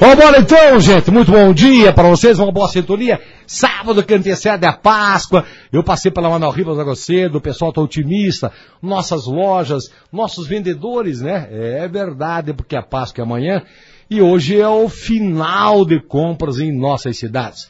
[0.00, 1.10] Vambora então, gente.
[1.10, 3.20] Muito bom dia para vocês, uma boa sintonia.
[3.46, 5.44] Sábado que antecede a Páscoa.
[5.70, 8.50] Eu passei pela Manuel Rivas agora cedo, o pessoal está otimista.
[8.80, 11.48] Nossas lojas, nossos vendedores, né?
[11.50, 13.62] É verdade, porque a Páscoa é amanhã.
[14.08, 17.68] E hoje é o final de compras em nossas cidades.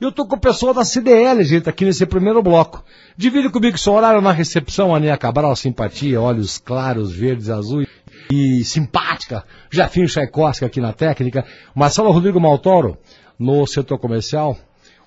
[0.00, 2.84] Eu tô com o pessoal da CDL, gente, aqui nesse primeiro bloco.
[3.16, 7.88] Divide comigo seu horário na recepção, Aninha Cabral, simpatia, olhos claros, verdes, azuis
[8.32, 9.44] e simpática.
[9.70, 11.44] Jafinho Tchaikovsky aqui na técnica.
[11.74, 12.96] Marcelo Rodrigo Maltoro
[13.38, 14.56] no setor comercial.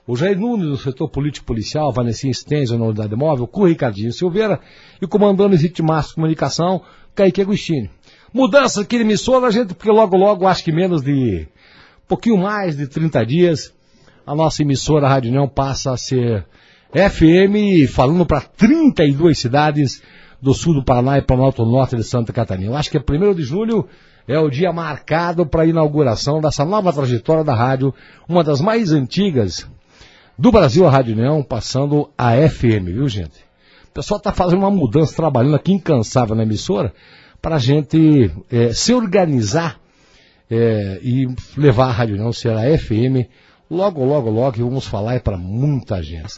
[0.06, 4.60] O Jair Nunes no setor político-policial, Vanessa Stenzel na unidade móvel, com Ricardinho Silveira
[5.02, 6.84] e o Márcio Comunicação,
[7.16, 7.90] Kaique Agostini.
[8.32, 11.48] Mudança aqui na emissora, gente, porque logo, logo, acho que menos de,
[12.08, 13.74] pouquinho mais de 30 dias,
[14.28, 16.46] a nossa emissora Rádio União passa a ser
[16.94, 20.04] FM, falando para 32 cidades
[20.42, 22.72] do sul do Paraná e Planalto Norte de Santa Catarina.
[22.72, 23.88] Eu acho que é 1 de julho
[24.28, 27.94] é o dia marcado para a inauguração dessa nova trajetória da rádio,
[28.28, 29.68] uma das mais antigas
[30.38, 33.46] do Brasil, a Rádio União, passando a FM, viu gente?
[33.88, 36.92] O pessoal está fazendo uma mudança, trabalhando aqui incansável na emissora,
[37.42, 39.80] para a gente é, se organizar
[40.50, 43.30] é, e levar a Rádio União ser a FM.
[43.70, 46.30] Logo, logo, logo, vamos falar para muita gente.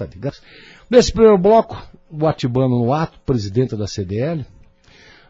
[0.90, 1.76] Nesse primeiro bloco,
[2.10, 4.46] o Atibano no ato, presidente da CDL.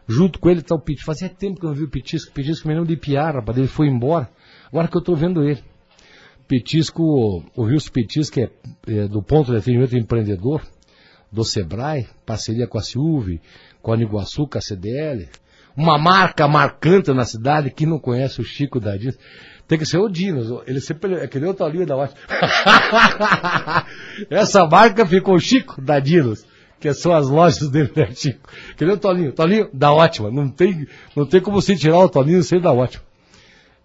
[0.06, 1.06] Junto com ele está o Pitisco.
[1.06, 2.30] Fazia tempo que eu não vi o Pitisco.
[2.30, 3.58] O Pitisco me lembro de piar, rapaz.
[3.58, 4.30] Ele foi embora.
[4.68, 5.62] Agora que eu estou vendo ele.
[6.46, 7.02] Petisco,
[7.54, 8.50] o Wilson Petisco é,
[8.86, 10.62] é, do ponto de atendimento empreendedor
[11.30, 13.40] do Sebrae, parceria com a Silve,
[13.82, 15.28] com a Niguaçu, com a CDL.
[15.76, 19.18] Uma marca marcante na cidade, que não conhece o Chico da Dias.
[19.68, 20.62] Tem que ser o Dinos.
[20.66, 22.18] Ele sempre é que nem o Tolinho da Ótima.
[24.30, 26.46] Essa marca ficou Chico da Dinos,
[26.80, 28.48] que são as lojas dele, né, Chico?
[28.78, 29.30] Que nem o Tolinho.
[29.32, 30.30] Tolinho da Ótima.
[30.30, 33.04] Não tem, não tem como se tirar o Tolinho sem da Ótima.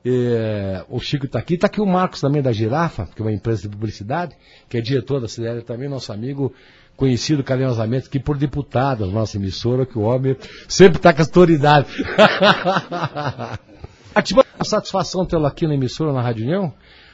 [0.05, 3.31] É, o Chico está aqui, está aqui o Marcos também da Girafa, que é uma
[3.31, 4.35] empresa de publicidade,
[4.69, 6.53] que é diretor da CDL também, nosso amigo
[6.95, 11.87] conhecido carinhosamente aqui por deputado, nossa emissora, que o homem sempre está com autoridade.
[14.15, 16.73] Ativando a satisfação tê-lo aqui na emissora, na Rádio União.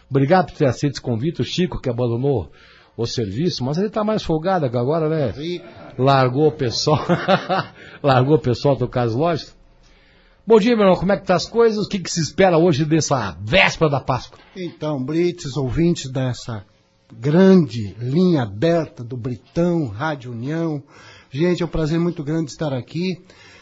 [0.09, 2.51] Obrigado por ter aceito esse convite, o Chico, que abandonou
[2.97, 5.33] o serviço, mas ele está mais folgado agora, né?
[5.97, 6.99] Largou o pessoal,
[8.03, 9.55] largou o pessoal tocar as lojas.
[10.45, 11.85] Bom dia, meu irmão, como é que tá as coisas?
[11.85, 14.39] O que, que se espera hoje dessa véspera da Páscoa?
[14.55, 16.65] Então, Brits, ouvintes dessa
[17.13, 20.83] grande linha aberta do Britão, Rádio União.
[21.29, 23.21] Gente, é um prazer muito grande estar aqui.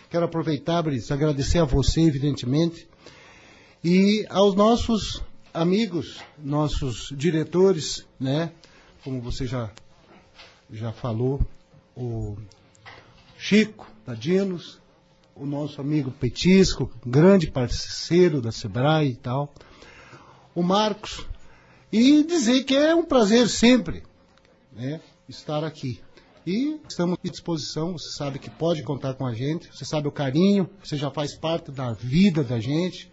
[0.09, 2.86] Quero aproveitar, Brits, agradecer a você, evidentemente,
[3.83, 5.21] e aos nossos
[5.53, 8.51] amigos, nossos diretores, né?
[9.03, 9.71] Como você já,
[10.69, 11.39] já falou,
[11.95, 12.37] o
[13.37, 14.79] Chico da Dinos,
[15.35, 19.53] o nosso amigo Petisco, grande parceiro da Sebrae e tal,
[20.53, 21.25] o Marcos,
[21.91, 24.03] e dizer que é um prazer sempre
[24.71, 24.99] né,
[25.29, 26.01] estar aqui.
[26.45, 30.11] E estamos à disposição, você sabe que pode contar com a gente, você sabe o
[30.11, 33.11] carinho, você já faz parte da vida da gente.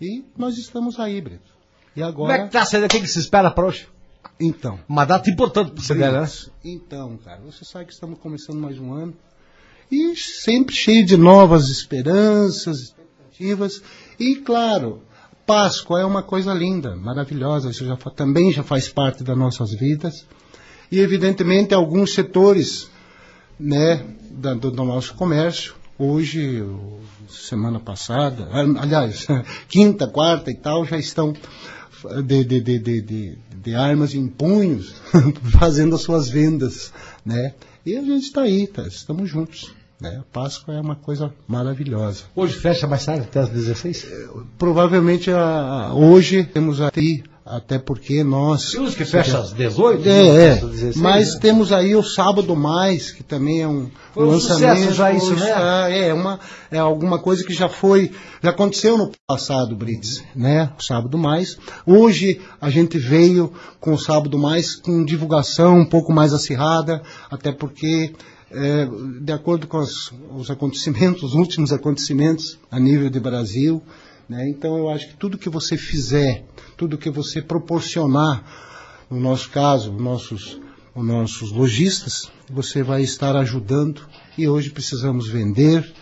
[0.00, 1.52] E nós estamos aí, Brito.
[1.96, 2.34] E agora.
[2.34, 2.86] Como é que tá sendo?
[2.86, 3.88] O que, que se espera para hoje?
[4.38, 4.78] Então.
[4.88, 6.28] Uma data importante para você, né?
[6.64, 9.14] Então, cara, você sabe que estamos começando mais um ano.
[9.90, 13.82] E sempre cheio de novas esperanças, expectativas.
[14.18, 15.02] E, claro,
[15.46, 17.70] Páscoa é uma coisa linda, maravilhosa.
[17.70, 20.26] Isso já, também já faz parte das nossas vidas.
[20.90, 22.90] E, evidentemente, alguns setores
[23.58, 26.64] né, da, do, do nosso comércio hoje,
[27.28, 28.48] semana passada,
[28.80, 29.26] aliás,
[29.68, 31.34] quinta, quarta e tal, já estão
[32.24, 34.94] de, de, de, de, armas em punhos
[35.58, 36.92] fazendo as suas vendas,
[37.24, 37.54] né?
[37.84, 38.86] E a gente está aí, tá?
[38.86, 39.72] estamos juntos.
[40.00, 40.18] Né?
[40.20, 42.24] A Páscoa é uma coisa maravilhosa.
[42.34, 44.06] Hoje fecha mais tarde, até às 16?
[44.58, 48.74] Provavelmente a, hoje temos aí até porque nós.
[48.74, 50.08] Uns que fecha às 18?
[50.08, 50.54] É, é.
[50.56, 51.40] 16, mas né?
[51.40, 54.94] temos aí o Sábado Mais, que também é um, foi um lançamento.
[54.94, 56.06] já isso, né?
[56.06, 56.40] É, uma,
[56.70, 58.10] é alguma coisa que já foi,
[58.42, 60.72] já aconteceu no passado, Brits, né?
[60.78, 61.58] O Sábado Mais.
[61.86, 67.52] Hoje a gente veio com o Sábado Mais com divulgação um pouco mais acirrada, até
[67.52, 68.14] porque
[68.50, 68.88] é,
[69.20, 73.82] de acordo com os, os acontecimentos, os últimos acontecimentos a nível de Brasil,
[74.28, 74.48] né?
[74.48, 76.44] Então eu acho que tudo que você fizer,
[76.76, 78.44] tudo que você proporcionar,
[79.10, 80.60] no nosso caso, nossos,
[80.94, 84.02] os nossos lojistas, você vai estar ajudando.
[84.36, 85.92] E hoje precisamos vender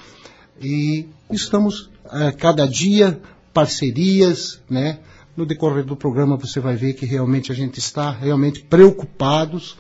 [0.61, 3.21] e estamos a é, cada dia
[3.53, 5.01] parcerias, né?
[5.37, 9.77] No decorrer do programa você vai ver que realmente a gente está realmente preocupados,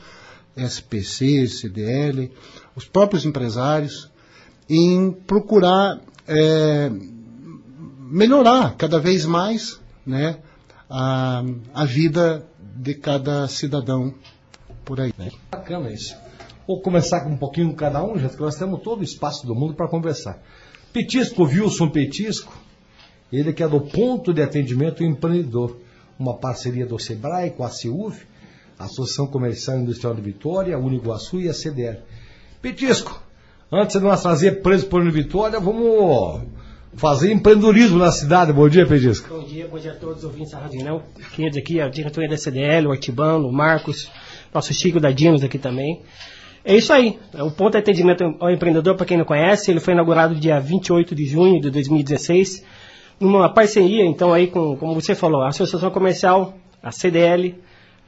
[0.57, 2.31] SPC, CDL,
[2.75, 4.11] os próprios empresários,
[4.69, 6.91] em procurar é,
[8.13, 10.39] melhorar cada vez mais né,
[10.89, 11.43] a,
[11.73, 14.15] a vida de cada cidadão
[14.85, 15.15] por aí.
[15.17, 15.31] Né?
[15.51, 16.15] Bacana isso.
[16.69, 19.55] Vou começar com um pouquinho cada um, já que nós temos todo o espaço do
[19.55, 20.43] mundo para conversar.
[20.93, 22.53] Petisco, Wilson Petisco,
[23.33, 25.79] ele que é do Ponto de Atendimento Empreendedor,
[26.19, 28.27] uma parceria do SEBRAE com a CIUF,
[28.79, 32.01] Associação Comercial e Industrial de Vitória, Uniguaçu e a CDL.
[32.61, 33.23] Petisco,
[33.73, 36.43] antes de nós trazer preso por Vitória, vamos
[36.95, 38.53] fazer empreendedorismo na cidade.
[38.53, 39.29] Bom dia, Petisco.
[39.29, 41.03] Bom dia, bom dia a todos os ouvintes da Rádio Não.
[41.35, 44.11] Queridos aqui, a diretoria da CDL, o Artibano, o Marcos,
[44.53, 46.03] nosso Chico da Dinos aqui também.
[46.65, 47.19] É isso aí.
[47.35, 51.15] O ponto de atendimento ao empreendedor, para quem não conhece, ele foi inaugurado dia 28
[51.15, 52.65] de junho de 2016,
[53.19, 57.57] numa parceria, então, aí com, como você falou, a Associação Comercial, a CDL,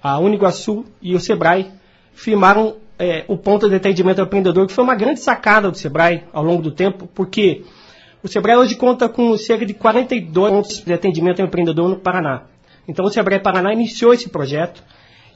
[0.02, 1.70] a Uniguaçu e o Sebrae
[2.12, 6.25] firmaram é, o ponto de atendimento ao empreendedor, que foi uma grande sacada do Sebrae
[6.32, 7.64] ao longo do tempo, porque
[8.24, 12.44] o Sebrae hoje conta com cerca de 42 pontos de atendimento ao empreendedor no Paraná.
[12.88, 14.82] Então o Sebrae Paraná iniciou esse projeto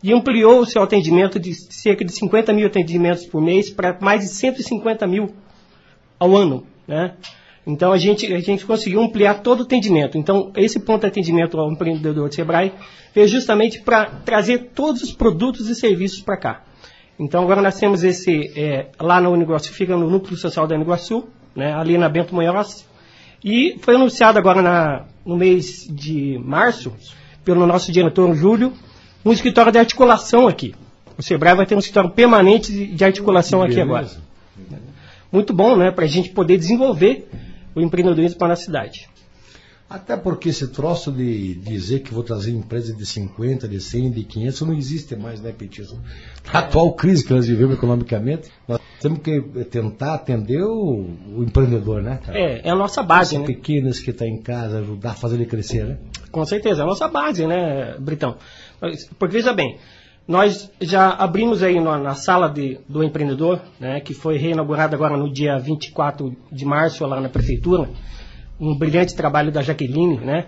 [0.03, 4.23] e ampliou o seu atendimento de cerca de 50 mil atendimentos por mês para mais
[4.23, 5.35] de 150 mil
[6.19, 6.67] ao ano.
[6.87, 7.15] Né?
[7.67, 10.17] Então a gente, a gente conseguiu ampliar todo o atendimento.
[10.17, 12.73] Então esse ponto de atendimento ao empreendedor do Sebrae
[13.15, 16.65] veio justamente para trazer todos os produtos e serviços para cá.
[17.19, 21.29] Então agora nós temos esse, é, lá no Uniguaçu, fica no núcleo social da Uniguaçu,
[21.55, 22.87] né, ali na Bento Munhoz.
[23.45, 26.93] E foi anunciado agora na, no mês de março,
[27.45, 28.73] pelo nosso diretor Júlio,
[29.25, 30.75] um escritório de articulação aqui.
[31.17, 34.09] O Sebrae vai ter um escritório permanente de, de articulação aqui agora.
[35.31, 35.91] Muito bom, né?
[35.91, 37.29] Para a gente poder desenvolver
[37.75, 39.09] o empreendedorismo para a cidade.
[39.89, 44.25] Até porque esse troço de dizer que vou trazer empresa de 50, de 100, de
[44.25, 45.99] 500 não existe mais, né, Petismo?
[46.53, 49.41] A atual crise que nós vivemos economicamente, nós temos que
[49.71, 51.07] tentar atender o,
[51.37, 52.21] o empreendedor, né?
[52.23, 52.39] Cara?
[52.39, 53.47] É, é a nossa base, Os né?
[53.47, 55.99] pequenos que está em casa, ajudar a fazer ele crescer, né?
[56.31, 58.37] Com certeza, é a nossa base, né, Britão?
[59.19, 59.79] Porque veja bem,
[60.27, 65.17] nós já abrimos aí na, na sala de, do empreendedor, né, que foi reinaugurada agora
[65.17, 67.89] no dia 24 de março lá na prefeitura,
[68.61, 70.47] um brilhante trabalho da Jaqueline, né?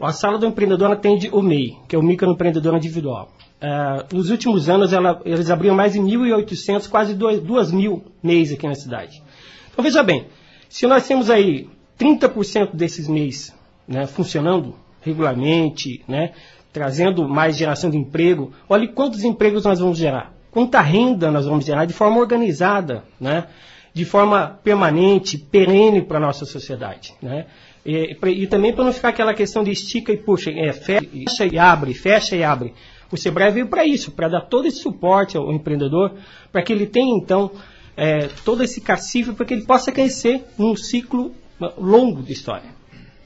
[0.00, 3.30] A sala do empreendedor atende o MEI, que é o microempreendedor individual.
[3.62, 8.74] Uh, nos últimos anos, ela, eles abriram mais de 1.800, quase 2.000 MEIs aqui na
[8.74, 9.22] cidade.
[9.70, 10.26] Então, veja bem,
[10.68, 11.68] se nós temos aí
[11.98, 13.54] 30% desses MEIs
[13.86, 16.32] né, funcionando regularmente, né,
[16.72, 21.64] trazendo mais geração de emprego, olhe quantos empregos nós vamos gerar, quanta renda nós vamos
[21.64, 23.46] gerar de forma organizada, né?
[23.94, 27.14] De forma permanente, perene para a nossa sociedade.
[27.20, 27.46] Né?
[27.84, 31.58] E, e também para não ficar aquela questão de estica e puxa, é, fecha e
[31.58, 32.72] abre, fecha e abre.
[33.10, 36.14] O Sebrae veio para isso, para dar todo esse suporte ao empreendedor,
[36.50, 37.50] para que ele tenha, então,
[37.94, 41.34] é, todo esse cacife, para que ele possa crescer num ciclo
[41.76, 42.70] longo de história.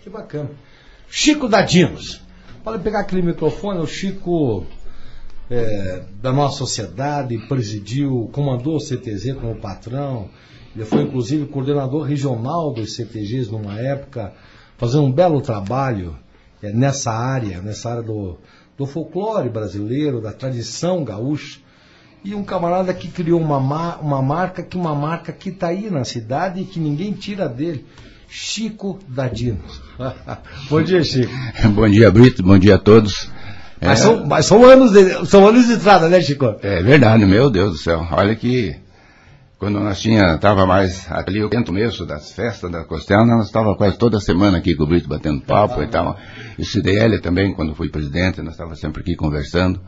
[0.03, 0.51] Que bacana.
[1.09, 2.21] Chico Dadinos.
[2.65, 4.67] Pode pegar aquele microfone, o Chico
[5.49, 10.29] é, da nossa sociedade, presidiu, comandou o CTZ como patrão,
[10.77, 14.35] ele foi inclusive coordenador regional dos CTGs numa época,
[14.77, 16.15] fazendo um belo trabalho
[16.63, 18.37] é, nessa área, nessa área do,
[18.77, 21.61] do folclore brasileiro, da tradição gaúcha.
[22.23, 26.05] E um camarada que criou uma, uma marca, que uma marca que está aí na
[26.05, 27.87] cidade e que ninguém tira dele.
[28.29, 29.61] Chico Dadino.
[30.69, 31.33] bom dia, Chico.
[31.75, 32.43] bom dia, Brito.
[32.43, 33.31] Bom dia a todos.
[33.81, 34.03] Mas, é...
[34.03, 36.57] são, mas são, anos de, são anos de entrada, né, Chico?
[36.61, 38.07] É verdade, meu Deus do céu.
[38.11, 38.77] Olha que
[39.59, 43.97] quando nós tinha, estava mais ali o mês das festas da Costela, nós estava quase
[43.97, 46.19] toda semana aqui com o Brito batendo papo e tal.
[46.59, 49.81] E o CDL também, quando fui presidente, nós estávamos sempre aqui conversando.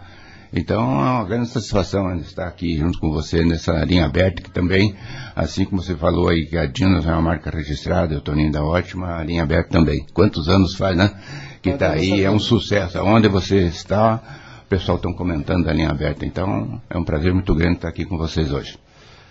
[0.51, 4.95] Então é uma grande satisfação estar aqui junto com você nessa linha aberta, que também,
[5.37, 8.65] assim como você falou aí que a Dinos é uma marca registrada, o Toninho da
[8.65, 10.07] Ótima, a linha aberta também.
[10.15, 11.13] Quantos anos faz, né?
[11.61, 12.99] Que está aí, é um sucesso.
[13.03, 16.25] Onde você está, o pessoal está comentando da linha aberta.
[16.25, 18.79] Então é um prazer muito grande estar aqui com vocês hoje.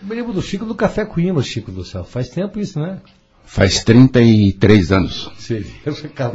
[0.02, 2.04] Me lembro do Chico do Café Coimbra, Chico do Céu.
[2.04, 3.00] Faz tempo isso, né?
[3.48, 5.32] Faz 33 anos.
[5.40, 5.64] Sim,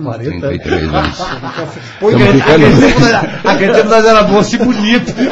[0.02, 1.18] 40 33 anos.
[2.00, 5.12] Pô, aquele tempo nós era bom assim bonito.
[5.12, 5.22] que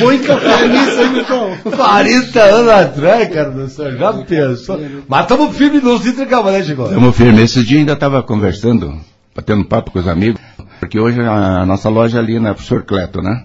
[0.00, 1.58] bom café nisso aí, então.
[1.76, 4.80] 40 anos atrás, cara do céu, já pensou.
[5.06, 6.84] Mas estamos firmes nos entregamos, né, Chico?
[6.84, 7.42] Estamos firmes.
[7.42, 8.98] Esse dia ainda estava conversando,
[9.36, 10.40] batendo papo com os amigos,
[10.80, 13.44] porque hoje a nossa loja ali na Professor Cleto, né?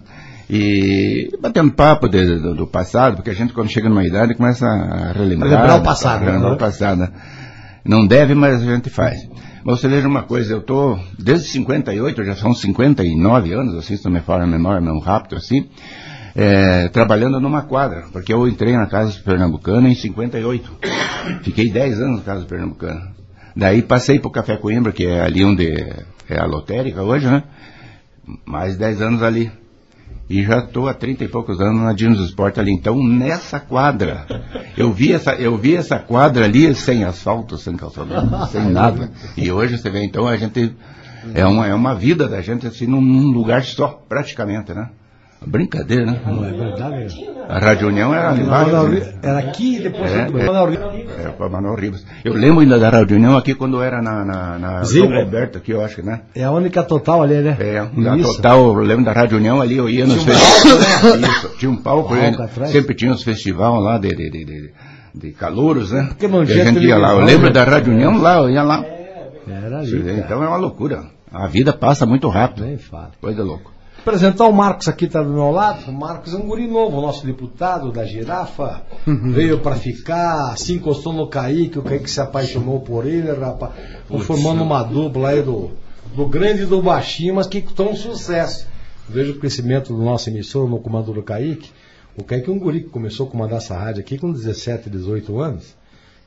[0.49, 4.65] E batendo papo de, do, do, passado, porque a gente quando chega numa idade começa
[4.65, 5.49] a relembrar.
[5.49, 6.19] Relembrar o passado.
[6.23, 6.55] Relembrar né?
[6.55, 6.99] o passado.
[6.99, 7.09] Né?
[7.83, 9.27] Não deve, mas a gente faz.
[9.63, 14.05] Mas você veja uma coisa, eu estou desde 58, já são 59 anos, assim, se
[14.05, 15.67] não me fala a memória, não rápido assim,
[16.33, 20.71] é, trabalhando numa quadra, porque eu entrei na Casa Pernambucana em 58.
[21.43, 23.11] Fiquei 10 anos na Casa Pernambucana.
[23.55, 25.73] Daí passei pro Café Coimbra, que é ali onde
[26.29, 27.43] é a lotérica hoje, né?
[28.45, 29.51] Mais 10 anos ali.
[30.29, 32.71] E já estou há 30 e poucos anos na Dinos Sport ali.
[32.71, 34.25] Então, nessa quadra,
[34.77, 39.09] eu vi essa, eu vi essa quadra ali sem asfalto, sem calçadão, sem nada.
[39.37, 40.75] E hoje você vê, então, a gente.
[41.33, 44.89] É uma, é uma vida da gente assim num, num lugar só, praticamente, né?
[45.47, 46.19] Brincadeira, né?
[46.25, 47.27] Não, é verdade.
[47.49, 48.71] A Rádio União era ali embaixo.
[48.71, 48.99] Manuel né?
[48.99, 50.43] Ri- Era aqui e depois É, foi é.
[50.45, 52.05] pro Manuel Ri- É, para Manuel Ribas.
[52.25, 55.83] Eu lembro ainda da Rádio União aqui quando era na, na, na Roberto aqui, eu
[55.83, 56.21] acho né?
[56.35, 57.55] É a única total ali, né?
[57.59, 58.35] É, na Isso.
[58.35, 61.21] total, eu lembro da Rádio União ali, eu ia nos festivais.
[61.21, 62.67] Isso, tinha um palco, Palco né?
[62.67, 64.71] sempre tinha uns festivais lá de, de, de, de,
[65.15, 66.07] de calouros, né?
[66.09, 67.13] Porque não tinha a gente ia lá.
[67.13, 67.53] Eu lembro né?
[67.53, 68.83] da Rádio União lá, eu ia lá.
[69.47, 70.19] Era ali.
[70.19, 71.03] Então é uma loucura.
[71.31, 72.65] A vida passa muito rápido.
[72.65, 73.11] Nem fala.
[73.21, 73.76] Coisa louca.
[74.07, 75.91] Apresentar o Marcos aqui, tá do meu lado.
[75.91, 78.83] O Marcos é um guri novo, nosso deputado da girafa.
[79.05, 83.73] Veio pra ficar, se encostou no Kaique, o Kaique se apaixonou por ele, rapaz.
[84.03, 85.71] Estão formando uma dupla aí do,
[86.15, 88.65] do grande e do baixinho, mas que estão um sucesso.
[89.09, 91.69] Vejo o crescimento do nosso emissor no comando do Kaique.
[92.15, 95.37] O Kaique é um guri que começou a comandar essa rádio aqui com 17, 18
[95.37, 95.75] anos.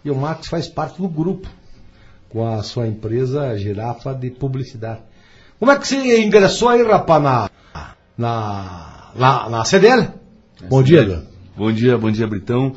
[0.05, 1.49] E o Marcos faz parte do grupo,
[2.29, 5.01] com a sua empresa Girafa de Publicidade.
[5.59, 7.50] Como é que você ingressou aí, rapaz, na,
[8.21, 10.11] na, na, na CDL?
[10.69, 11.27] Bom dia, Leandro.
[11.57, 12.77] Bom dia, bom dia, Britão.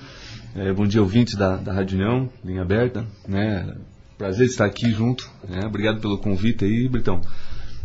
[0.56, 3.06] É, bom dia, ouvintes da, da Rádio União, linha aberta.
[3.28, 3.76] Né?
[4.18, 5.30] Prazer estar aqui junto.
[5.50, 5.66] né?
[5.66, 7.20] Obrigado pelo convite aí, Britão.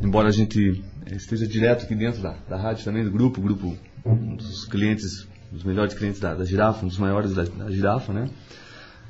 [0.00, 4.36] Embora a gente esteja direto aqui dentro da, da rádio também, do grupo, grupo, um
[4.36, 8.12] dos clientes, um dos melhores clientes da, da Girafa, um dos maiores da, da Girafa,
[8.12, 8.30] né?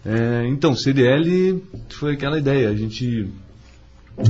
[0.07, 2.71] É, então, CDL foi aquela ideia.
[2.71, 3.31] A gente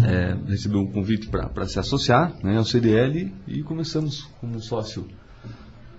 [0.07, 5.07] é, recebeu um convite para se associar né, ao CDL e começamos como sócio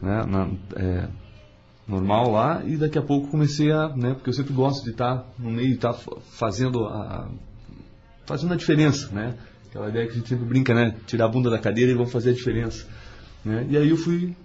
[0.01, 1.07] né, na- é,
[1.87, 5.25] normal lá e daqui a pouco comecei a, né, porque eu sempre gosto de estar
[5.39, 7.29] no meio, estar fazendo a
[8.25, 9.33] fazendo a diferença, né?
[9.67, 10.93] Aquela ideia que a gente sempre brinca, né?
[11.07, 12.85] Tirar a bunda da cadeira e vamos fazer a diferença,
[13.43, 13.65] né?
[13.67, 14.35] E aí eu fui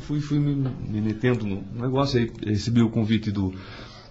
[0.00, 3.54] fui, fui, me, me metendo no negócio aí recebi o convite do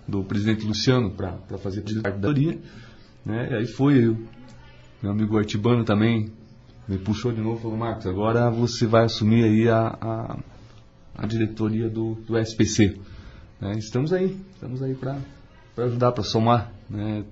[0.07, 2.57] do presidente Luciano para fazer parte da diretoria,
[3.23, 3.49] né?
[3.51, 4.17] E aí foi
[5.01, 6.31] meu amigo Artibano também
[6.87, 10.37] me puxou de novo e falou, Marcos, agora você vai assumir aí a, a,
[11.17, 12.97] a diretoria do, do SPC.
[13.61, 13.73] né?
[13.77, 15.17] Estamos aí, estamos aí para
[15.77, 17.23] ajudar, para somar, né?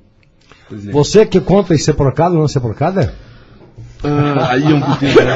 [0.67, 0.93] presidente.
[0.93, 3.13] Você que conta em ser porcado ou não ser porcado, é?
[4.03, 5.35] Ah, aí é um pouquinho, né?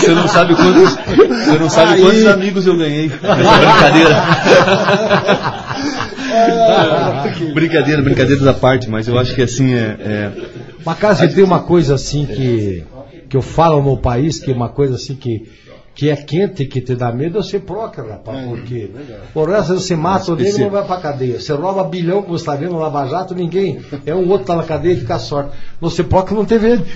[0.00, 4.14] Você não, sabe quantos, você não sabe quantos amigos eu ganhei nessa brincadeira.
[7.54, 10.32] brincadeira, brincadeiras à parte, mas eu acho que assim é, é
[10.84, 12.84] Mas cara, você tem uma coisa assim que,
[13.28, 15.48] que eu falo no país, que é uma coisa assim que,
[15.96, 18.90] que é quente, que te dá medo, é ser proca, rapaz, porque
[19.34, 21.40] o resto você mata o negro e não vai pra cadeia.
[21.40, 23.80] Você rouba bilhão, como você está vendo no Lava Jato, ninguém.
[24.04, 25.52] É um outro tá na cadeia e fica sorte.
[25.80, 26.84] Você proca não tem medo.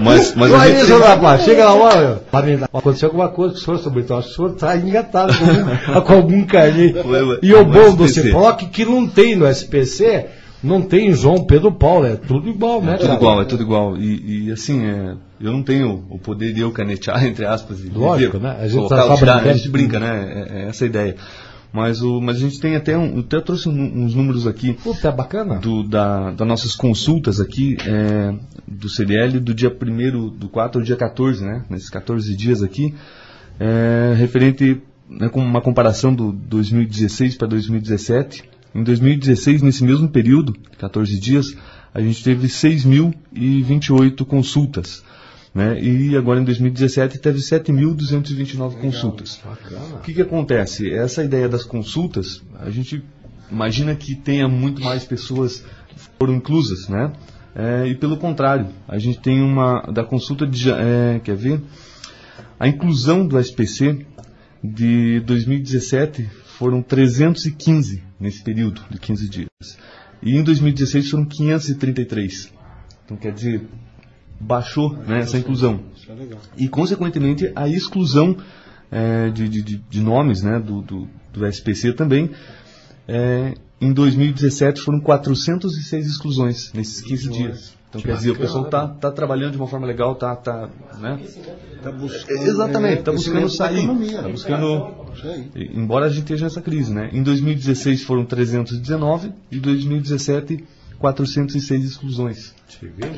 [0.00, 1.42] Mas, mas Não é isso, tem- rapaz.
[1.42, 2.20] Chega lá, olha.
[2.72, 4.18] Aconteceu alguma coisa com o senhor, sobre então.
[4.18, 6.94] Acho que o senhor está engatado com algum, com algum carnê.
[7.42, 8.08] E o bom do.
[8.08, 10.26] CIPROC que não tem no SPC,
[10.62, 12.94] não tem João Pedro Paulo, é tudo igual, né?
[12.94, 13.18] É tudo cara?
[13.18, 13.96] igual, é tudo igual.
[13.96, 17.88] E, e, assim, é, eu não tenho o poder de eu canetear, entre aspas, e
[17.88, 18.56] Lógico, dizer, né?
[18.60, 19.50] A gente colocar tá ou só tirar, né?
[19.50, 20.46] A gente brinca, né?
[20.50, 21.16] É, é essa a ideia.
[21.72, 23.20] Mas, o, mas a gente tem até um.
[23.20, 25.58] Até trouxe uns números aqui Puta, é bacana.
[25.58, 28.34] do, da, das nossas consultas aqui é,
[28.66, 31.64] do CDL do dia 1 do 4 ao dia 14, né?
[31.68, 32.94] Nesses 14 dias aqui,
[33.60, 38.44] é, referente né, com uma comparação do 2016 para 2017.
[38.74, 41.56] Em 2016, nesse mesmo período, 14 dias,
[41.92, 45.02] a gente teve 6.028 consultas.
[45.54, 45.80] Né?
[45.82, 49.40] E agora em 2017 teve 7.229 consultas.
[49.94, 50.92] O que, que acontece?
[50.92, 53.02] Essa ideia das consultas, a gente
[53.50, 57.12] imagina que tenha muito mais pessoas que foram inclusas, né?
[57.54, 61.60] É, e pelo contrário, a gente tem uma da consulta de é, quer ver
[62.60, 64.06] a inclusão do SPC
[64.62, 69.48] de 2017 foram 315 nesse período de 15 dias
[70.22, 72.52] e em 2016 foram 533.
[73.04, 73.62] Então quer dizer
[74.40, 75.80] baixou né, essa inclusão
[76.56, 78.36] e consequentemente a exclusão
[78.90, 82.30] é, de, de- de- de nomes né, do, do, do SPC também.
[83.06, 87.77] É, em 2017 foram 406 exclusões nesses 15 dias.
[87.88, 90.68] Então quer dizer, o pessoal está tá trabalhando de uma forma legal, tá, tá,
[90.98, 91.18] né?
[91.82, 94.28] Tá buscando, Exatamente, está é, buscando crescimento da sair, está né?
[94.28, 94.94] buscando,
[95.54, 97.08] embora a gente esteja nessa crise, né?
[97.12, 100.64] Em 2016 foram 319 e 2017
[100.98, 102.54] 406 exclusões.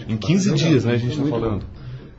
[0.09, 0.95] Em 15 dias, né?
[0.95, 1.65] A gente está falando.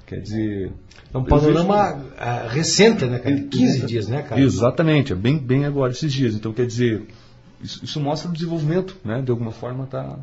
[0.05, 0.74] Quer dizer,
[1.13, 3.34] É um panorama ah, recente, né, cara?
[3.34, 4.41] 15 dias, né, cara?
[4.41, 6.36] Exatamente, é bem, bem agora esses dias.
[6.36, 7.08] Então, quer dizer,
[7.62, 9.22] isso, isso mostra o desenvolvimento, né?
[9.22, 10.20] De alguma forma está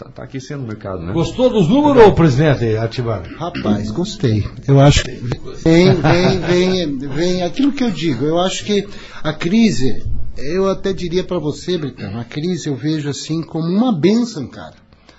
[0.00, 1.12] tá, tá aquecendo o mercado, né?
[1.12, 3.22] Gostou dos números, presidente Ativar?
[3.36, 4.46] Rapaz, gostei.
[4.66, 8.24] Eu acho que vem, vem, vem, vem aquilo que eu digo.
[8.24, 8.88] Eu acho que
[9.22, 10.02] a crise,
[10.38, 14.74] eu até diria para você, Britão, a crise eu vejo assim como uma benção, cara.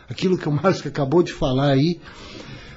[0.09, 1.99] Aquilo que o Márcio acabou de falar aí.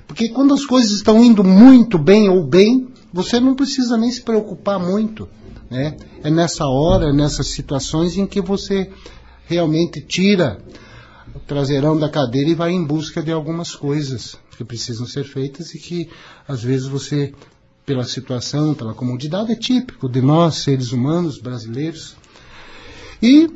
[0.06, 4.20] Porque quando as coisas estão indo muito bem ou bem, você não precisa nem se
[4.20, 5.26] preocupar muito.
[5.70, 5.96] Né?
[6.22, 8.90] É nessa hora, nessas situações em que você
[9.46, 10.58] realmente tira
[11.34, 15.74] o traseirão da cadeira e vai em busca de algumas coisas que precisam ser feitas
[15.74, 16.08] e que
[16.46, 17.32] às vezes você,
[17.84, 22.16] pela situação, pela comodidade, é típico de nós, seres humanos brasileiros.
[23.20, 23.50] E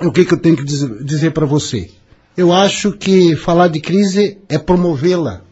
[0.00, 1.90] o que, que eu tenho que dizer, dizer para você?
[2.36, 5.42] Eu acho que falar de crise é promovê-la.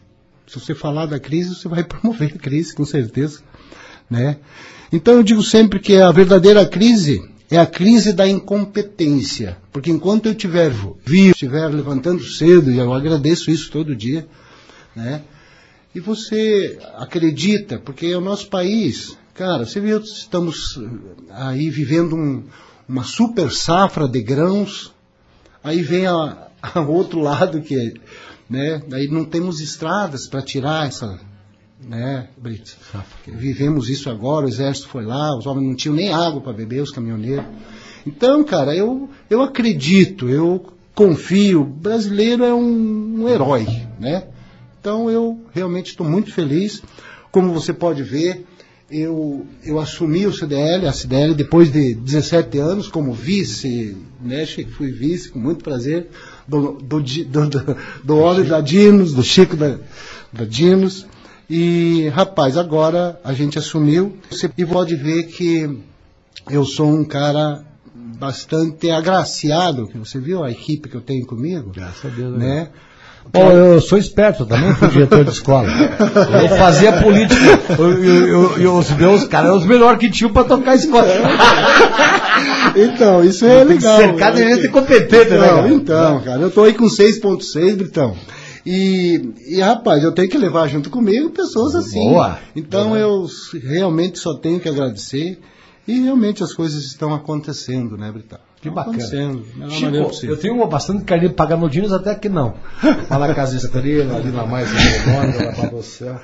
[0.47, 3.41] Se você falar da crise, você vai promover a crise, com certeza.
[4.09, 4.37] Né?
[4.91, 9.57] Então eu digo sempre que a verdadeira crise é a crise da incompetência.
[9.71, 10.71] Porque enquanto eu estiver
[11.05, 14.27] vivo, estiver levantando cedo, e eu agradeço isso todo dia,
[14.95, 15.21] né?
[15.95, 20.79] E você acredita, porque é o nosso país, cara, você viu, estamos
[21.31, 22.43] aí vivendo um,
[22.87, 24.93] uma super safra de grãos,
[25.63, 27.95] aí vem a, a outro lado que
[28.49, 28.81] né?
[28.93, 31.19] Aí não temos estradas para tirar essa
[31.79, 32.75] né, Brito?
[33.25, 36.81] Vivemos isso agora, o exército foi lá, os homens não tinham nem água para beber,
[36.81, 37.45] os caminhoneiros.
[38.05, 40.65] Então, cara, eu, eu acredito, eu
[40.95, 43.67] confio, o brasileiro é um, um herói,
[43.99, 44.27] né?
[44.79, 46.81] Então eu realmente estou muito feliz.
[47.31, 48.45] Como você pode ver,
[48.89, 54.45] eu, eu assumi o CDL, a CDL, depois de 17 anos como vice, né?
[54.45, 56.07] Fui vice, com muito prazer,
[56.47, 59.77] do, do, do, do, do Óleo da Dinos, do Chico da,
[60.31, 61.05] da Dinos.
[61.49, 64.17] E, rapaz, agora a gente assumiu
[64.57, 65.79] e pode ver que
[66.49, 67.63] eu sou um cara
[68.19, 71.71] bastante agraciado, que você viu a equipe que eu tenho comigo?
[71.73, 72.37] Graças a Deus.
[72.37, 72.67] Né?
[73.31, 75.67] Bom, eu sou esperto, também fui diretor de escola.
[76.41, 77.41] Eu fazia política.
[78.57, 81.07] Eu, os meus caras eram os melhores que tinham para tocar escola.
[82.75, 83.97] Então, isso é legal.
[83.97, 85.69] cercar de gente competente, né, Então, cara?
[85.73, 88.15] então, cara, eu tô aí com 6.6, Britão.
[88.69, 92.09] E, e, rapaz, eu tenho que levar junto comigo pessoas assim.
[92.09, 92.37] Boa.
[92.55, 95.39] Então eu s- realmente só tenho que agradecer.
[95.87, 98.39] E realmente as coisas estão acontecendo, né, Britão?
[98.59, 98.97] Que bacana.
[99.55, 102.55] Melhor Chico, eu tenho bastante carinho para pagar no Dinos, até que não.
[103.07, 106.19] Fala Casa Estrela, ali na mais Redonda, lá para céu.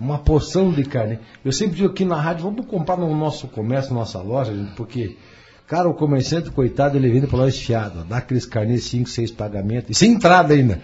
[0.00, 1.20] Uma porção de carne.
[1.44, 4.72] Eu sempre digo aqui na rádio, vamos comprar no nosso comércio, na nossa loja, gente,
[4.74, 5.16] porque,
[5.66, 8.04] cara, o comerciante, coitado, ele vende por lá esfiado.
[8.04, 9.90] Dá aqueles carnês, 5, 6 pagamentos.
[9.90, 10.80] E sem entrada ainda.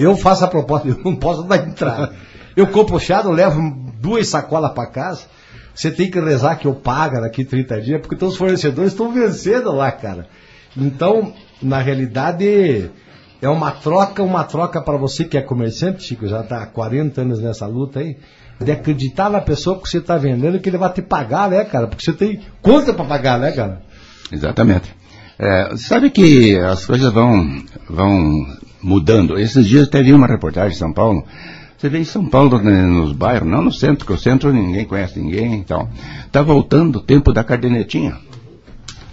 [0.00, 2.12] Eu, faço a proposta, eu não posso dar entrada.
[2.56, 3.60] Eu compro fiado, levo
[4.00, 5.22] duas sacolas para casa.
[5.74, 9.12] Você tem que rezar que eu pago daqui 30 dias, porque então os fornecedores estão
[9.12, 10.28] vencendo lá, cara.
[10.76, 12.90] Então, na realidade,
[13.42, 17.20] é uma troca, uma troca para você que é comerciante, Chico, já está há 40
[17.20, 18.16] anos nessa luta aí,
[18.60, 21.88] de acreditar na pessoa que você está vendendo que ele vai te pagar, né, cara?
[21.88, 23.82] Porque você tem conta para pagar, né, cara?
[24.32, 24.94] Exatamente.
[25.38, 28.46] É, sabe que as coisas vão, vão
[28.82, 29.38] mudando.
[29.38, 31.24] Esses dias até vi uma reportagem em São Paulo.
[31.76, 34.84] Você vê em São Paulo, né, nos bairros, não no centro, porque o centro ninguém
[34.84, 35.88] conhece ninguém então.
[36.32, 38.16] Tá voltando o tempo da cardenetinha.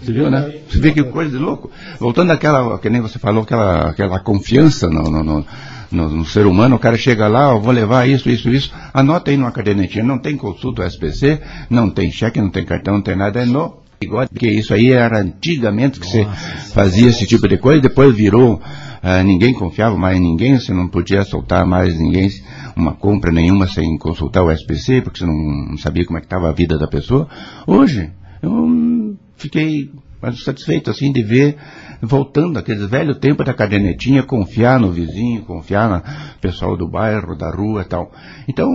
[0.00, 0.52] Você viu, né?
[0.68, 1.70] Você vê que coisa de louco.
[1.98, 5.46] Voltando àquela, que nem você falou, aquela, aquela confiança no, no, no,
[5.90, 9.30] no- no ser humano, o cara chega lá, eu vou levar isso, isso, isso, anota
[9.30, 13.14] aí numa cadernetinha, não tem consulta SPC, não tem cheque, não tem cartão, não tem
[13.14, 16.26] nada, é no bigode, porque isso aí era antigamente que você
[16.72, 18.60] fazia esse tipo de coisa, depois virou,
[19.02, 22.30] ah, ninguém confiava mais em ninguém, você não podia soltar mais ninguém,
[22.76, 26.48] uma compra nenhuma sem consultar o SPC, porque você não, sabia como é que estava
[26.48, 27.28] a vida da pessoa.
[27.66, 28.10] Hoje,
[28.42, 31.56] eu fiquei mais satisfeito assim de ver
[32.00, 36.02] voltando aqueles velho tempo da cadernetinha, confiar no vizinho, confiar no
[36.40, 38.12] pessoal do bairro, da rua e tal.
[38.48, 38.68] Então,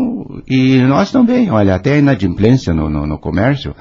[0.47, 3.73] e nós também, olha, até a inadimplência no, no, no comércio,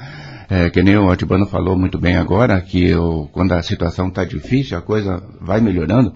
[0.49, 2.93] é, que nem o Atibano falou muito bem agora, que
[3.33, 6.13] quando a situação está difícil, a coisa vai melhorando,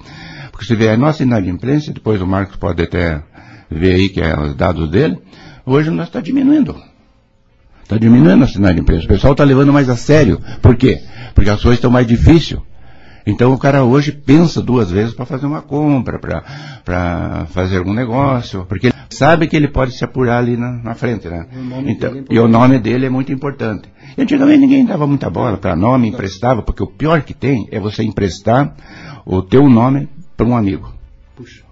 [0.51, 3.23] porque você vê a nossa inadimplência, depois o Marcos pode até
[3.71, 5.19] ver aí que é os dados dele,
[5.65, 6.77] hoje nós está diminuindo.
[7.83, 9.07] Está diminuindo a inadimplência.
[9.07, 10.41] O pessoal está levando mais a sério.
[10.63, 11.03] Por quê?
[11.35, 12.61] Porque as coisas estão mais difíceis.
[13.27, 16.19] Então o cara hoje pensa duas vezes para fazer uma compra,
[16.85, 21.29] para fazer algum negócio, porque sabe que ele pode se apurar ali na, na frente,
[21.29, 21.47] né?
[21.87, 23.89] Então, e o nome dele é muito importante.
[24.17, 27.79] E antigamente ninguém dava muita bola para nome, emprestava, porque o pior que tem é
[27.79, 28.75] você emprestar
[29.27, 30.93] o teu nome para um amigo.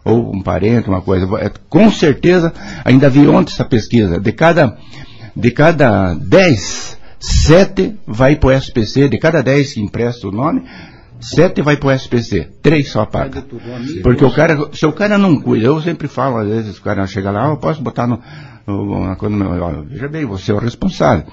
[0.04, 1.26] Ou um parente, uma coisa.
[1.38, 2.52] É, Com certeza,
[2.84, 4.76] ainda vi ontem essa pesquisa, de cada,
[5.36, 10.62] de cada 10, 7 vai para o SPC, de cada 10 que empresta o nome,
[11.20, 13.44] sete vai pro SPC, três só paga.
[14.02, 17.06] Porque o cara, se o cara não cuida, eu sempre falo, às vezes o cara
[17.06, 18.20] chega lá, ah, eu posso botar no,
[18.66, 21.26] no, ó, veja bem, você é o responsável.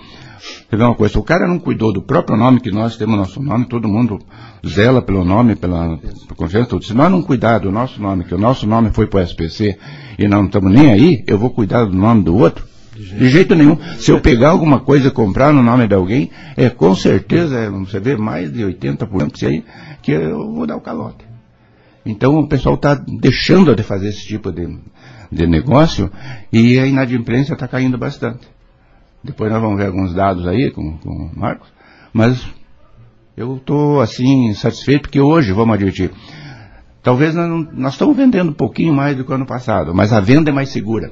[0.70, 3.18] Você vê uma coisa, se o cara não cuidou do próprio nome, que nós temos
[3.18, 4.20] nosso nome, todo mundo
[4.66, 6.00] zela pelo nome, pela,
[6.36, 6.86] confiança, tudo.
[6.86, 9.78] Se nós não cuidar do nosso nome, que o nosso nome foi pro SPC
[10.20, 12.66] e não estamos nem aí, eu vou cuidar do nome do outro?
[12.96, 13.78] De jeito, nenhum.
[13.98, 17.70] Se eu pegar alguma coisa e comprar no nome de alguém, é com certeza, é,
[17.70, 19.66] você vê mais de 80% que, aí,
[20.02, 21.26] que eu vou dar o calote.
[22.06, 24.80] Então o pessoal está deixando de fazer esse tipo de,
[25.30, 26.10] de negócio
[26.54, 28.48] e a inadimplência está caindo bastante.
[29.24, 31.68] Depois nós vamos ver alguns dados aí com, com o Marcos.
[32.14, 32.48] Mas
[33.36, 36.12] eu estou assim satisfeito porque hoje, vamos admitir,
[37.04, 40.22] talvez nós, nós estamos vendendo um pouquinho mais do que o ano passado, mas a
[40.22, 41.12] venda é mais segura.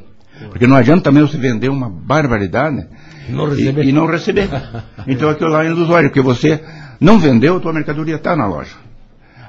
[0.49, 2.87] Porque não adianta também você vender uma barbaridade
[3.29, 3.83] não receber.
[3.83, 4.49] E, e, não receber.
[5.05, 6.63] Então aquilo lá é ilusório, porque você
[6.99, 8.75] não vendeu, a tua mercadoria está na loja.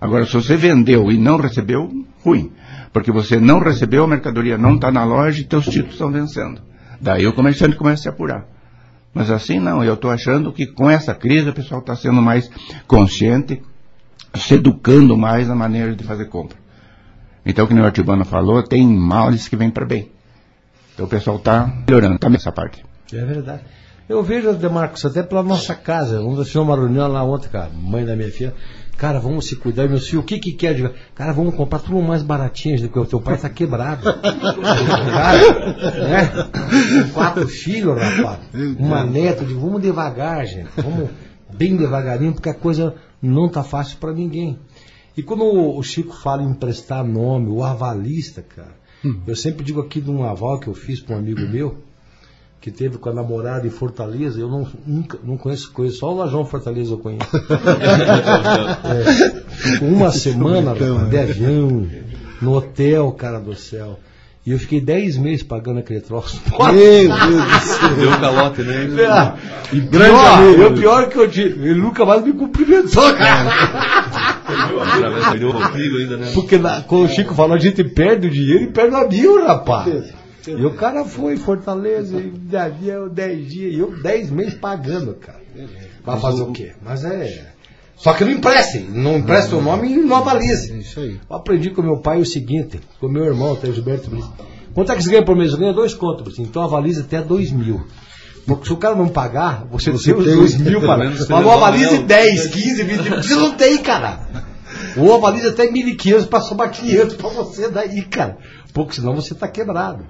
[0.00, 1.88] Agora, se você vendeu e não recebeu,
[2.24, 2.52] ruim.
[2.92, 6.60] Porque você não recebeu, a mercadoria não está na loja e teus títulos estão vencendo.
[7.00, 8.46] Daí o comerciante começa a se apurar.
[9.12, 12.50] Mas assim não, eu estou achando que com essa crise o pessoal está sendo mais
[12.86, 13.62] consciente,
[14.34, 16.58] se educando mais na maneira de fazer compra.
[17.46, 20.10] Então, como o Artibano falou, tem males que vêm para bem.
[20.94, 22.84] Então o pessoal está melhorando também essa parte.
[23.12, 23.62] É verdade.
[24.08, 26.18] Eu vejo, Demarcos, até pela nossa casa.
[26.18, 28.54] Vamos fazer uma reunião lá ontem com a mãe da minha filha.
[28.96, 30.20] Cara, vamos se cuidar, meu filho.
[30.20, 30.74] O que que quer?
[30.74, 34.04] Digo, cara, vamos comprar tudo mais baratinho, porque o teu pai está quebrado.
[34.14, 35.38] cara,
[36.08, 37.10] né?
[37.12, 38.40] Quatro filhos, rapaz.
[38.78, 39.44] Uma neta.
[39.44, 40.68] Digo, vamos devagar, gente.
[40.76, 41.10] Vamos
[41.52, 44.58] bem devagarinho, porque a coisa não tá fácil para ninguém.
[45.16, 49.20] E quando o Chico fala em emprestar nome, o avalista, cara, hum.
[49.26, 51.76] eu sempre digo aqui de um aval que eu fiz para um amigo meu,
[52.60, 56.16] que teve com a namorada em Fortaleza, eu não, nunca, não conheço, conheço só o
[56.16, 57.28] Lajão Fortaleza eu conheço.
[58.84, 61.86] é, uma semana de avião,
[62.40, 63.98] no hotel, cara do céu.
[64.46, 66.38] E eu fiquei 10 meses pagando aquele troço.
[66.58, 67.94] Meu Deus do céu.
[67.96, 68.84] Deu um calote, né?
[69.72, 70.62] É, e grande pior, amigo.
[70.62, 71.68] Eu pior que eu tive.
[71.68, 74.10] Ele nunca mais me cumprimentou, cara.
[76.34, 79.44] Porque na, quando o Chico falou, a gente perde o dinheiro e perde a mil,
[79.44, 80.12] rapaz.
[80.46, 85.14] E o cara foi em Fortaleza, de avião, 10 dias, e eu 10 meses pagando,
[85.14, 85.40] cara.
[86.04, 86.72] Vai fazer o quê?
[86.82, 87.54] Mas é.
[87.96, 90.72] Só que não emprestem, não empresta o nome e não avalize.
[90.72, 91.20] É isso aí.
[91.30, 94.30] Eu aprendi com meu pai o seguinte, com meu irmão, até Gilberto Brito.
[94.74, 95.52] Quanto é que você ganha por mês?
[95.52, 97.86] Eu ganho dois contos, então avalize até dois mil.
[98.46, 101.04] Porque se o cara não pagar, você, você tem os dois mil para.
[101.04, 103.22] Mas não avalize 10, 15, 20 mil.
[103.22, 104.20] Você não tem, cara.
[104.96, 108.36] Ou avalize até 1.500 para somar 500 para você daí, cara.
[108.72, 110.04] Porque senão você está quebrado.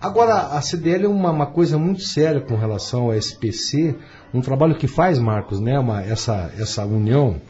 [0.00, 3.96] Agora, a CDL é uma, uma, coisa muito séria com relação ao SPC,
[4.32, 7.40] um trabalho que faz, Marcos, né, uma, essa, essa união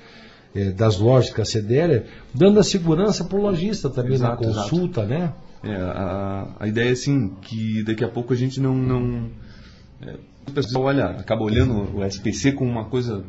[0.54, 4.54] é, das lojas com a CDL, dando a segurança para o lojista também exato, na
[4.54, 5.20] consulta, exato.
[5.20, 5.32] né?
[5.64, 8.74] É, a, a ideia é assim, que daqui a pouco a gente não...
[8.74, 9.30] não
[10.02, 10.16] é,
[10.48, 13.24] o pessoal olha, acaba olhando o SPC como uma coisa,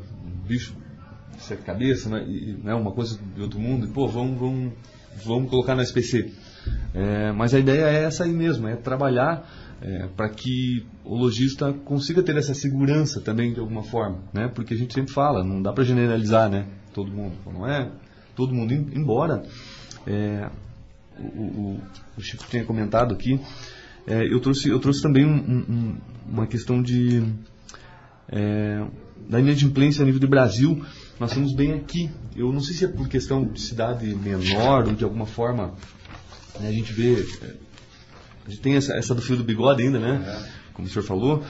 [0.47, 0.75] bicho,
[1.39, 2.25] sete cabeça, né,
[2.63, 4.73] né, uma coisa de outro mundo, e, pô, vamos, vamos,
[5.25, 6.31] vamos colocar no SPC.
[6.93, 9.47] É, mas a ideia é essa aí mesmo, é trabalhar
[9.81, 14.47] é, para que o lojista consiga ter essa segurança também de alguma forma, né?
[14.53, 16.65] Porque a gente sempre fala, não dá para generalizar, né?
[16.93, 17.89] Todo mundo, não é?
[18.35, 19.43] Todo mundo, embora
[20.05, 20.49] é,
[21.19, 21.81] o, o,
[22.17, 23.39] o, Chico tenha comentado aqui,
[24.07, 25.95] é, eu trouxe eu trouxe também um, um,
[26.27, 27.23] uma questão de
[28.29, 28.83] é,
[29.29, 30.81] da inadimplência a nível do Brasil.
[31.19, 32.09] Nós estamos bem aqui.
[32.35, 35.73] Eu não sei se é por questão de cidade menor ou de alguma forma
[36.59, 37.15] né, a gente vê.
[37.41, 37.53] É,
[38.45, 40.23] a gente tem essa, essa do fio do bigode ainda, né?
[40.25, 40.71] É.
[40.73, 41.43] Como o senhor falou.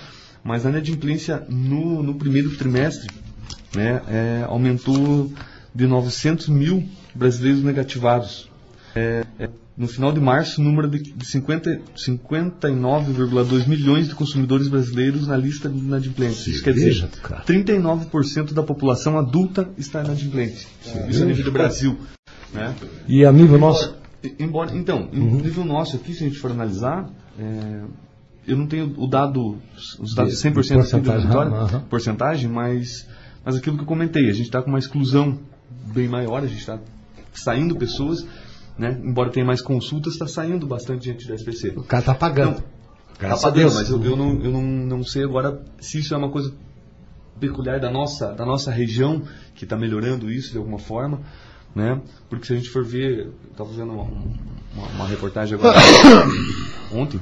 [0.43, 3.08] Mas a inadimplência no, no primeiro trimestre
[3.76, 5.32] né, é, aumentou
[5.76, 8.50] de 900 mil brasileiros negativados.
[8.98, 15.28] É, é, no final de março, o número de, de 59,2 milhões de consumidores brasileiros
[15.28, 16.48] na lista de inadimplentes.
[16.48, 17.08] Isso quer dizer,
[17.46, 20.68] 39% da população adulta está inadimplente.
[21.08, 21.96] Isso a nível do Brasil.
[22.52, 22.74] Né?
[23.08, 23.96] E a nível nosso?
[24.40, 25.38] Embora, então, uhum.
[25.38, 27.08] nível nosso aqui, se a gente for analisar,
[27.38, 27.82] é,
[28.48, 29.60] eu não tenho o dado,
[30.00, 31.82] os dados 100% porcentagem, da vitória, uhum.
[31.82, 33.08] porcentagem, mas,
[33.46, 35.38] mas aquilo que eu comentei, a gente está com uma exclusão
[35.94, 36.80] bem maior, a gente está
[37.32, 38.26] saindo pessoas,
[38.78, 41.74] né, embora tenha mais consultas, está saindo bastante gente da SPC.
[41.76, 42.63] O cara está pagando.
[43.13, 46.30] Está pagando, mas eu, eu, não, eu não, não sei agora se isso é uma
[46.30, 46.54] coisa
[47.40, 49.24] peculiar da nossa, da nossa região,
[49.56, 51.22] que está melhorando isso de alguma forma,
[51.76, 52.00] né?
[52.30, 55.80] Porque se a gente for ver, estava fazendo uma, uma, uma, reportagem agora
[56.94, 57.20] ontem,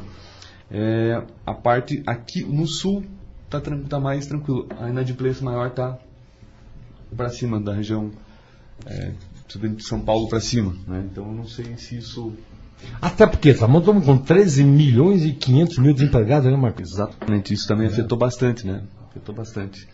[0.69, 3.05] é, a parte aqui no sul
[3.45, 5.97] está tá mais tranquilo, a inadimplência maior está
[7.15, 8.11] para cima da região
[8.85, 9.13] é,
[9.47, 10.75] de São Paulo para cima.
[10.87, 11.05] Né?
[11.11, 12.33] Então eu não sei se isso.
[13.01, 16.91] Até porque estamos com 13 milhões e 500 mil desempregados, né, Marcos?
[16.91, 18.83] Exatamente, isso também afetou bastante, né?
[19.09, 19.87] Afetou bastante.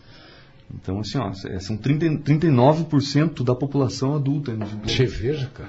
[0.74, 5.68] Então, assim, ó, são 30, 39% da população adulta Você veja, cara.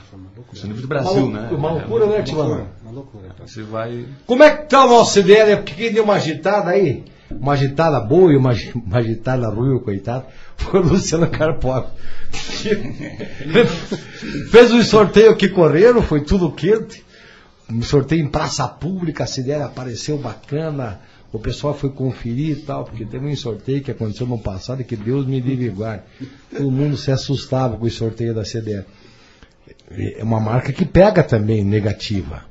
[0.54, 1.50] Isso é nível do Brasil, uma, né?
[1.52, 2.68] Uma loucura, é, né, Tilano?
[2.82, 3.28] Uma loucura.
[3.34, 4.06] Então, você vai.
[4.26, 5.58] Como é que tá o nosso CDL?
[5.58, 10.26] Porque quem deu uma agitada aí, uma agitada boa e uma, uma agitada ruim, coitado,
[10.64, 11.92] foi o Luciano Carpó.
[14.52, 17.04] Fez um sorteio que correram, foi tudo quente.
[17.70, 21.00] Um sorteio em praça pública, a CDL apareceu bacana
[21.34, 24.86] o pessoal foi conferir e tal, porque teve um sorteio que aconteceu no passado e
[24.86, 26.04] que Deus me livre guarde.
[26.56, 28.86] Todo mundo se assustava com o sorteio da CDL.
[29.90, 32.46] É uma marca que pega também negativa.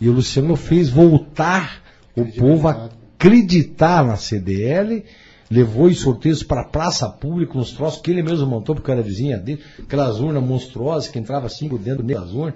[0.00, 1.82] E o Luciano fez voltar
[2.16, 5.04] o povo a acreditar na CDL,
[5.52, 9.02] levou os sorteios para a praça pública, uns troços que ele mesmo montou, porque era
[9.02, 12.54] vizinha dele, aquelas urnas monstruosas que entrava cinco dentro das urnas.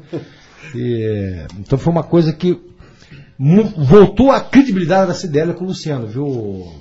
[0.74, 2.59] E, então foi uma coisa que
[3.76, 6.72] voltou a credibilidade da CDL com o Luciano, viu?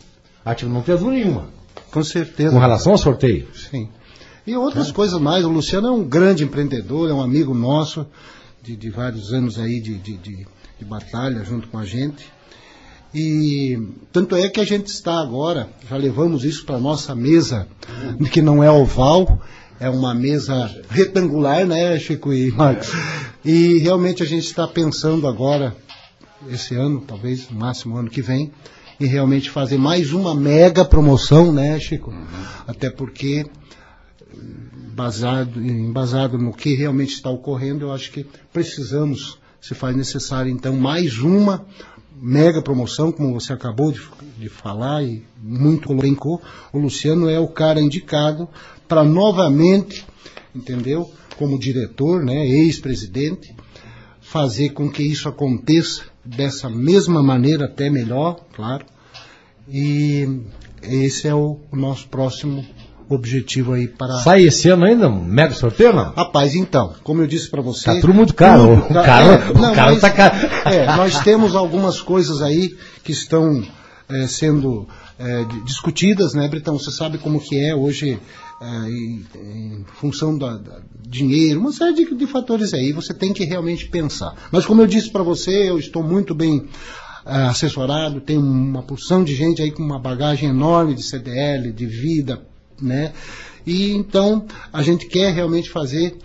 [0.43, 1.49] Ativo não teve nenhuma.
[1.91, 2.51] Com certeza.
[2.51, 3.47] Com relação ao sorteio.
[3.54, 3.89] Sim.
[4.47, 4.93] E outras é.
[4.93, 5.43] coisas mais.
[5.43, 8.08] O Luciano é um grande empreendedor, é um amigo nosso,
[8.63, 10.47] de, de vários anos aí de, de, de,
[10.80, 12.25] de batalha junto com a gente.
[13.17, 13.80] E
[14.12, 17.65] tanto é que a gente está agora, já levamos isso para nossa mesa,
[18.30, 19.41] que não é oval,
[19.80, 22.89] é uma mesa retangular, né, Chico e Marcos?
[23.45, 25.73] E realmente a gente está pensando agora
[26.49, 28.51] esse ano, talvez no máximo ano que vem,
[28.99, 32.12] e realmente fazer mais uma mega promoção, né, Chico?
[32.12, 32.25] Uhum.
[32.67, 33.45] Até porque
[34.93, 40.75] baseado, embasado no que realmente está ocorrendo, eu acho que precisamos, se faz necessário, então,
[40.75, 41.65] mais uma
[42.21, 44.01] mega promoção, como você acabou de,
[44.38, 46.41] de falar e muito elencou.
[46.71, 48.47] O Luciano é o cara indicado
[48.88, 50.06] para novamente,
[50.54, 51.12] entendeu?
[51.38, 53.56] Como diretor, né, ex-presidente,
[54.21, 58.86] fazer com que isso aconteça dessa mesma maneira, até melhor, claro.
[59.67, 60.41] E
[60.82, 62.65] esse é o, o nosso próximo
[63.10, 64.15] objetivo aí para.
[64.20, 65.08] Sai esse ano ainda?
[65.08, 66.12] Um mega sorteio não?
[66.13, 67.86] Rapaz, então, como eu disse para você.
[67.86, 68.82] Tá tudo muito caro.
[68.88, 70.36] Tudo, o caro, é, o não, caro mas, tá caro.
[70.65, 73.63] É, nós temos algumas coisas aí que estão
[74.10, 74.88] é, sendo
[75.20, 76.78] é, discutidas, né, Britão?
[76.78, 78.20] Você sabe como que é hoje
[78.62, 83.44] é, em, função da, da, dinheiro, uma série de, de, fatores aí, você tem que
[83.44, 84.34] realmente pensar.
[84.52, 86.65] Mas como eu disse para você, eu estou muito bem
[87.26, 91.86] é, assessorado, tem uma porção de gente aí com uma bagagem enorme de CDL, de
[91.86, 92.41] vida,
[92.82, 93.14] né?
[93.66, 96.18] E então a gente quer realmente fazer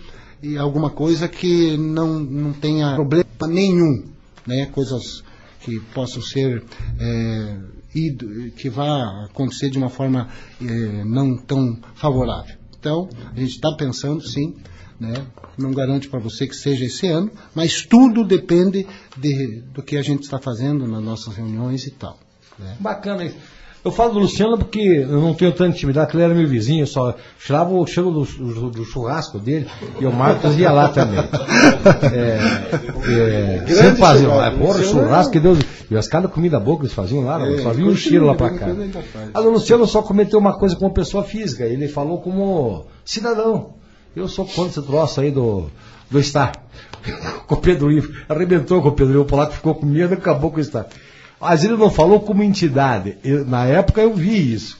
[0.59, 4.05] alguma coisa que não, não tenha problema nenhum,
[4.45, 4.67] né?
[4.67, 5.23] Coisas
[5.61, 6.63] que possam ser
[6.99, 7.57] é,
[8.55, 10.29] que vá acontecer de uma forma
[10.61, 12.55] é, não tão favorável.
[12.79, 14.55] Então, a gente está pensando, sim,
[14.99, 15.13] né?
[15.57, 18.87] não garante para você que seja esse ano, mas tudo depende
[19.17, 22.17] de, do que a gente está fazendo nas nossas reuniões e tal.
[22.57, 22.77] Né?
[22.79, 23.37] Bacana isso.
[23.83, 26.83] Eu falo do Luciano porque eu não tenho tanta intimidade, porque ele era meu vizinho,
[26.83, 29.67] eu só tirava o cheiro do, do, do, churrasco dele
[29.99, 31.19] e o Marcos ia lá também.
[32.13, 35.59] É, é, sempre faziam lá, porra, churrasco, que Deus.
[35.89, 38.35] E as cada comida boa que eles faziam lá, é, só vinha um cheiro lá
[38.35, 38.67] pra cá.
[39.33, 43.73] Mas o Luciano só cometeu uma coisa como pessoa física, ele falou como cidadão.
[44.15, 45.67] Eu sou contra esse troço aí do,
[46.09, 46.53] do Star.
[47.47, 48.13] com o Pedro Ivo.
[48.29, 50.87] Arrebentou com o Pedro Ivo, o polaco ficou com medo e acabou com o Star.
[51.41, 53.17] Mas ele não falou como entidade.
[53.23, 54.77] Eu, na época eu vi isso.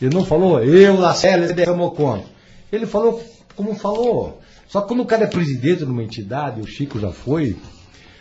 [0.00, 2.24] Ele não falou, eu, da Célia, derramou conta.
[2.70, 3.22] Ele falou
[3.56, 4.40] como falou.
[4.68, 7.56] Só que quando o cara é presidente de uma entidade, o Chico já foi,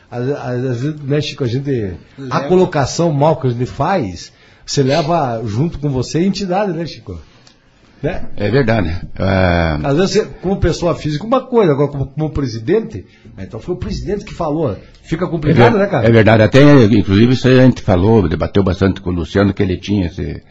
[0.10, 1.96] às, às vezes, né, Chico, a gente.
[2.30, 4.32] A colocação mal que a gente faz,
[4.66, 7.20] você leva junto com você a entidade, né, Chico?
[8.04, 8.26] Né?
[8.36, 8.90] É verdade.
[9.18, 9.80] É...
[9.82, 13.06] Às vezes, como pessoa física, uma coisa, agora como, como presidente,
[13.40, 14.76] então foi o presidente que falou.
[15.04, 16.06] Fica complicado, é, né, cara?
[16.06, 16.44] É verdade.
[16.44, 20.44] Até, inclusive, isso a gente falou, debateu bastante com o Luciano, que ele tinha esse,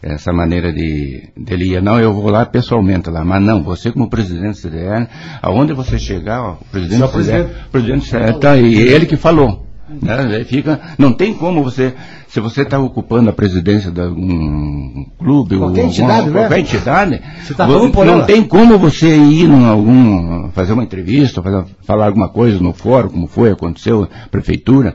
[0.00, 4.08] essa maneira de dele ir, não, eu vou lá pessoalmente lá, mas não, você como
[4.08, 5.08] presidente do CDL,
[5.42, 9.66] aonde você chegar, ó, o presidente do CDL, presidente, presidente tá, e ele que falou.
[10.00, 10.44] Né?
[10.44, 11.94] Fica, não tem como você,
[12.28, 16.40] se você está ocupando a presidência de um clube qualquer ou entidade, uma, né?
[16.40, 17.22] qualquer entidade,
[17.56, 22.28] tá você, não tem como você ir num algum, fazer uma entrevista, fazer, falar alguma
[22.28, 24.94] coisa no fórum, como foi, aconteceu, prefeitura,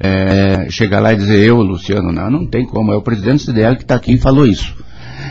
[0.00, 3.76] é, chegar lá e dizer eu, Luciano, não, não tem como, é o presidente CDL
[3.76, 4.74] que está aqui e falou isso.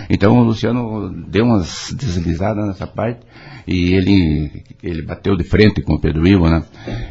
[0.10, 3.20] Então o Luciano deu umas deslizadas nessa parte
[3.68, 6.64] e ele, ele bateu de frente com o Pedro Ivo, né?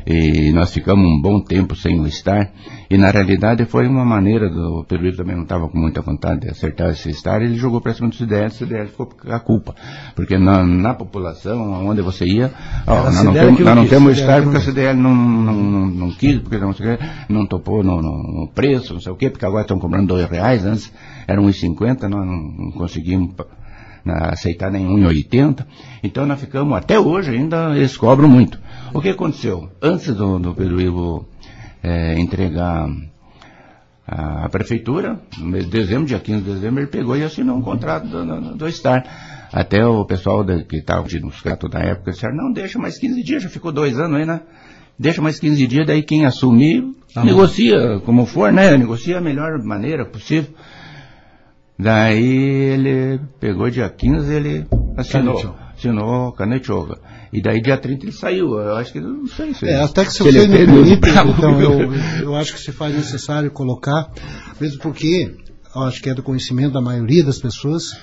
[0.07, 2.51] E nós ficamos um bom tempo sem o estar.
[2.91, 6.41] E na realidade foi uma maneira do Pedro Ivo também não estava com muita vontade
[6.41, 9.39] de acertar esse estar, ele jogou para cima do CDL, o CDL ficou com a
[9.39, 9.75] culpa.
[10.17, 12.51] Porque na, na população, onde você ia,
[12.87, 16.11] ó, nós não temos, nós não temos estar porque a CDL não, não, não, não
[16.11, 16.75] quis, porque não, o
[17.29, 20.65] não topou no, no, preço, não sei o quê, porque agora estão cobrando dois reais,
[20.65, 20.93] antes
[21.29, 23.35] eram 1,50, nós não, não conseguimos
[24.05, 25.67] na, aceitar nem 1,80.
[26.03, 28.59] Então nós ficamos, até hoje ainda, eles cobram muito.
[28.93, 29.71] O que aconteceu?
[29.81, 31.29] Antes do, do Pedro Ivo
[31.83, 32.89] é, entregar
[34.07, 37.57] a, a, prefeitura, no mês de dezembro, dia 15 de dezembro, ele pegou e assinou
[37.57, 39.05] um contrato do, do, do Star.
[39.53, 43.23] Até o pessoal da, que estava nos catos da época disseram, não, deixa mais 15
[43.23, 44.41] dias, já ficou dois anos aí, né?
[44.99, 46.85] Deixa mais 15 dias, daí quem assumir,
[47.17, 48.77] ah, negocia como for, né?
[48.77, 50.53] Negocia a melhor maneira possível.
[51.83, 54.67] Daí ele pegou dia 15, ele
[54.97, 56.99] assinou, assinou canetou.
[57.33, 58.59] E daí dia 30 ele saiu.
[58.59, 59.67] Eu acho que não sei se.
[59.67, 62.95] É, até que se, se você me permite, então eu, eu acho que se faz
[62.95, 64.11] necessário colocar,
[64.61, 65.35] mesmo porque
[65.75, 67.97] eu acho que é do conhecimento da maioria das pessoas,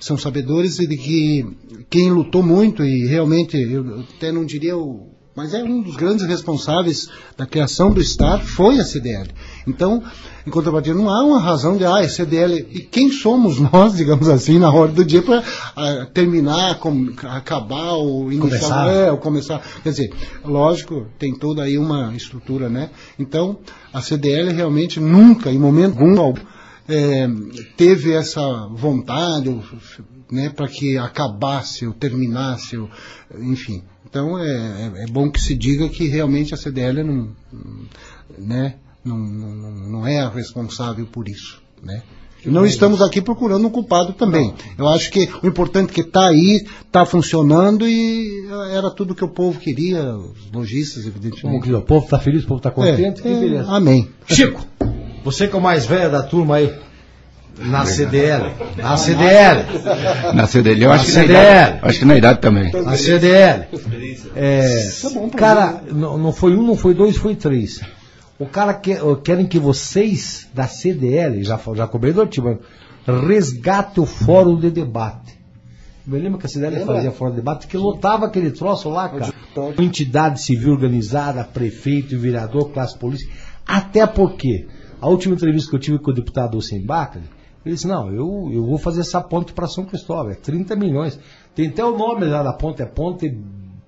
[0.00, 1.46] são sabedores de que
[1.90, 6.26] quem lutou muito e realmente, eu até não diria o mas é um dos grandes
[6.26, 9.30] responsáveis da criação do Estado foi a CDL.
[9.66, 10.02] Então,
[10.46, 12.66] em contrapartida, não há uma razão de, ah, é CDL.
[12.70, 17.92] E quem somos nós, digamos assim, na hora do dia para uh, terminar, com, acabar
[17.92, 18.88] ou iniciar, começar.
[18.88, 19.62] É, ou começar.
[19.82, 20.12] Quer dizer,
[20.44, 22.90] lógico, tem toda aí uma estrutura, né?
[23.18, 23.58] Então,
[23.92, 26.40] a CDL realmente nunca, em momento algum,
[26.88, 27.28] é,
[27.76, 29.48] teve essa vontade,
[30.30, 32.90] né, para que acabasse ou terminasse, ou,
[33.38, 33.82] enfim.
[34.08, 37.30] Então é, é, é, bom que se diga que realmente a CDL não,
[38.38, 41.62] né, não, não, não é a responsável por isso.
[41.82, 42.02] Né?
[42.44, 44.52] Não estamos aqui procurando um culpado também.
[44.76, 49.24] Eu acho que o importante é que está aí, está funcionando e era tudo que
[49.24, 51.72] o povo queria, os lojistas, evidentemente.
[51.72, 54.08] O povo está feliz, o povo está contente, é, é, Amém.
[54.26, 54.66] Chico,
[55.24, 56.72] você que é o mais velho da turma aí,
[57.58, 58.50] na CDL.
[58.76, 59.64] Na CDL.
[60.34, 60.82] Na CDL.
[60.82, 61.32] Eu acho, que CDL.
[61.32, 62.72] Idade, acho que na idade também.
[62.72, 63.66] Na CDL.
[64.34, 64.90] É,
[65.36, 67.80] cara, não, foi um, não foi dois, foi três.
[68.38, 72.58] O cara quer, querem que vocês da CDL, já, já cobrei do Artigo,
[73.06, 75.38] resgate o fórum de debate.
[76.04, 76.96] Me lembro que a CDL Lembra?
[76.96, 79.32] fazia fórum de debate, que lotava aquele troço lá, cara.
[79.78, 83.28] Entidade civil organizada, prefeito, vereador, classe polícia.
[83.64, 84.66] Até porque,
[85.02, 87.24] a última entrevista que eu tive com o deputado Hussein Bacari,
[87.66, 91.18] ele disse, não, eu, eu vou fazer essa ponte para São Cristóvão, é 30 milhões.
[91.56, 93.36] Tem até o nome lá da ponte, é Ponte,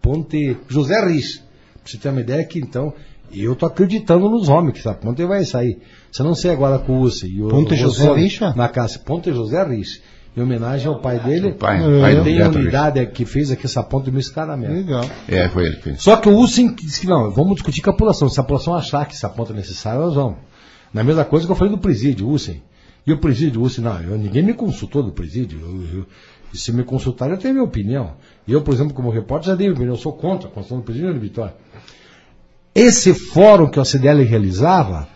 [0.03, 1.37] ponte José Riz.
[1.37, 2.93] Pra você ter uma ideia que então,
[3.33, 5.79] eu estou acreditando nos homens, que essa ponte vai sair.
[6.11, 7.33] Você não sei agora com o Uzi.
[7.49, 8.41] Ponte José Riz?
[8.57, 10.03] Na casa, Ponte José Riz.
[10.37, 11.51] Em homenagem ao pai dele.
[11.51, 14.73] O pai, é, pai tem a unidade que fez aqui essa ponte do escaramento.
[14.73, 15.05] Legal.
[15.29, 16.03] É, foi ele que fez.
[16.03, 18.29] Só que o Uzi disse que não, vamos discutir com a população.
[18.29, 20.39] Se a população achar que essa ponte é necessária, nós vamos.
[20.95, 22.63] Na mesma coisa que eu falei do presídio, Uzi.
[23.07, 25.59] E o presídio, o não, eu, ninguém me consultou do presídio.
[25.61, 26.07] Eu, eu,
[26.55, 28.13] e se me consultar, eu tenho minha opinião.
[28.47, 29.95] E eu, por exemplo, como repórter, já dei minha opinião.
[29.95, 31.55] Eu sou contra a construção do presídio de Vitória.
[32.75, 35.09] Esse fórum que a CDL realizava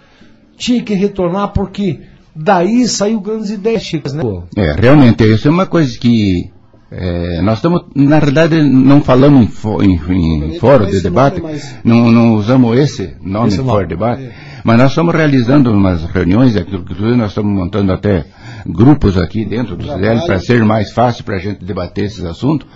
[0.56, 2.00] tinha que retornar porque
[2.34, 4.22] daí saiu grandes ideias, né?
[4.56, 6.50] É, realmente, isso é uma coisa que
[6.90, 9.50] é, nós estamos, na verdade, não falamos
[9.82, 11.42] em, em, em fórum de debate,
[11.84, 14.22] não, não, usamos esse nome, esse fórum de debate.
[14.24, 14.47] É.
[14.68, 18.26] Mas nós estamos realizando umas reuniões, inclusive nós estamos montando até
[18.66, 22.68] grupos aqui dentro do CDL para ser mais fácil para a gente debater esses assuntos.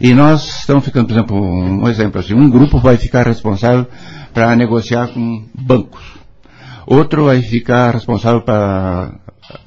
[0.00, 3.86] E nós estamos ficando, por exemplo, um exemplo assim, um grupo vai ficar responsável
[4.32, 6.02] para negociar com bancos.
[6.86, 9.12] Outro vai ficar responsável para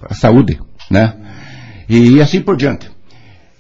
[0.02, 0.60] a saúde,
[0.90, 1.13] né?
[1.88, 2.90] E assim por diante.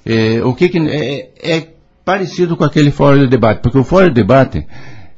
[0.03, 1.67] É, o que, que é, é,
[2.03, 4.65] parecido com aquele fórum de debate, porque o fórum de debate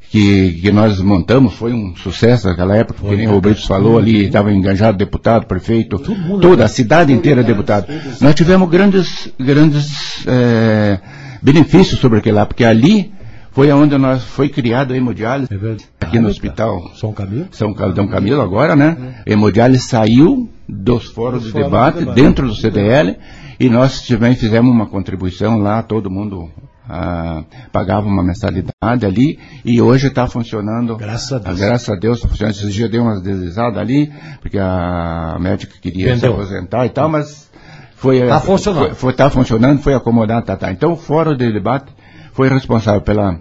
[0.10, 3.98] que, que nós montamos foi um sucesso naquela época, foi, que nem o Roberto falou
[3.98, 6.00] ali, estava engajado deputado, prefeito,
[6.41, 7.88] toda a cidade inteira deputado.
[8.19, 11.00] Nós tivemos grandes, grandes é,
[11.41, 13.13] benefícios sobre aquele lá, porque ali
[13.52, 18.08] foi onde nós foi criado a hemodiálise, é aqui no hospital São Camilo, São Dom
[18.08, 19.15] Camilo agora, né?
[19.26, 19.34] É.
[19.34, 23.15] Hemodiálise saiu dos fóruns de debate, de debate dentro do CDL
[23.60, 26.49] e nós também fizemos uma contribuição lá, todo mundo
[26.90, 30.98] ah, pagava uma mensalidade ali e hoje está funcionando.
[30.98, 31.60] Graças a Deus.
[31.60, 32.56] graças a Deus está funcionando.
[32.56, 34.12] Esses dias deu umas deslizadas ali,
[34.42, 36.20] porque a médica queria Vendeu.
[36.20, 37.48] se aposentar e tal, mas
[37.96, 38.18] foi.
[38.22, 38.96] Está funcionando.
[38.96, 40.72] Foi, tá funcionando, foi acomodado, tá, tá.
[40.72, 41.94] Então o Fórum de Debate
[42.34, 43.40] foi responsável pela,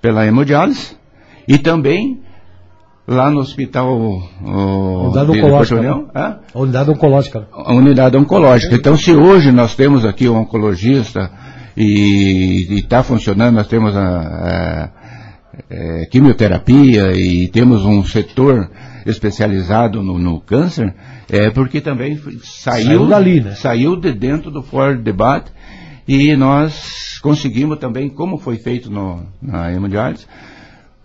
[0.00, 0.96] pela hemodiálise
[1.46, 2.22] e também
[3.06, 6.36] lá no hospital o, unidade de, oncológica, União, né?
[6.54, 7.48] unidade oncológica.
[7.52, 8.74] A unidade oncológica.
[8.74, 11.30] Então, se hoje nós temos aqui um oncologista
[11.76, 14.90] e está funcionando, nós temos a, a, a,
[15.70, 18.70] é, quimioterapia e temos um setor
[19.06, 20.94] especializado no, no, câncer,
[21.30, 23.52] é porque também saiu, saiu dali, né?
[23.52, 25.50] Saiu de dentro do Ford Debate
[26.06, 30.26] e nós conseguimos também, como foi feito no, na hemodiálise,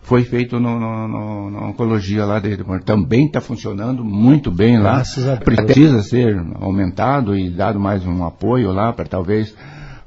[0.02, 2.64] foi feito no, no, no, na oncologia lá dele.
[2.86, 5.04] Também está funcionando muito bem lá.
[5.44, 9.54] Precisa ser aumentado e dado mais um apoio lá para talvez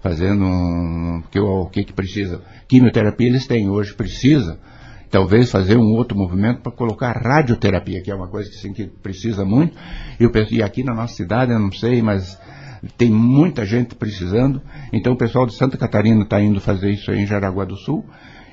[0.00, 2.42] fazendo um, o que que precisa.
[2.66, 4.58] Quimioterapia eles têm hoje, precisa
[5.10, 8.86] talvez fazer um outro movimento para colocar radioterapia, que é uma coisa que, assim, que
[8.86, 9.76] precisa muito.
[10.18, 12.38] Eu penso, e aqui na nossa cidade, eu não sei, mas
[12.96, 14.62] tem muita gente precisando.
[14.92, 18.04] Então o pessoal de Santa Catarina está indo fazer isso aí em Jaraguá do Sul.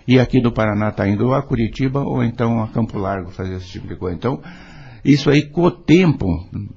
[0.08, 3.68] E aqui do Paraná está indo a Curitiba ou então a Campo Largo fazer esse
[3.68, 4.16] tipo de coisa.
[4.16, 4.42] Então,
[5.04, 6.28] isso aí com o tempo,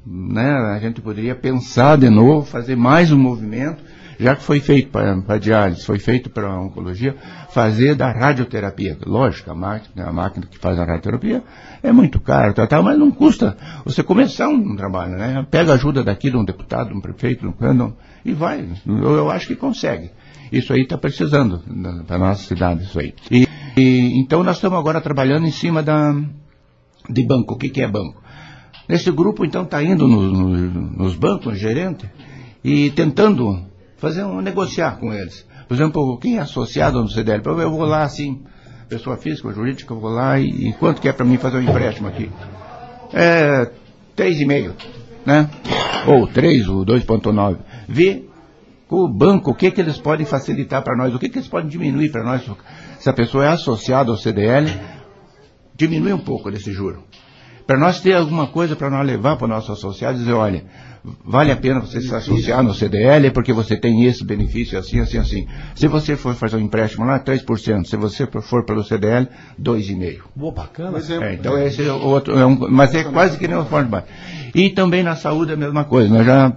[0.04, 3.82] né, a gente poderia pensar de novo, fazer mais um movimento
[4.20, 7.16] já que foi feito para diálise, foi feito para oncologia,
[7.48, 8.98] fazer da radioterapia.
[9.06, 11.42] Lógico, a máquina, a máquina que faz a radioterapia
[11.82, 15.46] é muito cara, tá, tá, mas não custa você começar um trabalho, né?
[15.50, 17.92] Pega ajuda daqui de um deputado, de um prefeito, de um
[18.22, 18.68] e vai.
[18.86, 20.10] Eu, eu acho que consegue.
[20.52, 21.62] Isso aí está precisando
[22.06, 23.14] para nossa cidade, isso aí.
[23.30, 26.14] E, e, então nós estamos agora trabalhando em cima da,
[27.08, 27.54] de banco.
[27.54, 28.20] O que, que é banco?
[28.86, 30.70] Esse grupo então está indo no, no,
[31.04, 32.10] nos bancos, gerente,
[32.62, 33.69] e tentando
[34.00, 35.46] fazer um negociar com eles.
[35.68, 38.42] Por exemplo, quem é associado no CDL, eu vou lá assim,
[38.88, 41.58] pessoa física ou jurídica, eu vou lá e, e quanto que é para mim fazer
[41.58, 42.30] um empréstimo aqui?
[43.12, 43.70] É
[44.16, 44.72] 3,5,
[45.24, 45.48] né?
[46.06, 47.58] Ou 3, ou 2,9.
[47.86, 48.24] Vê
[48.88, 51.48] com o banco o que, que eles podem facilitar para nós, o que, que eles
[51.48, 52.42] podem diminuir para nós.
[52.98, 54.66] Se a pessoa é associada ao CDL,
[55.76, 57.04] diminui um pouco desse juro.
[57.70, 60.64] Para nós ter alguma coisa para nós levar para o nosso associado e dizer, olha,
[61.24, 65.18] vale a pena você se associar no CDL porque você tem esse benefício assim, assim,
[65.18, 65.46] assim.
[65.76, 67.84] Se você for fazer um empréstimo lá, 3%.
[67.84, 70.18] Se você for pelo CDL, 2,5%.
[70.34, 70.98] Boa, bacana.
[70.98, 74.04] É, então esse é outro, é um, mas é quase que nem o Ford Bar.
[74.52, 76.12] E também na saúde é a mesma coisa.
[76.12, 76.52] Nós já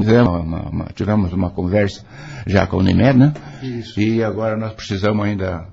[0.00, 2.04] fizemos uma, uma, tivemos uma conversa
[2.44, 3.32] já com o Unimed, né?
[3.62, 4.00] Isso.
[4.00, 5.68] E agora nós precisamos ainda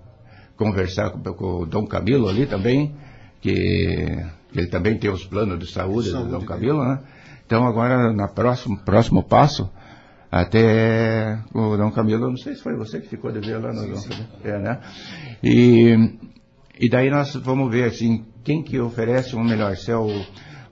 [0.55, 2.93] conversar com, com o Dom Camilo ali também,
[3.41, 4.23] que
[4.55, 6.99] ele também tem os planos de saúde, saúde do Dom Camilo, né?
[7.45, 9.69] Então agora, no próximo, próximo passo,
[10.31, 13.81] até o Dom Camilo, não sei se foi você que ficou de ver lá no
[13.81, 14.25] sim, Dom sim.
[14.43, 14.79] É, né?
[15.43, 16.17] E,
[16.79, 20.07] e daí nós vamos ver assim, quem que oferece um melhor, se é o,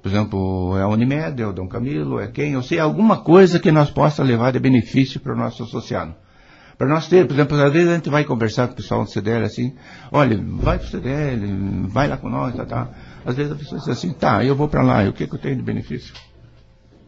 [0.02, 3.60] por exemplo, é a Unimed, é o Dom Camilo, é quem, ou seja, alguma coisa
[3.60, 6.16] que nós possa levar de benefício para o nosso associado.
[6.76, 9.12] Para nós ter, por exemplo, às vezes a gente vai conversar com o pessoal do
[9.12, 9.76] CDL assim,
[10.12, 12.90] olha, vai para o CDL, vai lá com nós, tá, tá.
[13.26, 15.36] Às vezes a pessoa diz assim, tá, eu vou para lá, e o que, que
[15.36, 16.14] eu tenho de benefício?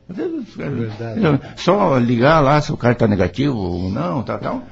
[0.07, 1.39] Verdade.
[1.55, 4.64] Só ligar lá se o cara está negativo ou não, tal, tal.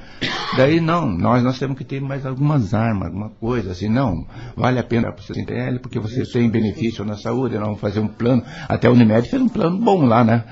[0.57, 4.25] Daí não, nós, nós temos que ter mais algumas armas, alguma coisa, assim, não,
[4.55, 7.79] vale a pena para você CTL, porque você isso, tem benefício na saúde, nós vamos
[7.79, 10.43] fazer um plano, até a Unimed fez um plano bom lá, né?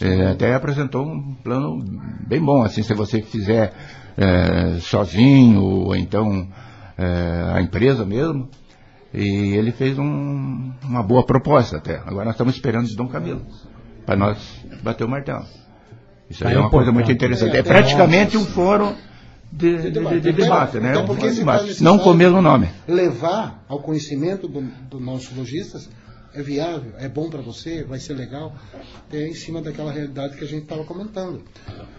[0.00, 1.82] É, até apresentou um plano
[2.26, 3.72] bem bom, assim, se você fizer
[4.16, 6.48] é, sozinho, ou então
[6.98, 8.48] é, a empresa mesmo,
[9.14, 11.98] e ele fez um, uma boa proposta até.
[11.98, 13.42] Agora nós estamos esperando de Dom Camilo
[14.04, 14.38] para nós
[14.82, 15.44] bater o martelo.
[16.28, 17.54] Isso aí é uma coisa muito interessante.
[17.54, 18.94] É, é praticamente um fórum
[19.52, 20.90] de, de, de, de debate, né?
[20.90, 21.82] Então, porque debate.
[21.82, 22.68] Não com o mesmo nome.
[22.88, 25.88] Levar ao conhecimento dos do nossos lojistas
[26.34, 28.52] é viável, é bom para você, vai ser legal,
[29.12, 31.42] é em cima daquela realidade que a gente estava comentando.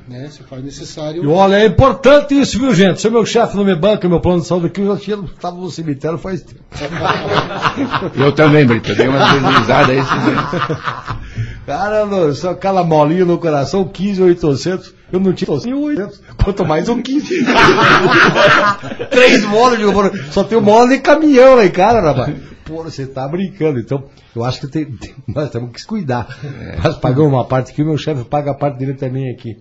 [0.07, 0.29] Né?
[0.29, 1.23] Se faz necessário.
[1.23, 2.99] E olha, é importante isso, viu, gente?
[2.99, 5.55] Se o meu chefe não me banca meu plano de saúde aqui, eu já estava
[5.55, 6.59] no cemitério faz tempo.
[8.15, 9.99] eu também, Brito, dei uma deslizada aí.
[11.65, 14.94] Caramba, só aquela molinha no coração, 15,800.
[15.11, 17.45] Eu não tinha 800, quanto mais um 15.
[19.11, 22.35] Três molas de Só tem mola de caminhão em casa, rapaz.
[22.65, 23.79] Pô, você tá brincando.
[23.79, 26.27] Então, eu acho que tem, tem, nós temos que se cuidar.
[26.43, 26.77] É.
[26.83, 29.57] Nós pagamos uma parte aqui, o meu chefe paga a parte dele também aqui.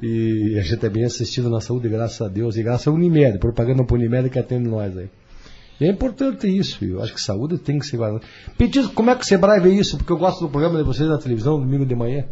[0.00, 2.56] E a gente é bem assistido na saúde, graças a Deus.
[2.56, 5.10] E graças ao Unimed, propaganda para Unimed que atende nós aí.
[5.80, 8.24] E é importante isso, eu acho que saúde tem que ser guardada.
[8.56, 9.96] Pedido, como é que o Sebrae vê isso?
[9.96, 12.24] Porque eu gosto do programa de vocês na televisão, domingo de manhã.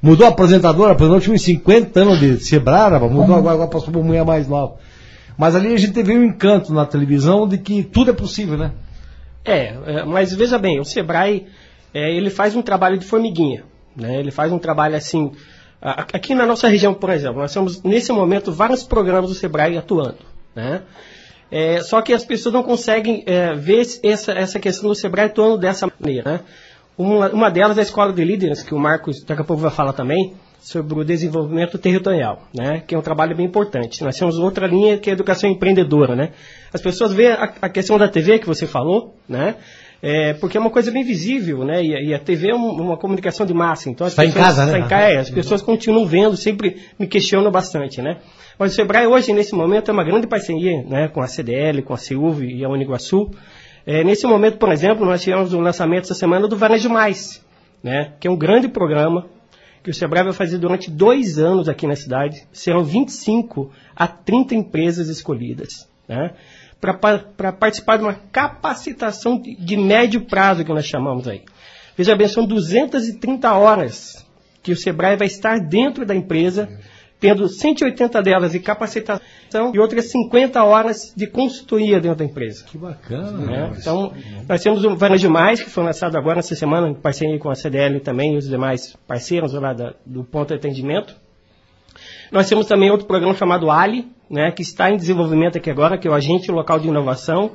[0.00, 4.00] Mudou a apresentadora, apresentou tinha uns 50 anos de Sebrae, mudou agora, agora passou para
[4.00, 4.76] uma mulher mais nova.
[5.36, 8.72] Mas ali a gente teve um encanto na televisão de que tudo é possível, né?
[9.44, 11.46] É, é mas veja bem, o Sebrae,
[11.92, 13.64] é, ele faz um trabalho de formiguinha,
[13.96, 14.18] né?
[14.18, 15.32] Ele faz um trabalho assim,
[15.80, 20.18] aqui na nossa região, por exemplo, nós temos nesse momento vários programas do Sebrae atuando,
[20.54, 20.82] né?
[21.50, 25.56] É, só que as pessoas não conseguem é, ver essa, essa questão do Sebrae atuando
[25.56, 26.32] dessa maneira.
[26.32, 26.40] Né?
[26.98, 29.70] Uma, uma delas é a escola de líderes, que o Marcos daqui a pouco vai
[29.70, 34.02] falar também, sobre o desenvolvimento territorial, né, que é um trabalho bem importante.
[34.02, 36.30] Nós temos outra linha que é a educação empreendedora, né.
[36.72, 39.54] As pessoas veem a, a questão da TV que você falou, né,
[40.02, 41.82] é, porque é uma coisa bem visível, né?
[41.82, 43.90] E, e a TV é um, uma comunicação de massa.
[43.90, 44.78] Então as Está em pessoas, casa, né?
[44.78, 48.18] em casa, é, as pessoas continuam vendo, sempre me questionam bastante, né?
[48.56, 51.94] Mas o Sebrae hoje, nesse momento, é uma grande parceria né, com a CDL, com
[51.94, 53.30] a CEUV e a Uniguaçu.
[53.90, 57.42] É, nesse momento, por exemplo, nós tivemos o lançamento essa semana do Varejo Mais,
[57.82, 58.12] né?
[58.20, 59.24] Que é um grande programa
[59.82, 62.46] que o Sebrae vai fazer durante dois anos aqui na cidade.
[62.52, 66.34] Serão 25 a 30 empresas escolhidas, né?
[66.78, 71.42] para participar de uma capacitação de, de, médio prazo, que nós chamamos aí.
[71.96, 74.22] Veja bem, são 230 horas
[74.62, 76.68] que o Sebrae vai estar dentro da empresa,
[77.20, 82.64] tendo 180 delas de capacitação e outras 50 horas de consultoria dentro da empresa.
[82.64, 83.32] Que bacana.
[83.32, 83.72] Né?
[83.76, 84.12] Então,
[84.48, 87.54] nós temos o Varejo Mais, que foi lançado agora nessa semana, em parceria com a
[87.54, 91.16] CDL também e os demais parceiros lá da, do ponto de atendimento.
[92.30, 96.06] Nós temos também outro programa chamado Ali, né, que está em desenvolvimento aqui agora, que
[96.06, 97.52] é o Agente Local de Inovação,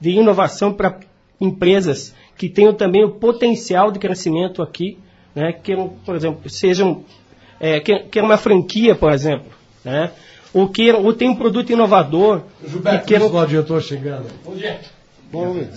[0.00, 1.00] de inovação para
[1.40, 4.98] empresas que tenham também o potencial de crescimento aqui,
[5.34, 7.04] né, que, por exemplo, sejam,
[7.62, 9.50] é, que, que uma franquia, por exemplo,
[9.84, 10.10] né,
[10.52, 12.42] ou, que, ou tem um produto inovador.
[12.66, 13.34] Gilberto, que queiram...
[13.34, 14.26] o diretor chegando.
[14.44, 14.80] Bom dia.
[15.30, 15.70] Bom dia.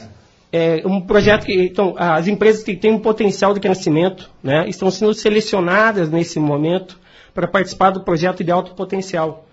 [0.52, 4.90] É um projeto que, então, as empresas que têm um potencial de crescimento, né, estão
[4.90, 7.00] sendo selecionadas nesse momento
[7.34, 9.46] para participar do projeto de alto potencial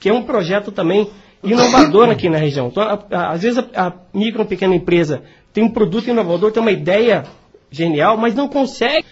[0.00, 1.10] que é um projeto também
[1.44, 2.68] inovador aqui na região.
[2.68, 5.22] Então, a, a, às vezes a, a micro, pequena empresa
[5.52, 7.24] tem um produto inovador, tem uma ideia
[7.70, 9.06] genial, mas não consegue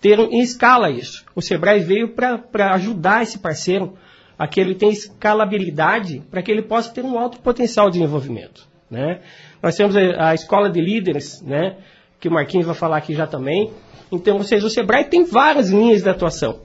[0.00, 1.24] ter em escala isso.
[1.34, 3.94] O Sebrae veio para ajudar esse parceiro
[4.38, 8.66] a que ele tenha escalabilidade para que ele possa ter um alto potencial de desenvolvimento.
[8.90, 9.20] Né?
[9.62, 11.76] Nós temos a, escola de líderes, né,
[12.20, 13.70] que o Marquinhos vai falar aqui já também.
[14.10, 16.60] Então, ou seja, o Sebrae tem várias linhas de atuação.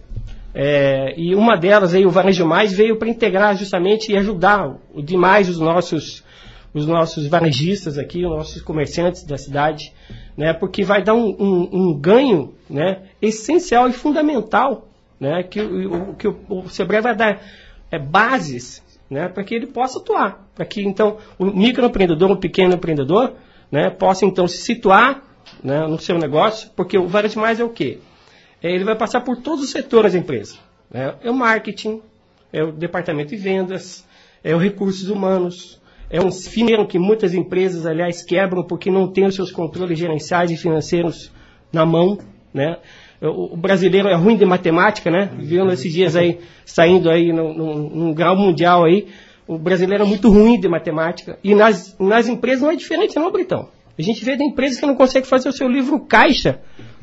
[0.55, 5.49] É, e uma delas, aí, o Varejo Mais, veio para integrar justamente e ajudar demais
[5.49, 6.23] os nossos,
[6.73, 9.91] os nossos varejistas aqui, os nossos comerciantes da cidade,
[10.37, 14.87] né, porque vai dar um, um, um ganho né, essencial e fundamental
[15.19, 17.41] né, que, o, que o, o Sebrae vai dar
[17.91, 22.73] é, bases né, para que ele possa atuar, para que então o microempreendedor, o pequeno
[22.73, 23.33] empreendedor,
[23.71, 25.23] né, possa então se situar
[25.63, 27.99] né, no seu negócio, porque o Varejo Mais é o quê?
[28.61, 30.57] É, ele vai passar por todos os setores da empresa.
[30.89, 31.15] Né?
[31.21, 32.01] É o marketing,
[32.51, 34.05] é o departamento de vendas,
[34.43, 35.81] é o recursos humanos,
[36.13, 40.51] é um financeiro que muitas empresas, aliás, quebram porque não têm os seus controles gerenciais
[40.51, 41.31] e financeiros
[41.73, 42.19] na mão,
[42.53, 42.77] né?
[43.19, 45.31] O brasileiro é ruim de matemática, né?
[45.39, 49.07] Viu esses dias aí, saindo aí num, grau mundial aí,
[49.47, 51.39] o brasileiro é muito ruim de matemática.
[51.43, 53.69] E nas, nas empresas não é diferente não, Britão.
[53.97, 56.59] A gente vê de empresas que não conseguem fazer o seu livro caixa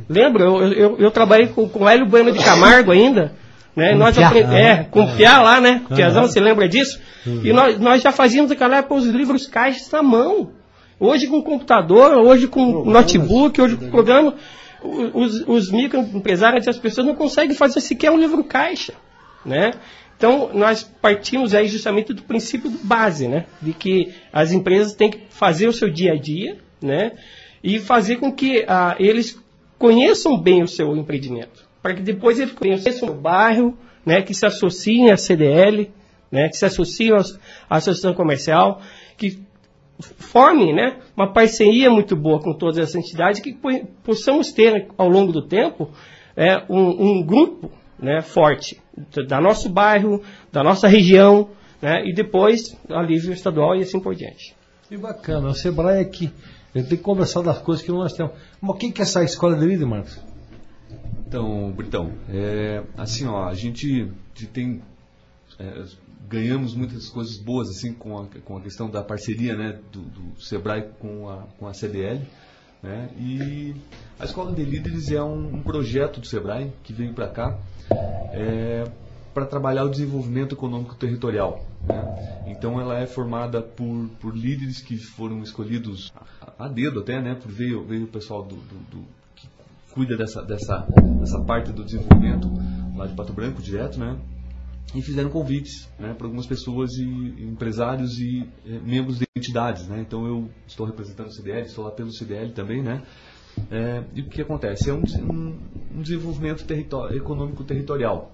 [0.08, 0.44] Lembra?
[0.44, 3.32] Eu, eu, eu trabalhei com, com Hélio Bueno de Camargo ainda.
[3.74, 3.94] Né?
[3.94, 4.52] Nós aprend...
[4.54, 5.82] É, com Piá lá, né?
[5.94, 7.00] Piazão, você lembra disso?
[7.26, 7.40] Uhum.
[7.44, 10.50] E nós, nós já fazíamos aquela época os livros caixas na mão.
[10.98, 14.34] Hoje com computador, hoje com notebook, hoje com programa.
[14.82, 18.94] Os, os microempresários, as pessoas não conseguem fazer sequer um livro caixa.
[19.44, 19.72] Né?
[20.20, 23.46] Então, nós partimos aí justamente do princípio base, né?
[23.62, 27.12] De que as empresas têm que fazer o seu dia a dia, né?
[27.64, 29.42] E fazer com que ah, eles
[29.78, 34.46] conheçam bem o seu empreendimento, para que depois eles conheçam o bairro, né, que se
[34.46, 35.90] associem à CDL,
[36.30, 38.80] né, que se associem à associação comercial,
[39.16, 39.38] que
[40.00, 43.58] formem né, uma parceria muito boa com todas essas entidades, que
[44.02, 45.90] possamos ter ao longo do tempo
[46.36, 48.80] é, um, um grupo né, forte
[49.28, 50.22] da nosso bairro,
[50.52, 51.50] da nossa região,
[51.80, 54.54] né, e depois a nível estadual e assim por diante.
[54.88, 56.32] Que bacana, o Sebrae aqui.
[56.74, 58.32] Ele tem que conversar das coisas que nós temos.
[58.60, 60.20] Mas o que é essa escola de líder, Marcos?
[61.30, 64.10] Então, Britão, é, assim, ó, a gente,
[64.52, 64.82] tem.
[65.60, 65.84] É,
[66.28, 70.42] ganhamos muitas coisas boas assim com a, com a questão da parceria né, do, do
[70.42, 72.20] Sebrae com a, com a CDL.
[72.82, 73.76] Né, e
[74.18, 77.56] a Escola de Líderes é um, um projeto do Sebrae que veio para cá
[78.32, 78.90] é,
[79.32, 81.64] para trabalhar o desenvolvimento econômico territorial.
[81.84, 82.44] Né?
[82.48, 87.36] Então ela é formada por, por líderes que foram escolhidos a, a dedo até, né?
[87.40, 89.19] Por veio, veio o pessoal do, do, do,
[89.92, 90.86] cuida dessa, dessa,
[91.18, 92.48] dessa parte do desenvolvimento
[92.96, 94.18] lá de Pato Branco direto, né?
[94.94, 97.04] E fizeram convites né, para algumas pessoas e,
[97.44, 99.86] empresários e é, membros de entidades.
[99.86, 100.00] Né?
[100.00, 103.02] Então eu estou representando o CDL, estou lá pelo CDL também, né?
[103.70, 104.90] É, e o que acontece?
[104.90, 105.02] É um,
[105.94, 108.32] um, desenvolvimento território, econômico territorial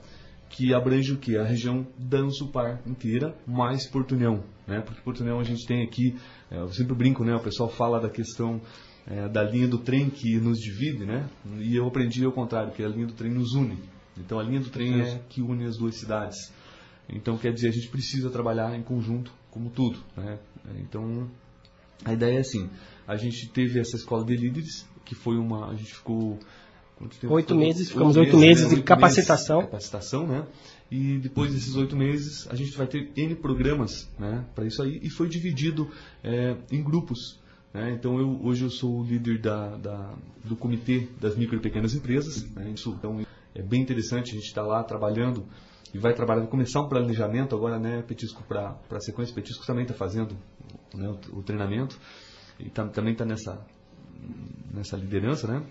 [0.49, 1.37] que abrange o que?
[1.37, 4.45] A região Dançupar inteira, mais Portunhão.
[4.67, 4.81] Né?
[4.81, 6.17] Porque Portunhão a gente tem aqui,
[6.51, 7.35] é, eu sempre brinco, né?
[7.35, 8.61] o pessoal fala da questão
[9.07, 11.29] é, da linha do trem que nos divide, né?
[11.59, 13.79] e eu aprendi ao contrário, que a linha do trem nos une.
[14.19, 16.53] Então a linha do trem é que une as duas cidades.
[17.09, 19.99] Então quer dizer, a gente precisa trabalhar em conjunto, como tudo.
[20.17, 20.39] Né?
[20.81, 21.31] Então
[22.05, 22.69] a ideia é assim,
[23.07, 25.71] a gente teve essa escola de líderes, que foi uma.
[25.71, 26.39] A gente ficou.
[27.29, 29.59] Oito meses, ficamos oito meses, meses, de capacitação.
[29.59, 30.47] Meses, capacitação, né?
[30.91, 34.99] E depois desses oito meses, a gente vai ter N programas né, para isso aí.
[35.03, 35.91] E foi dividido
[36.25, 37.39] é, em grupos.
[37.77, 37.93] Né?
[37.93, 41.95] Então, eu, hoje eu sou o líder da, da, do comitê das micro e pequenas
[41.95, 42.51] empresas.
[42.53, 42.73] Né?
[42.75, 43.21] Isso, então,
[43.55, 45.47] é bem interessante, a gente está lá trabalhando
[45.93, 49.35] e vai trabalhar, vai começar um planejamento agora, né, Petisco, para a sequência.
[49.35, 50.35] Petisco também está fazendo
[50.95, 51.99] né, o, o, treinamento
[52.59, 53.63] e tá, também está nessa,
[54.73, 55.63] nessa liderança, né?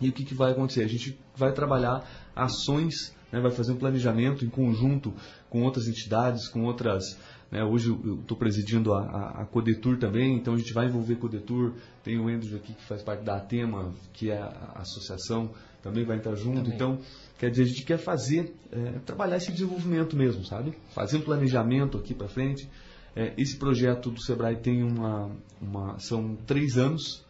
[0.00, 0.84] E o que, que vai acontecer?
[0.84, 5.12] A gente vai trabalhar ações, né, vai fazer um planejamento em conjunto
[5.50, 7.18] com outras entidades, com outras.
[7.50, 11.16] Né, hoje eu estou presidindo a, a, a, Codetur também, então a gente vai envolver
[11.16, 11.72] Codetur.
[12.02, 15.50] Tem o Andrew aqui que faz parte da Atema, que é a, associação,
[15.82, 16.62] também vai estar junto.
[16.62, 16.74] Também.
[16.74, 16.98] Então,
[17.38, 20.74] quer dizer, a gente quer fazer, é, trabalhar esse desenvolvimento mesmo, sabe?
[20.94, 22.68] Fazer um planejamento aqui para frente.
[23.16, 25.30] É, esse projeto do Sebrae tem uma,
[25.60, 27.23] uma são três anos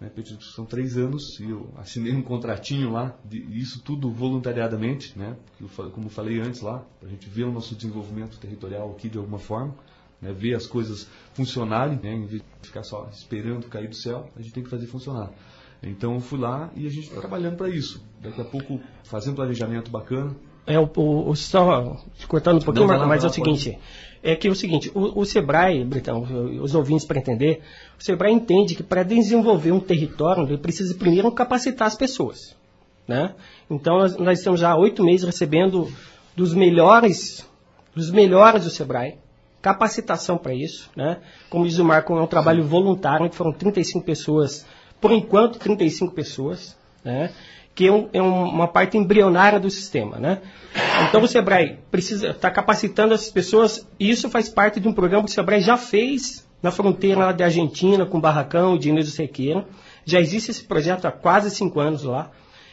[0.00, 0.10] né,
[0.54, 5.36] são três anos e eu assinei um contratinho lá, de, isso tudo voluntariadamente, né,
[5.92, 9.18] como eu falei antes lá, para a gente ver o nosso desenvolvimento territorial aqui de
[9.18, 9.74] alguma forma,
[10.20, 14.30] né, ver as coisas funcionarem, né, em vez de ficar só esperando cair do céu,
[14.34, 15.30] a gente tem que fazer funcionar.
[15.82, 18.04] Então eu fui lá e a gente está trabalhando para isso.
[18.20, 20.36] Daqui a pouco fazendo um planejamento bacana,
[20.66, 21.96] é, o, o, só
[22.28, 23.78] cortando um pouquinho, não, mas é o seguinte,
[24.22, 26.22] é que é o seguinte, o, o Sebrae, Britão,
[26.62, 27.62] os ouvintes para entender,
[27.98, 32.54] o Sebrae entende que para desenvolver um território, ele precisa primeiro capacitar as pessoas.
[33.08, 33.34] Né?
[33.68, 35.90] Então nós, nós estamos já há oito meses recebendo
[36.36, 37.44] dos melhores,
[37.94, 39.18] dos melhores do Sebrae,
[39.60, 40.90] capacitação para isso.
[40.94, 41.18] Né?
[41.48, 44.66] Como diz o Marco, é um trabalho voluntário, foram 35 pessoas,
[45.00, 46.76] por enquanto 35 pessoas.
[47.04, 47.32] Né?
[47.74, 50.18] Que é, um, é uma parte embrionária do sistema.
[50.18, 50.40] Né?
[51.08, 54.92] Então o Sebrae precisa estar tá capacitando essas pessoas, e isso faz parte de um
[54.92, 59.66] programa que o Sebrae já fez na fronteira da Argentina, com Barracão e Diniz Sequeira.
[60.04, 62.30] Já existe esse projeto há quase cinco anos lá,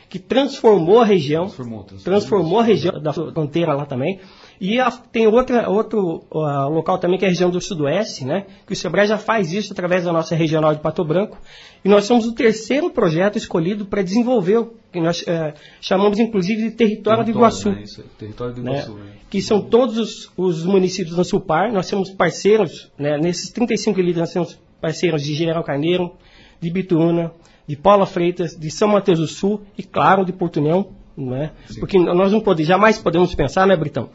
[0.10, 4.20] que transformou a região, transformou, transformou, transformou a região da fronteira lá também.
[4.60, 8.46] E a, tem outra, outro uh, local também que é a região do Sudoeste, né?
[8.66, 11.38] Que o Sebrae já faz isso através da nossa regional de Pato Branco.
[11.86, 16.64] E nós somos o terceiro projeto escolhido para desenvolver o que nós uh, chamamos inclusive
[16.64, 17.70] de Território, do Iguaçu.
[17.72, 17.84] Né?
[17.84, 18.94] Isso, território do Iguaçu.
[18.96, 19.04] Né?
[19.04, 19.12] Né?
[19.30, 21.72] Que são todos os, os, municípios da Sulpar.
[21.72, 23.18] Nós temos parceiros, né?
[23.20, 26.14] nesses 35 líderes, nós temos parceiros de General Carneiro,
[26.60, 27.32] de Bituruna,
[27.68, 30.88] de Paula Freitas, de São Mateus do Sul e, claro, de Porto União.
[31.16, 31.52] Né?
[31.80, 34.10] Porque nós não podemos, jamais podemos pensar, né, Britão?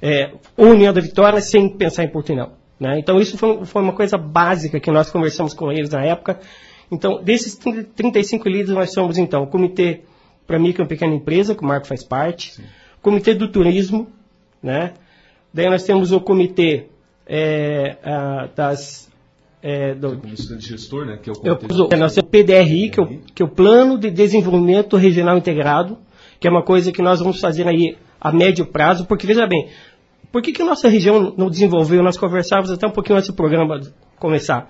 [0.00, 2.52] É, União da Vitória sem pensar em Portunhol.
[2.78, 2.98] Né?
[2.98, 6.38] Então isso foi, foi, uma coisa básica que nós conversamos com eles na época.
[6.90, 10.02] Então, desses 35 líderes, nós somos então o Comitê
[10.46, 12.62] para Micro e Pequena Empresa, que o Marco faz parte, Sim.
[12.98, 14.06] o Comitê do Turismo,
[14.62, 14.92] né?
[15.52, 16.86] daí nós temos o Comitê
[17.26, 19.10] é, a, das
[19.62, 21.18] é, do, como gestor, né?
[21.20, 23.48] Que é o, eu, é, nós temos o PDRI, que é o, que é o
[23.48, 25.98] Plano de Desenvolvimento Regional Integrado,
[26.38, 29.68] que é uma coisa que nós vamos fazer aí a médio prazo, porque veja bem,
[30.32, 32.02] por que, que a nossa região não desenvolveu?
[32.02, 33.80] Nós conversávamos até um pouquinho antes do programa
[34.18, 34.68] começar.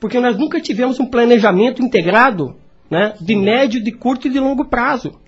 [0.00, 2.56] Porque nós nunca tivemos um planejamento integrado
[2.90, 5.18] né, de médio, de curto e de longo prazo.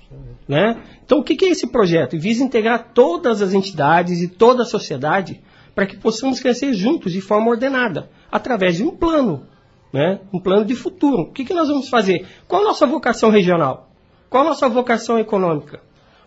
[0.49, 0.83] Né?
[1.05, 2.19] Então, o que, que é esse projeto?
[2.19, 5.41] Visa integrar todas as entidades e toda a sociedade
[5.75, 9.47] para que possamos crescer juntos de forma ordenada, através de um plano,
[9.93, 10.21] né?
[10.33, 11.23] um plano de futuro.
[11.23, 12.27] O que, que nós vamos fazer?
[12.49, 13.89] Qual a nossa vocação regional?
[14.29, 15.81] Qual a nossa vocação econômica?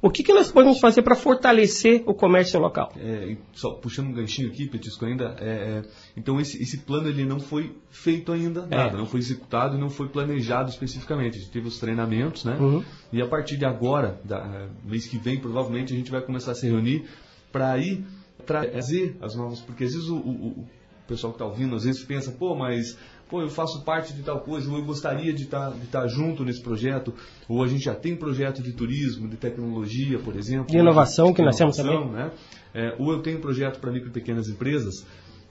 [0.03, 2.91] O que, que nós podemos fazer para fortalecer o comércio local?
[2.97, 5.33] É, só puxando um ganchinho aqui, Petisco, ainda.
[5.39, 5.81] É, é,
[6.17, 8.75] então, esse, esse, plano ele não foi feito ainda, é.
[8.75, 11.37] nada, não foi executado e não foi planejado especificamente.
[11.37, 12.57] A gente teve os treinamentos, né?
[12.59, 12.83] Uhum.
[13.13, 16.51] E a partir de agora, da, é, mês que vem, provavelmente, a gente vai começar
[16.51, 17.05] a se reunir
[17.49, 18.05] para ir
[18.45, 19.61] trazer as novas.
[19.61, 20.67] Porque às vezes o, o, o
[21.07, 22.97] pessoal que está ouvindo, às vezes pensa, pô, mas
[23.33, 26.07] pô, eu faço parte de tal coisa, ou eu gostaria de estar, tá, estar tá
[26.07, 27.11] junto nesse projeto,
[27.49, 30.67] ou a gente já tem projeto de turismo, de tecnologia, por exemplo.
[30.67, 32.11] De inovação, que nós temos também.
[32.11, 32.31] Né?
[32.75, 35.03] É, ou eu tenho projeto para micro e pequenas empresas.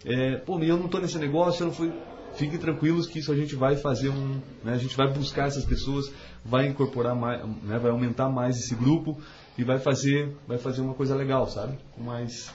[0.04, 1.92] É, pô, eu não estou nesse negócio, eu não fui.
[2.34, 4.40] Fiquem tranquilos que isso a gente vai fazer um.
[4.62, 6.08] Né, a gente vai buscar essas pessoas,
[6.44, 9.18] vai incorporar mais, né, vai aumentar mais esse grupo
[9.58, 11.76] e vai fazer, vai fazer uma coisa legal, sabe?
[11.96, 12.54] Com mais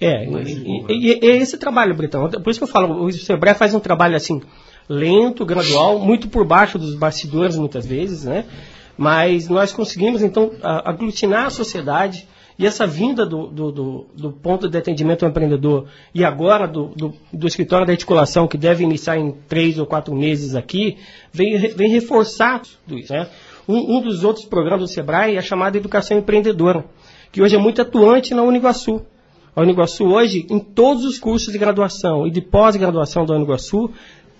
[0.00, 3.74] é, e, e, e, esse trabalho, Britão, por isso que eu falo, o Sebrae faz
[3.74, 4.42] um trabalho assim,
[4.88, 8.44] lento, gradual, muito por baixo dos bastidores muitas vezes, né?
[8.96, 12.26] Mas nós conseguimos então aglutinar a sociedade
[12.58, 17.14] e essa vinda do, do, do, do ponto de atendimento ao empreendedor e agora do,
[17.44, 20.96] escritório da articulação, que deve iniciar em três ou quatro meses aqui,
[21.32, 23.12] vem, vem reforçar tudo isso.
[23.12, 23.28] Né?
[23.68, 26.84] Um, um, dos outros programas do SEBRAE é chamado Educação Empreendedora,
[27.30, 29.04] que hoje é muito atuante na Uniguaçu.
[29.56, 33.90] A Uniguaçu hoje, em todos os cursos de graduação e de pós-graduação da Uniguaçu,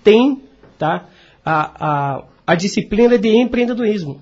[0.03, 0.43] tem
[0.77, 1.05] tá,
[1.43, 4.21] a, a, a disciplina de empreendedorismo.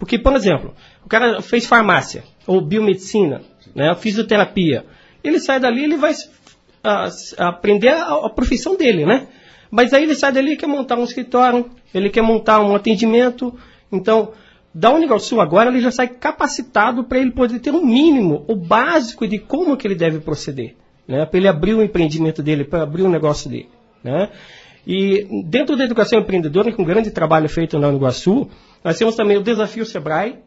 [0.00, 0.74] Porque, por exemplo,
[1.06, 3.40] o cara fez farmácia, ou biomedicina,
[3.72, 4.84] né, fisioterapia.
[5.22, 6.12] Ele sai dali, ele vai
[6.82, 9.28] a, a aprender a, a, profissão dele, né?
[9.70, 13.56] Mas aí ele sai dali e quer montar um escritório, ele quer montar um atendimento.
[13.92, 14.32] Então,
[14.74, 19.26] da Unigal agora ele já sai capacitado para ele poder ter um mínimo, o básico
[19.26, 20.74] de como que ele deve proceder.
[21.06, 21.26] Né?
[21.26, 23.68] Para ele abrir o empreendimento dele, para abrir o negócio dele.
[24.02, 24.30] Né?
[24.86, 28.48] E dentro da educação empreendedora, com um grande trabalho feito na Uniguaçu,
[28.82, 30.38] nós temos também o Desafio Sebrae,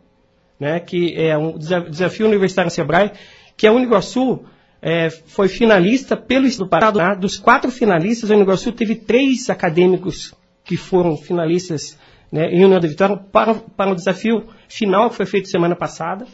[0.60, 3.12] né, que é um desafio universitário Sebrae,
[3.56, 4.44] que a Uniguaçu
[4.82, 7.14] é, foi finalista pelo Estado do Paraná.
[7.14, 11.98] Dos quatro finalistas, a Uniguaçu teve três acadêmicos que foram finalistas
[12.32, 16.26] né, em União da Vitória para, para o desafio final que foi feito semana passada.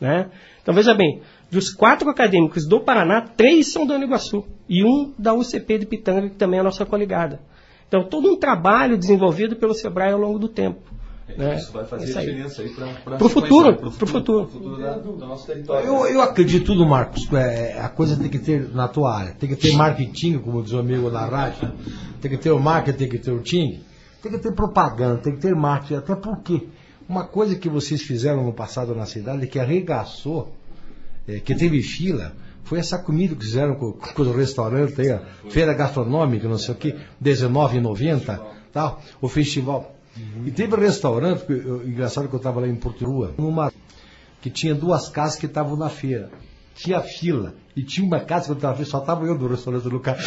[0.00, 0.28] Né?
[0.62, 5.34] Então veja bem, dos quatro acadêmicos do Paraná, três são da Uniguaçu e um da
[5.34, 7.40] UCP de Pitanga, que também é a nossa coligada.
[7.86, 10.94] Então todo um trabalho desenvolvido pelo Sebrae ao longo do tempo.
[11.28, 11.56] É, né?
[11.56, 12.26] Isso vai fazer aí.
[12.26, 15.86] diferença aí para o futuro, para o futuro, futuro da, do nosso território.
[15.86, 17.30] Eu, eu acredito tudo, Marcos.
[17.32, 19.32] É, a coisa tem que ter na tua área.
[19.32, 21.72] Tem que ter marketing, como diz o amigo na rádio.
[22.20, 23.82] Tem que ter o marketing, tem que ter o time.
[24.24, 25.96] Tem que ter propaganda, tem que ter marketing.
[25.96, 26.66] Até porque
[27.06, 30.50] uma coisa que vocês fizeram no passado na cidade que arregaçou,
[31.28, 35.20] é, que teve fila, foi essa comida que fizeram com, com o restaurante aí, a
[35.50, 38.40] feira gastronômica, não sei o que, R$19,90,
[38.72, 39.94] tal, o festival.
[40.16, 40.46] Uhum.
[40.46, 41.44] E teve um restaurante,
[41.84, 43.04] engraçado que eu estava lá em Porto
[43.36, 43.70] numa
[44.40, 46.30] que tinha duas casas que estavam na feira.
[46.74, 47.54] Tinha fila.
[47.76, 50.18] E tinha uma casa que eu estava só estava eu no restaurante do cara.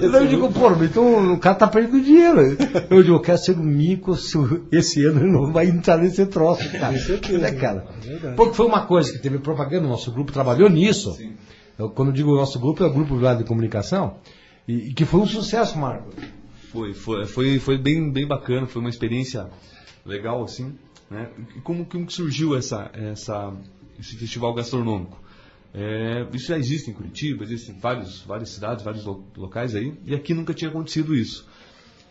[0.00, 2.56] então eu digo, pô, então o cara está perdendo dinheiro.
[2.88, 4.16] Eu digo, eu quero ser um mico
[4.70, 6.96] esse ano ele não vai entrar nesse troço, cara.
[7.38, 7.86] né, cara?
[8.24, 11.18] É Porque foi uma coisa que teve propaganda, o nosso grupo trabalhou nisso.
[11.76, 14.18] Eu, quando eu digo nosso grupo, é o grupo de comunicação.
[14.66, 16.10] E, e que foi um sucesso, Marco.
[16.70, 19.48] Foi, foi, foi, foi bem, bem bacana, foi uma experiência
[20.04, 20.74] legal, assim.
[21.10, 21.30] Né?
[21.62, 23.54] Como, como que surgiu essa, essa,
[23.98, 25.18] esse festival gastronômico?
[25.72, 30.14] É, isso já existe em Curitiba, existe em vários, várias cidades, vários locais aí, e
[30.14, 31.46] aqui nunca tinha acontecido isso.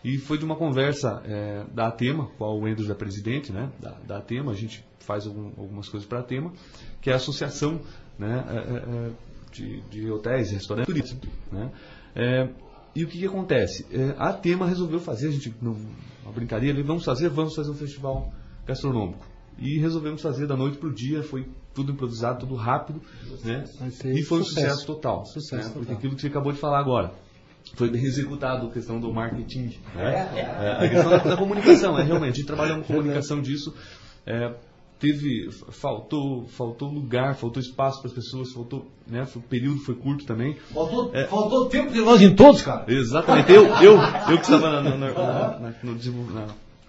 [0.04, 3.90] E foi de uma conversa é, da Atema, qual o Andrews é presidente, né, da,
[4.06, 6.52] da Atema, a gente faz algum, algumas coisas para a Atema,
[7.00, 7.80] que é a associação
[8.18, 9.10] né, é, é, é
[9.52, 11.16] de, de hotéis, restaurantes.
[11.50, 11.72] Né?
[12.14, 12.48] É,
[12.94, 13.86] e o que, que acontece?
[14.16, 15.76] A Tema resolveu fazer, a gente, não,
[16.22, 18.32] uma brincadeira, vamos fazer, vamos fazer um festival
[18.68, 19.26] gastronômico.
[19.58, 23.00] E resolvemos fazer da noite para o dia, foi tudo improvisado, tudo rápido,
[23.44, 23.64] né?
[24.04, 25.26] E foi um sucesso, total.
[25.26, 25.62] Sucesso né?
[25.62, 25.78] total.
[25.78, 27.12] Porque aquilo que você acabou de falar agora.
[27.74, 29.78] Foi bem executado a questão do marketing.
[29.94, 30.30] Né?
[30.34, 30.86] É, é.
[30.86, 33.74] a questão da, da, comunicação, é realmente, a gente trabalha com comunicação disso.
[34.24, 34.54] É,
[34.98, 40.26] teve faltou faltou lugar faltou espaço para as pessoas faltou né o período foi curto
[40.26, 43.96] também faltou, é, faltou tempo de nós em todos cara exatamente eu eu
[44.28, 45.94] eu que estava na, na, na, no,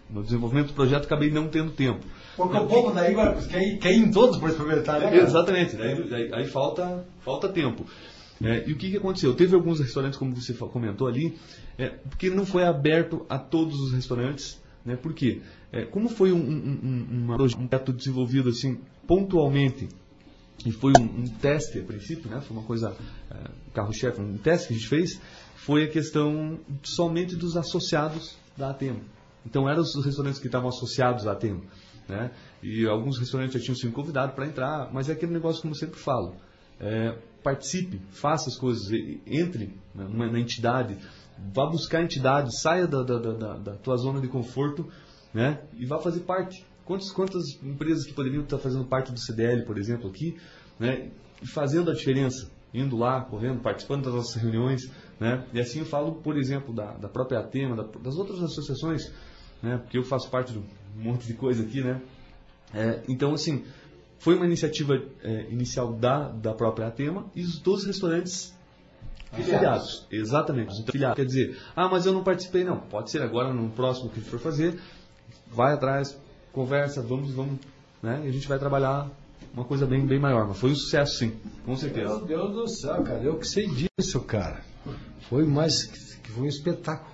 [0.09, 2.05] no, desenvolvimento do projeto acabei não tendo tempo.
[2.35, 3.15] Porque o povo daí
[3.49, 7.85] quer quer ir em todos para experimentar né, exatamente aí, aí, aí, falta falta tempo.
[8.41, 9.33] É, e o que, que aconteceu?
[9.33, 11.37] Teve alguns restaurantes como você comentou ali
[11.77, 14.95] é, porque não foi aberto a todos os restaurantes né?
[14.95, 15.41] Por quê?
[15.71, 19.87] É, como foi um, um, um, um, projeto desenvolvido assim pontualmente
[20.65, 22.41] e foi um, teste a princípio, né?
[22.41, 22.95] Foi uma coisa
[23.29, 25.21] é, carro-chefe, um teste que a gente fez,
[25.55, 29.01] foi a questão somente dos associados da Atemo.
[29.45, 31.63] Então eram os restaurantes que estavam associados à Atemo,
[32.07, 32.31] né?
[32.61, 35.79] E alguns restaurantes já tinham sido convidados para entrar, mas é aquele negócio como eu
[35.79, 36.35] sempre falo.
[36.79, 38.89] É, participe, faça as coisas,
[39.25, 40.97] entre na, na entidade,
[41.53, 44.89] vá buscar a entidade, saia da, da, da, da tua zona de conforto
[45.33, 45.61] né?
[45.77, 46.65] E vá fazer parte.
[46.85, 50.37] Quantas, quantas empresas que poderiam estar fazendo parte do CDL, por exemplo, aqui,
[50.79, 51.11] né?
[51.41, 55.45] E fazendo a diferença, indo lá, correndo, participando das nossas reuniões, né?
[55.53, 59.11] E assim eu falo, por exemplo, da, da própria Atema, da, das outras associações,
[59.61, 59.77] né?
[59.77, 60.63] Porque eu faço parte de um
[60.95, 62.01] monte de coisa aqui, né?
[62.73, 63.65] É, então, assim,
[64.19, 68.57] foi uma iniciativa é, inicial da, da própria Atema e os dois restaurantes
[69.31, 70.07] Filiados.
[70.11, 70.73] Exatamente.
[70.81, 71.15] Então, filiados.
[71.15, 72.63] Quer dizer, ah, mas eu não participei.
[72.63, 74.79] Não, pode ser agora, no próximo que for fazer,
[75.47, 76.19] vai atrás,
[76.51, 77.59] conversa, vamos, vamos,
[78.01, 78.21] né?
[78.25, 79.09] E a gente vai trabalhar
[79.53, 80.47] uma coisa bem, bem maior.
[80.47, 82.17] Mas foi um sucesso, sim, com certeza.
[82.17, 84.61] Meu Deus do céu, cara, eu que sei disso, cara.
[85.29, 87.09] Foi mais que foi um espetáculo.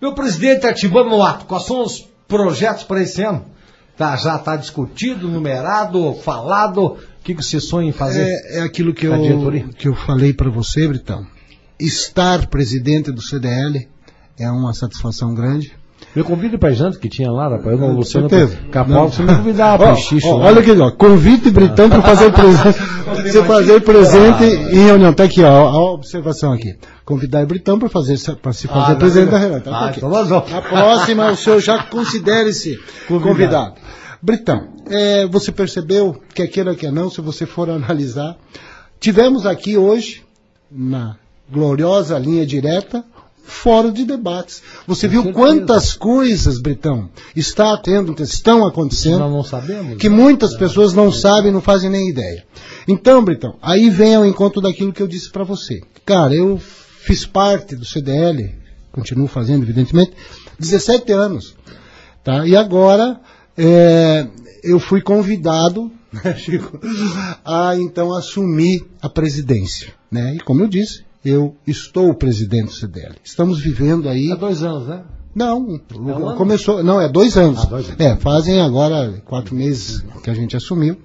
[0.00, 3.46] Meu presidente ativando no ato, quais são os projetos para esse ano?
[3.96, 6.84] Tá, já está discutido, numerado, falado.
[6.84, 8.22] O que, que você sonha em fazer?
[8.22, 9.12] É, é aquilo que eu,
[9.78, 11.26] que eu falei para você, Britão.
[11.78, 13.88] Estar presidente do CDL
[14.38, 15.72] é uma satisfação grande
[16.14, 17.66] Me convide pra janta que tinha lá, rapaz.
[17.66, 18.28] Eu não, Luciano.
[18.70, 20.90] Capão, você me convidava pro xixi ó, olha aqui, ó.
[20.92, 22.78] Convite Britão para fazer presente.
[23.32, 25.12] Você fazer presente em reunião.
[25.12, 25.48] Tá aqui, ó.
[25.68, 26.76] A observação aqui.
[27.04, 29.60] Convidar Britão para fazer para se fazer Ah, presente da reunião.
[29.60, 29.98] Tá Ah, aqui.
[29.98, 30.50] então nós vamos.
[30.50, 33.74] Na próxima, o senhor já considere-se convidado.
[34.22, 38.36] Britão, é, você percebeu, quer queira, quer não, se você for analisar,
[39.00, 40.22] tivemos aqui hoje,
[40.70, 41.16] na
[41.52, 43.04] gloriosa linha direta,
[43.44, 44.62] fórum de debates.
[44.86, 45.44] Você viu certeza.
[45.44, 49.98] quantas coisas, Britão, está tendo, estão acontecendo, Nós não sabemos.
[49.98, 52.44] que muitas pessoas não sabem, não fazem nem ideia.
[52.88, 55.80] Então, Britão, aí vem ao encontro daquilo que eu disse para você.
[56.04, 58.54] Cara, eu fiz parte do CDL,
[58.90, 60.12] continuo fazendo, evidentemente,
[60.58, 61.54] 17 anos.
[62.22, 62.46] Tá?
[62.46, 63.20] E agora
[63.56, 64.26] é,
[64.62, 66.80] eu fui convidado, né, Chico,
[67.44, 69.92] a então assumir a presidência.
[70.10, 70.36] Né?
[70.36, 73.14] E como eu disse, eu estou o presidente do CDL.
[73.24, 74.30] Estamos vivendo aí.
[74.30, 75.02] Há dois anos, né?
[75.34, 76.36] Não, um ano?
[76.36, 76.82] começou.
[76.82, 77.60] Não, é dois anos.
[77.62, 78.00] Ah, dois anos.
[78.00, 80.96] É, fazem agora quatro meses que a gente assumiu.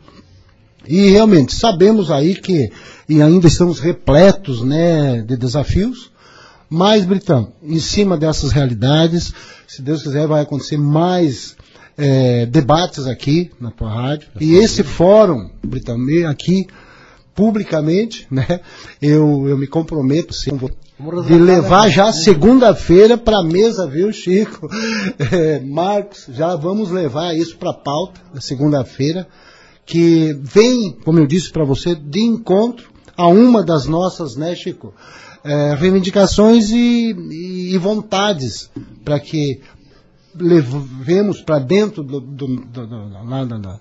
[0.88, 2.72] E realmente sabemos aí que
[3.07, 6.11] e ainda estamos repletos, né, de desafios.
[6.70, 9.34] Mas, Britão, em cima dessas realidades,
[9.67, 11.55] se Deus quiser, vai acontecer mais
[11.97, 14.30] eh, debates aqui na tua rádio.
[14.39, 15.97] E esse fórum, Britão,
[16.30, 16.67] aqui
[17.43, 18.59] publicamente, né,
[19.01, 20.51] eu, eu me comprometo sim,
[21.25, 24.67] de levar já segunda-feira para a mesa, viu, Chico?
[25.31, 29.25] Eh, Marcos, já vamos levar isso para a pauta na segunda-feira,
[29.85, 34.93] que vem, como eu disse para você, de encontro a uma das nossas, né, Chico,
[35.45, 38.69] eh, reivindicações e, e- e vontades
[39.05, 39.61] para que
[40.35, 43.79] levemos para dentro do, do- do- da, da-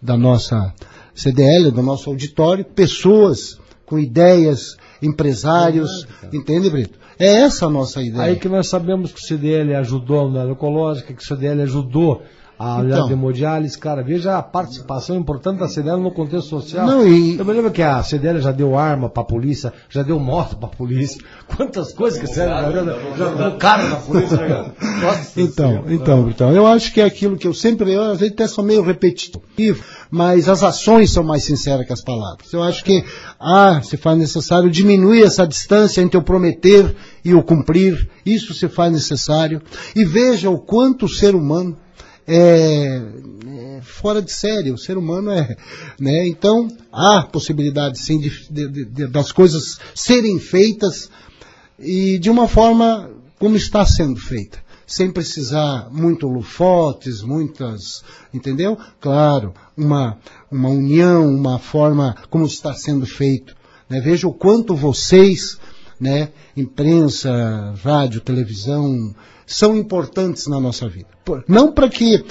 [0.00, 0.72] da nossa
[1.20, 6.98] CDL, do nosso auditório, pessoas com ideias, empresários, entende, Brito?
[7.18, 8.30] É essa a nossa ideia.
[8.30, 12.22] Aí que nós sabemos que o CDL ajudou na ecológica, que o CDL ajudou
[12.62, 12.80] a Então.
[12.80, 16.86] unidade hemodiálise, cara, veja a participação importante da CDL no contexto social.
[16.86, 20.20] Não, e- Eu me lembro que a CDL já deu arma pra polícia, já deu
[20.20, 21.18] moto pra polícia.
[21.56, 24.36] Quantas coisas que a CDL já deu, já deu carro na polícia.
[24.36, 24.74] né, cara?
[25.00, 28.34] Nossa Então, então, então, eu acho que é aquilo que eu sempre, eu, às vezes
[28.34, 32.52] até sou meio repetitivo, mas as ações são mais sinceras que as palavras.
[32.52, 33.02] Eu acho que,
[33.40, 36.94] ah, se faz necessário diminuir essa distância entre o prometer
[37.24, 39.62] e o cumprir, isso se faz necessário.
[39.96, 41.74] E veja o quanto o ser humano
[42.26, 43.02] é,
[43.78, 45.56] é fora de série, o ser humano é,
[45.98, 46.26] né?
[46.26, 51.10] Então, há possibilidade sim de, de- de- das coisas serem feitas
[51.78, 58.02] e de uma forma como está sendo feita, sem precisar muito lufotes, muitas,
[58.34, 58.76] entendeu?
[59.00, 60.18] Claro, uma,
[60.50, 63.56] uma união, uma forma como está sendo feito.
[63.88, 64.00] Né?
[64.00, 65.58] Veja o quanto vocês,
[65.98, 69.14] né, imprensa, rádio, televisão,
[69.50, 71.08] são importantes na nossa vida.
[71.48, 72.24] Não para que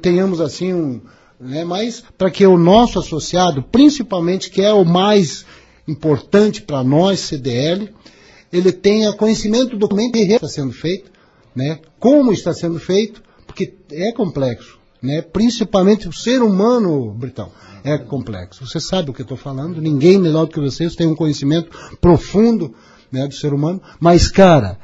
[0.00, 1.00] tenhamos assim um,
[1.40, 5.44] né, mas para que o nosso associado, principalmente que é o mais
[5.88, 7.92] importante para nós, CDL,
[8.52, 11.10] ele tenha conhecimento do que está sendo feito,
[11.54, 11.80] né?
[11.98, 15.20] Como está sendo feito, porque é complexo, né?
[15.20, 17.50] Principalmente o ser humano, Britão,
[17.82, 18.64] é complexo.
[18.64, 19.80] Você sabe o que eu estou falando?
[19.80, 22.74] Ninguém melhor do que vocês tem um conhecimento profundo,
[23.10, 23.82] né, do ser humano.
[23.98, 24.78] Mas cara,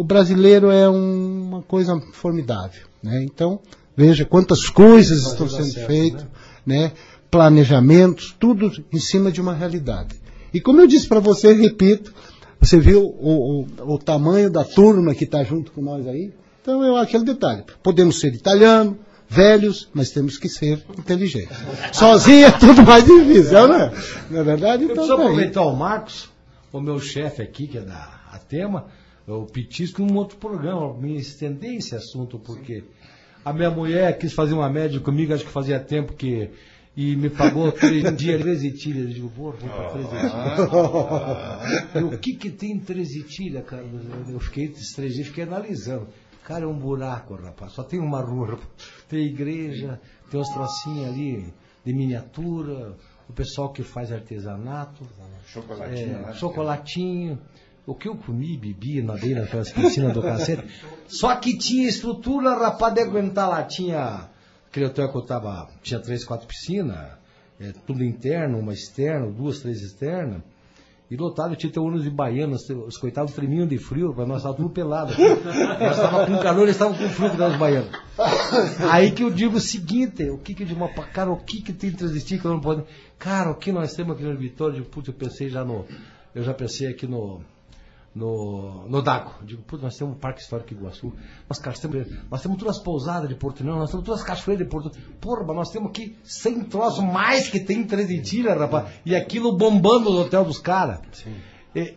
[0.00, 3.22] o brasileiro é um- uma coisa formidável, né?
[3.24, 3.60] Então
[3.96, 6.24] veja quantas coisas estão sendo feitas,
[6.66, 6.92] né?
[7.30, 10.16] Planejamentos, tudo em cima de uma realidade.
[10.52, 12.12] E como eu disse para você, repito,
[12.60, 16.32] você viu o, o- o tamanho da turma que está junto com nós aí?
[16.60, 17.62] Então é aquele detalhe.
[17.82, 18.98] Podemos ser italiano,
[19.28, 21.56] velhos, mas temos que ser inteligentes.
[21.92, 23.92] Sozinho é tudo mais difícil, não é?
[24.30, 24.82] Não é verdade?
[24.84, 25.28] Eu Então preciso tá aí.
[25.28, 26.28] aproveitar o Marcos,
[26.72, 28.86] o meu chefe aqui, que é da Atema,
[29.32, 32.84] o Pitisco, num outro programa, me estender esse assunto, porque
[33.44, 36.50] a minha mulher quis fazer uma média comigo, acho que fazia tempo que.
[36.96, 39.04] E me pagou três dias, 13 tilhas.
[39.06, 40.30] Eu digo, vou, vou pra 13 tilhas.
[41.94, 43.86] E o que que tem 13 tilhas, cara?
[44.28, 46.08] Eu fiquei, esses três dias, fiquei analisando.
[46.44, 47.72] Cara, é um buraco, rapaz.
[47.72, 48.58] Só tem uma rua.
[49.08, 50.00] Tem igreja,
[50.30, 51.54] tem uns trocinhos ali
[51.84, 52.96] de miniatura,
[53.28, 55.06] o pessoal que faz artesanato,
[55.46, 56.32] Chocolatinho, é, né?
[56.34, 57.38] chocolatinho.
[57.86, 60.64] O que eu comi, bebi, nadei naquelas piscinas do cacete.
[61.08, 63.62] Só que tinha estrutura, rapaz, de aguentar lá.
[63.64, 64.28] Tinha.
[64.68, 65.68] Aquele hotel que eu tava.
[65.82, 67.18] Tinha três, quatro piscinas.
[67.60, 70.42] é, tudo interno, uma externa, duas, três externas.
[71.10, 74.62] E lotado, tinha até ônibus de baianos, os coitados tremiam de frio, mas nós estávamos
[74.62, 75.12] tudo pelado.
[75.18, 77.90] Nós estávamos com calor, eles estavam com frio que nós os baianos.
[78.88, 81.62] Aí que eu digo o seguinte, o que que de uma pa- cara, o que
[81.62, 82.84] que tem transistir que eu não pode.
[83.18, 85.84] Cara, o que nós temos aqui no Vitória, putz, eu pensei já no.
[86.32, 87.40] Eu já pensei aqui no.
[88.14, 89.44] No, no Dago.
[89.44, 91.12] Digo, putz, nós temos um parque histórico em Iguaçu.
[91.48, 94.26] Nós, cara, temos, nós temos todas as pousadas de Porto Não, nós temos todas as
[94.26, 94.90] cachoeiras de Porto
[95.20, 98.92] Porra, mas nós temos aqui 100 troços mais que tem em Treditilha, rapaz.
[99.04, 101.00] E aquilo bombando no hotel dos caras.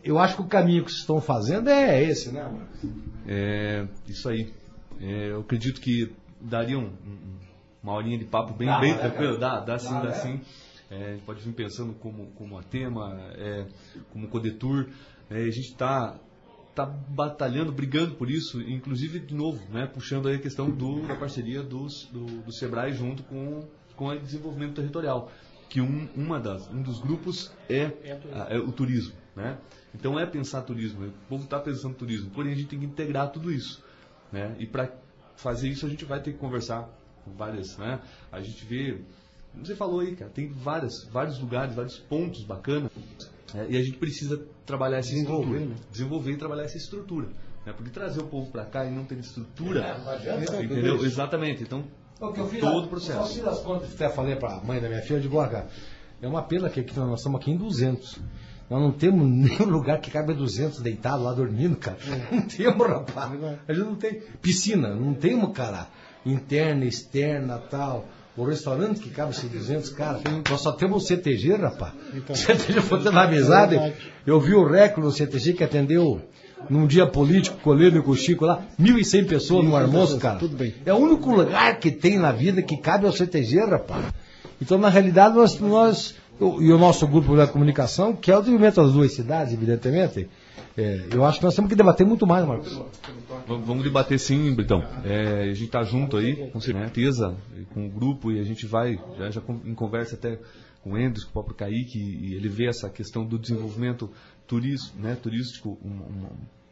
[0.04, 2.92] Eu acho que o caminho que vocês estão fazendo é esse, né, Marcos?
[3.28, 4.54] É, isso aí.
[5.02, 7.40] É, eu acredito que daria um, um,
[7.82, 9.40] uma horinha de papo bem, Dá, bem tranquilo.
[9.40, 10.14] Dá, dá sim, Dá, dá né?
[10.14, 10.42] sim.
[10.92, 13.66] É, a gente pode vir pensando como, como a tema, é,
[14.12, 14.90] como Codetur.
[15.30, 16.20] É, a gente está
[16.76, 21.16] tá batalhando, brigando por isso, inclusive, de novo, né, puxando aí a questão do, da
[21.16, 25.32] parceria dos, do, do SEBRAE junto com, com o desenvolvimento territorial.
[25.70, 27.92] Que um, uma das, um dos grupos é,
[28.34, 29.14] a- é o turismo.
[29.36, 29.58] Né?
[29.96, 33.32] Então é pensar turismo, o povo está pensando turismo, porém a gente tem que integrar
[33.32, 33.84] tudo isso.
[34.32, 34.56] Né?
[34.60, 34.92] E para
[35.36, 36.88] fazer isso a gente vai ter que conversar
[37.26, 37.76] com várias.
[37.78, 38.00] Né?
[38.32, 39.02] A gente vê,
[39.56, 42.92] você falou aí, cara, tem várias, vários lugares, vários pontos bacanas
[43.56, 45.76] é, e a gente precisa trabalhar essa Desenvolver, estrutura, né?
[45.92, 47.28] desenvolver e trabalhar essa estrutura.
[47.66, 47.74] Né?
[47.74, 50.64] Porque trazer o povo para cá e não ter estrutura, É, não adianta.
[50.64, 51.04] entendeu?
[51.06, 51.64] Exatamente.
[51.64, 51.84] Então
[52.20, 53.20] O que eu fiz todo o processo.
[53.20, 55.38] Eu fiz as contas que até falei para a mãe da minha filha, eu digo,
[55.38, 55.68] ó, cara,
[56.22, 58.20] é uma pena que aqui nós estamos aqui em 200.
[58.70, 61.98] Nós não temos nenhum lugar que cabe 200 deitado lá dormindo, cara.
[62.32, 63.32] Não temos, rapaz.
[63.68, 65.88] A gente não tem piscina, não temos, cara,
[66.26, 68.06] interna, externa, tal.
[68.36, 70.20] O restaurante que cabe esses 200, cara,
[70.50, 71.94] nós só temos o CTG, rapaz.
[72.16, 72.34] Então.
[72.36, 73.76] CTG fazendo amizade.
[73.76, 73.94] É.
[74.26, 76.20] Eu vi o recorde no CTG que atendeu
[76.70, 77.72] num dia político, com
[78.12, 80.40] o Chico lá, 1.100 pessoas no 1.100 almoço, cara.
[80.40, 80.74] tudo bem.
[80.86, 84.06] É o único lugar que tem na vida que cabe ao CTG, rapaz.
[84.62, 88.82] Então, na realidade, nós, nós e o nosso grupo da comunicação, que é o desenvolvimento
[88.82, 90.28] das duas cidades, evidentemente,
[90.78, 92.82] é, eu acho que nós temos que debater muito mais, Marcos.
[93.48, 94.82] Vamos debater sim, Britão.
[95.04, 97.36] É, a gente está junto aí, com certeza,
[97.74, 100.40] com o grupo, e a gente vai, já, já em conversa até
[100.82, 104.10] com o Endres, com o próprio Kaique, e ele vê essa questão do desenvolvimento
[104.48, 106.30] turístico, né, turístico um, um-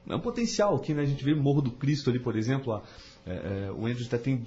[0.10, 1.04] é um potencial aqui, né?
[1.04, 2.82] A gente vê Morro do Cristo ali, por exemplo,
[3.26, 4.44] é, é, o Endres até tem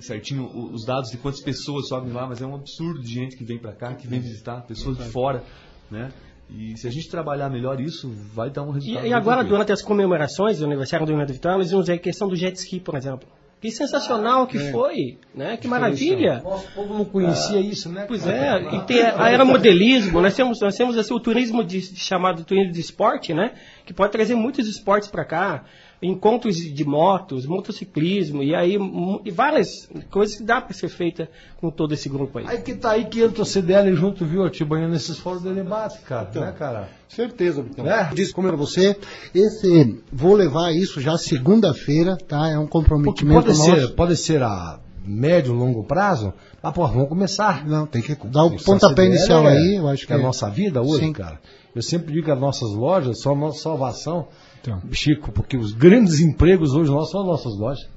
[0.00, 3.44] certinho os dados de quantas pessoas sobem lá, mas é um absurdo de gente que
[3.44, 5.42] vem para cá, que vem visitar, pessoas de fora,
[5.90, 6.10] né?
[6.56, 9.06] E se a gente trabalhar melhor isso, vai dar um E, resultado.
[9.06, 11.98] e muito agora, durante as comemorações do aniversário do de Vitória, nós vimos aí a
[11.98, 13.28] questão do jet ski, por exemplo.
[13.60, 15.58] Que sensacional que foi, né?
[15.58, 16.40] Que maravilha.
[16.42, 18.06] Nosso povo não conhecia isso, né?
[18.08, 22.42] Pois é, e tem a aeromodelismo, nós temos, nós temos assim, o turismo de, chamado
[22.42, 23.52] turismo de esporte, né?
[23.84, 25.64] Que pode trazer muitos esportes para cá,
[26.02, 28.78] encontros de motos, motociclismo, e aí
[29.24, 31.28] e várias coisas que dá para ser feita
[31.60, 32.46] com todo esse grupo aí.
[32.48, 36.00] Aí que tá aí que entra o CDL junto, viu, Tibanha, nesses fóruns de debate,
[36.00, 36.28] cara.
[36.30, 36.42] Então.
[36.42, 36.88] né, cara?
[37.08, 37.86] Certeza, Britão.
[37.86, 38.10] É?
[38.14, 38.96] Disse como era você,
[39.34, 42.48] esse, vou levar isso já segunda-feira, tá?
[42.48, 43.64] É um comprometimento pode nosso.
[43.64, 46.32] ser, pode ser a médio, longo prazo,
[46.62, 47.66] mas, pô, vamos começar.
[47.66, 50.22] Não, tem que dar o pontapé inicial é- aí, eu acho que é a é.
[50.22, 51.12] nossa vida hoje, Sim.
[51.12, 51.40] cara.
[51.74, 54.28] Eu sempre digo que as nossas lojas são a nossa salvação,
[54.60, 54.80] Então.
[54.92, 57.88] Chico, porque os grandes empregos hoje nossos são as nossas lojas.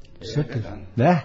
[0.96, 1.24] Né?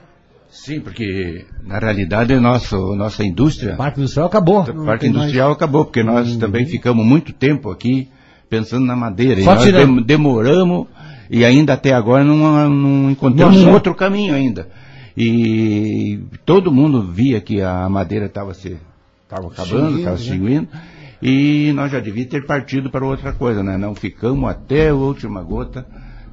[0.51, 4.63] Sim, porque na realidade a nossa, nossa indústria, O Parque Industrial acabou.
[4.63, 5.03] o parque tem mais.
[5.03, 5.09] Uhum.
[5.21, 8.09] industrial acabou, porque nós também ficamos muito tempo aqui
[8.49, 9.41] pensando na madeira.
[9.43, 10.03] Só e nós tirando.
[10.03, 10.87] demoramos
[11.31, 14.69] e ainda até agora não, não encontramos um outro caminho ainda.
[15.17, 18.79] E todo mundo via que a madeira estava se
[19.25, 20.23] estava acabando, Extinguindo, estava né?
[20.23, 20.69] extinguindo.
[21.21, 23.77] E nós já devíamos ter partido para outra coisa, né?
[23.77, 25.85] Não ficamos até a última gota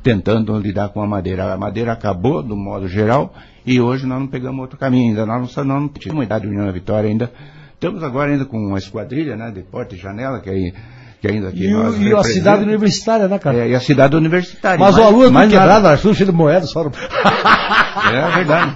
[0.04, 1.54] tentando lidar com a madeira.
[1.54, 3.34] A madeira acabou, do modo geral,
[3.66, 5.26] e hoje nós não pegamos outro caminho ainda.
[5.26, 7.32] Nós não, não tínhamos idade de União da Vitória ainda.
[7.74, 9.50] Estamos agora ainda com uma esquadrilha, né?
[9.50, 10.74] De porta e janela, que, aí,
[11.20, 13.58] que ainda aqui E, nós e a cidade universitária, né, cara?
[13.58, 14.80] É, e a cidade universitária.
[14.80, 15.62] Mas o aluno é tudo mais nada.
[15.62, 16.86] quebrado, nós tudo cheio de moeda, só.
[16.86, 18.74] É verdade.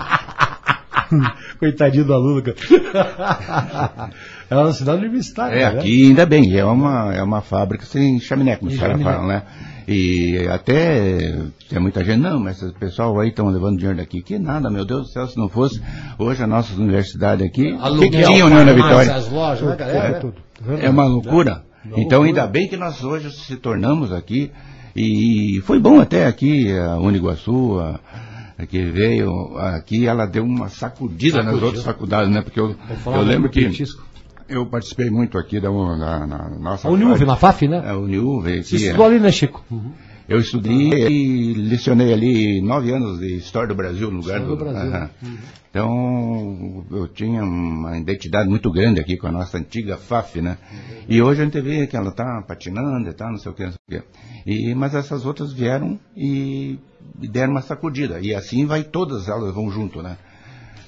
[1.60, 2.56] Coitadinho do aluno, cara.
[4.50, 5.56] É uma cidade universitária.
[5.56, 5.80] É, né?
[5.80, 9.44] aqui ainda bem, é uma, é uma fábrica sem chaminé, como os caras falam, né?
[9.88, 11.36] E até
[11.68, 14.22] tem muita gente, não, mas o pessoal aí estão levando dinheiro daqui.
[14.22, 15.82] Que nada, meu Deus do céu, se não fosse
[16.18, 19.16] hoje a nossa universidade aqui, o que, que tinha União da Vitória?
[19.16, 19.92] As lojas, né, cara?
[19.92, 20.36] É, tudo.
[20.80, 21.64] É uma loucura.
[21.96, 24.52] Então ainda bem que nós hoje se tornamos aqui,
[24.96, 28.00] e foi bom até aqui a Uniguaçu, a,
[28.60, 31.66] a que veio aqui, ela deu uma sacudida nas Sacudiu.
[31.68, 32.42] outras faculdades, né?
[32.42, 34.09] Porque eu, falar eu lembro que petisco.
[34.50, 36.88] Eu participei muito aqui da, da, na nossa...
[36.88, 37.82] A Uniuv, na FAF, né?
[37.86, 39.10] É, a Uniuv, Você estudou é.
[39.10, 39.64] ali, né, Chico?
[40.28, 44.56] Eu estudei e lecionei ali nove anos de História do Brasil no lugar História do
[44.58, 44.94] Brasil.
[44.94, 45.10] Aham.
[45.72, 50.58] Então, eu tinha uma identidade muito grande aqui com a nossa antiga FAF, né?
[51.08, 53.64] E hoje a gente vê que ela está patinando e tal, não sei o que,
[53.64, 54.08] não sei o que.
[54.46, 56.80] E, mas essas outras vieram e
[57.16, 58.20] deram uma sacudida.
[58.20, 60.18] E assim vai, todas elas vão junto, né?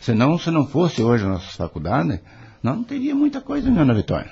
[0.01, 2.20] Senão, se não fosse hoje as nossas faculdades, nós
[2.64, 4.32] não teria muita coisa em Ana Vitória.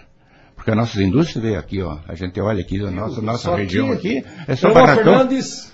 [0.56, 1.98] Porque a nossa indústria veio aqui, ó.
[2.08, 5.04] A gente olha aqui, a nossa, nossa região aqui- aqui, é só barracão.
[5.14, 5.72] Fernandes,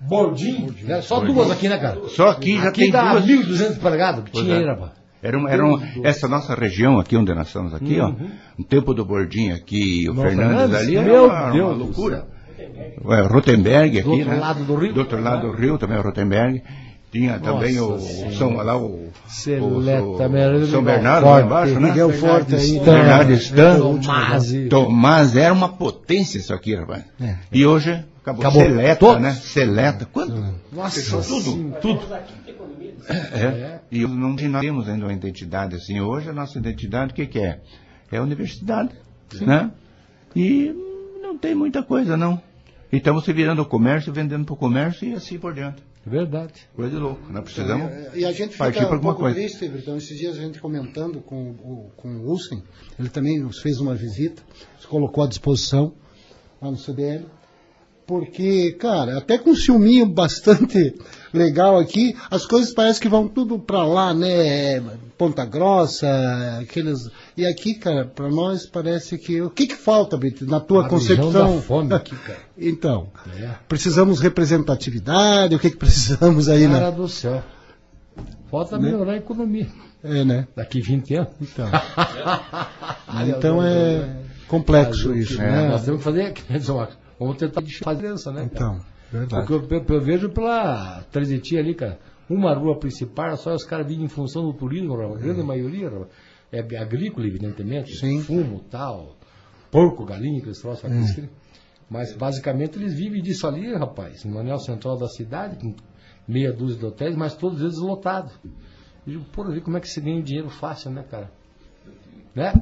[0.00, 0.74] Bordinho.
[0.82, 1.02] né?
[1.02, 2.00] Só duas aqui, né, cara?
[2.08, 3.24] Só aqui já aqui tem dá duas.
[3.26, 4.58] 1.200 empregados que tinha é.
[4.58, 4.92] aí, rapaz.
[5.22, 8.10] Era uma, era um- essa nossa região aqui onde nós estamos aqui, ó,
[8.58, 10.36] o tempo do Bordinho aqui, o Fernandes,
[10.70, 10.76] Fernandes?
[10.76, 12.26] ali, era uma, Deus uma loucura.
[12.58, 14.36] É, Rotenberg aqui, Do outro né?
[14.36, 14.92] lado do rio?
[14.94, 16.62] Do outro lado do rio também, o Rotenberg.
[17.10, 18.36] Tinha também o, Senhora.
[18.36, 21.88] São, lá o, Seleta, o, Miguel o São Bernardo Forte, lá embaixo, né?
[21.88, 22.76] Miguel Forte aí.
[22.76, 23.78] Stan, Bernardo Stan.
[23.80, 24.68] Tomasi.
[24.68, 27.04] Tomás era uma potência isso aqui, rapaz.
[27.52, 28.62] E hoje acabou, Acabou.
[28.62, 29.22] Seleta, Todos.
[29.22, 29.32] né?
[29.32, 30.04] Seleta.
[30.06, 30.54] Quanto?
[30.72, 31.50] Nossa, Fechou tudo.
[31.50, 32.00] sim, tudo.
[33.08, 33.80] É.
[33.90, 36.00] E não temos ainda uma identidade assim.
[36.00, 37.60] Hoje a nossa identidade, o que, que é?
[38.12, 38.90] É a universidade,
[39.40, 39.70] né?
[40.36, 40.72] E
[41.20, 42.40] não tem muita coisa, não.
[42.92, 45.82] E estamos se virando o comércio, vendendo para o comércio e assim por diante.
[46.06, 46.66] Verdade.
[46.74, 47.30] Coisa de louco.
[47.30, 49.36] Nós precisamos E a gente partir fica para um alguma pouco coisa.
[49.36, 52.62] triste, então esses dias a gente comentando com, o- com o Wilson,
[52.98, 54.42] ele também nos fez uma visita,
[54.80, 55.94] se colocou à disposição
[56.60, 57.26] lá no CDL,
[58.10, 60.92] porque, cara, até com um ciúminho bastante
[61.32, 64.82] legal aqui, as coisas parecem que vão tudo pra lá, né?
[65.16, 66.08] Ponta Grossa,
[66.60, 67.08] aqueles.
[67.36, 69.40] E aqui, cara, pra nós parece que.
[69.40, 71.30] O que que falta, Brito, na tua A concepção?
[71.30, 72.38] da fome aqui, cara.
[72.58, 73.08] Então,
[73.40, 73.50] É.
[73.68, 76.96] precisamos representatividade, o que que precisamos aí, Cara né?
[76.96, 77.42] do céu.
[78.50, 79.68] Falta melhorar a economia.
[80.02, 80.48] É, né?
[80.56, 81.28] Daqui 20 anos.
[81.40, 81.68] Então.
[83.26, 84.08] Então é
[84.48, 85.68] complexo isso, É, né?
[85.68, 86.32] Nós temos que fazer.
[86.32, 86.72] quer dizer,
[87.20, 88.48] Vamos tentar fazer isso, né?
[88.48, 88.50] cara?
[88.52, 88.80] Então,
[89.12, 89.46] verdade.
[89.46, 93.86] Porque eu, eu- eu vejo pela Trezetia ali, cara, uma rua principal, só os caras
[93.86, 96.08] vivem em função do turismo, a grande maioria rapaz,
[96.50, 98.22] é agrícola, evidentemente, Sim.
[98.22, 99.16] fumo tal,
[99.70, 101.28] porco, galinha, que eles troçam aqui.
[101.90, 105.74] Mas basicamente eles vivem disso ali, rapaz, no anel central da cidade, com
[106.26, 108.32] meia dúzia de hotéis, mas todos eles lotados.
[109.06, 111.30] E eu, Pô, ver como é que se ganha dinheiro fácil, né, cara?
[112.34, 112.52] Né?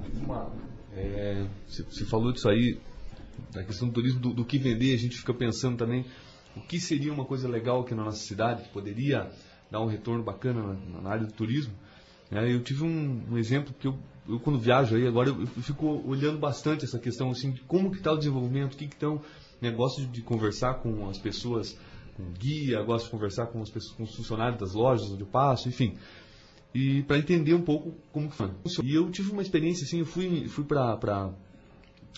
[0.96, 2.78] É, você, você falou disso aí,
[3.53, 6.05] da questão do turismo, do, do que vender, a gente fica pensando também
[6.57, 9.30] o que seria uma coisa legal aqui na nossa cidade, que poderia
[9.70, 11.72] dar um retorno bacana na, na área do turismo.
[12.30, 15.62] É, eu tive um, um exemplo que eu, eu quando viajo aí, agora eu, eu
[15.62, 19.20] fico olhando bastante essa questão assim, de como que está o desenvolvimento, o que estão,
[19.61, 21.78] né, gosto de, de conversar com as pessoas,
[22.16, 25.26] com guia, gosto de conversar com, as pessoas, com os funcionários das lojas onde eu
[25.26, 25.96] passo, enfim
[26.74, 28.88] e para entender um pouco como que funciona.
[28.88, 31.32] E eu tive uma experiência assim, eu fui, fui para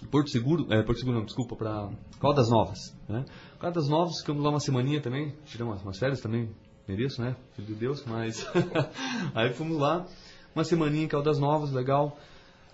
[0.09, 1.91] Porto Seguro, é, Porto Seguro não, desculpa, para
[2.21, 3.25] Caldas Novas, né?
[3.59, 6.51] Caldas Novas, ficamos lá uma semaninha também, tiramos umas, férias também,
[6.89, 7.37] mereço, né?
[7.53, 8.47] Filho de Deus, mas
[9.35, 10.07] aí fomos lá,
[10.55, 12.19] uma semaninha em Caldas Novas, legal.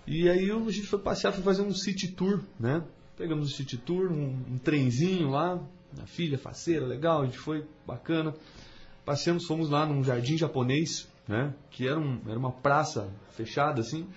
[0.05, 2.83] E aí a gente foi passear, foi fazer um city tour, né?
[3.17, 5.59] Pegamos o city tour, um, um trenzinho lá,
[6.01, 8.33] a filha faceira, legal, a gente foi bacana.
[9.03, 11.53] Passeamos, fomos lá num jardim japonês, né?
[11.71, 14.07] Que era, um, era uma praça fechada, assim,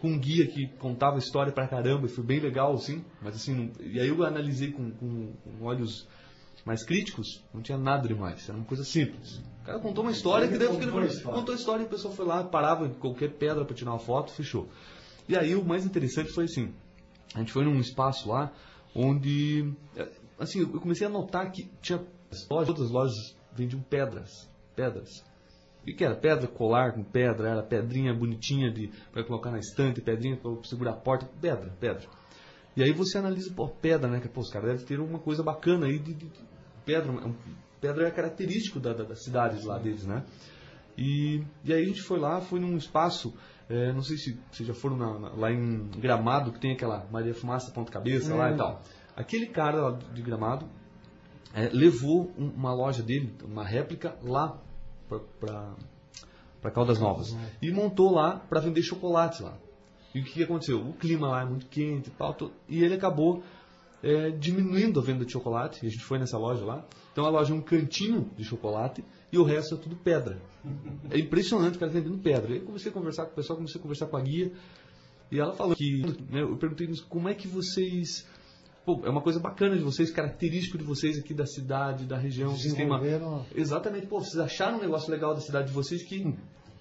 [0.00, 3.04] com um guia que contava história pra caramba, e foi bem legal, assim.
[3.20, 6.06] Mas assim, não- e aí eu analisei com, com, com olhos
[6.64, 9.38] mais críticos, não tinha nada demais, era uma coisa simples.
[9.62, 10.92] O cara contou uma história que daí eu fiquei,
[11.34, 13.98] contou a história e a pessoa foi lá, parava em qualquer pedra para tirar uma
[13.98, 14.68] foto, fechou.
[15.28, 16.72] E aí o mais interessante foi assim,
[17.34, 18.52] a gente foi num espaço lá
[18.94, 22.02] onde, eh, assim, eu comecei a notar que tinha
[22.50, 23.14] lojas, outras lojas
[23.52, 25.24] vendiam pedras, pedras.
[25.92, 26.14] O que, era?
[26.14, 30.92] Pedra colar com pedra, era pedrinha bonitinha de para colocar na estante, pedrinha para segurar
[30.92, 32.04] a porta, pedra, pedra.
[32.76, 34.20] E aí você analisa, pô, pedra, né?
[34.20, 36.40] Que, pô, os caras devem ter uma coisa bacana aí de, de- de
[36.84, 37.12] pedra.
[37.80, 40.24] Pedra é característico da, da- das cidades lá deles, né?
[40.96, 43.32] E, e aí a gente foi lá, foi num espaço,
[43.70, 47.06] eh, não sei se vocês já foram na- na- lá em Gramado, que tem aquela
[47.10, 48.82] Maria Fumaça ponta cabeça lá e tal.
[49.16, 50.66] Aquele cara lá de Gramado
[51.54, 54.60] eh, levou um- uma loja dele, uma réplica, lá
[55.08, 57.36] para Caldas Novas.
[57.62, 59.56] E montou lá para vender chocolate lá.
[60.14, 60.80] E o que aconteceu?
[60.80, 62.36] O clima lá é muito quente e tal,
[62.68, 63.42] e ele acabou
[64.02, 65.84] é, diminuindo a venda de chocolate.
[65.84, 66.84] E a gente foi nessa loja lá.
[67.12, 70.40] Então a loja é um cantinho de chocolate e o resto é tudo pedra.
[71.10, 72.52] É impressionante o cara vendendo pedra.
[72.52, 74.52] Aí eu comecei a conversar com o pessoal, comecei a conversar com a guia.
[75.30, 76.02] E ela falou que.
[76.30, 78.26] né, eu perguntei como é que vocês.
[78.88, 82.56] Pô, é uma coisa bacana de vocês, característico de vocês aqui da cidade, da região.
[82.56, 86.02] Vocês têm uma, Desenvolveram- Exatamente, pô, vocês acharam um negócio legal da cidade de vocês
[86.02, 86.34] que.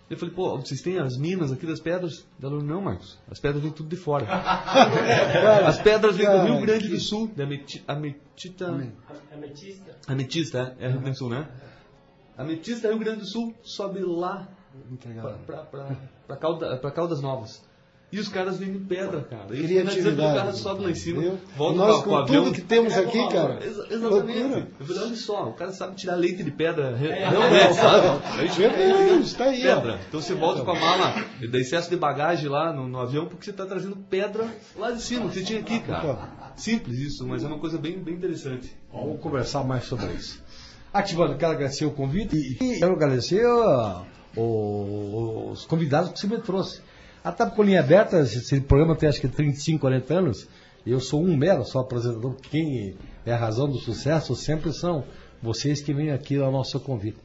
[0.10, 2.26] Eu falei, pô, vocês têm as minas aqui das pedras?
[2.42, 4.26] Ela falou, não, Marcos, as pedras vêm tudo de fora.
[5.68, 8.68] as pedras vêm do Rio Grande do Sul, da ameti, ametita.
[9.34, 9.98] Ametista.
[10.08, 11.46] Ametista, é, é Rio Grande do Sul, né?
[12.38, 14.48] Ametista, Rio Grande do Sul, sobe lá
[16.26, 17.68] para Calda, Caldas Novas.
[18.10, 19.48] E os caras vendem pedra, cara.
[19.54, 21.40] E finalizando, o cara sobe lá em cima, Entendeu?
[21.58, 22.44] volta Nós, com, com o avião.
[22.46, 23.60] tudo que temos aqui, cara.
[23.62, 24.40] Exa- exatamente.
[24.40, 24.68] loucura.
[24.80, 28.08] Eu falei, olha só, o cara sabe tirar leite de pedra, re- realmente, sabe?
[28.26, 30.00] A gente Verdade, está aí, pedra.
[30.08, 31.16] Então você volta com a mala
[31.52, 34.48] da excesso de bagagem lá no, no avião porque você está trazendo pedra
[34.78, 36.30] lá de cima, que você tinha aqui, cara.
[36.56, 38.72] Simples isso, mas é uma coisa bem, bem interessante.
[38.90, 40.42] Vamos conversar mais sobre isso.
[40.94, 43.46] Ativando, quero agradecer o convite e quero agradecer
[44.36, 46.82] os convidados que você me trouxe.
[47.28, 50.48] A TAP com linha aberta, esse, programa tem acho que 35, 40 anos.
[50.86, 52.38] Eu sou um mero só apresentador.
[52.50, 52.96] Quem
[53.26, 55.04] é a razão do sucesso sempre são
[55.44, 57.18] vocês que vêm aqui ao nosso convite.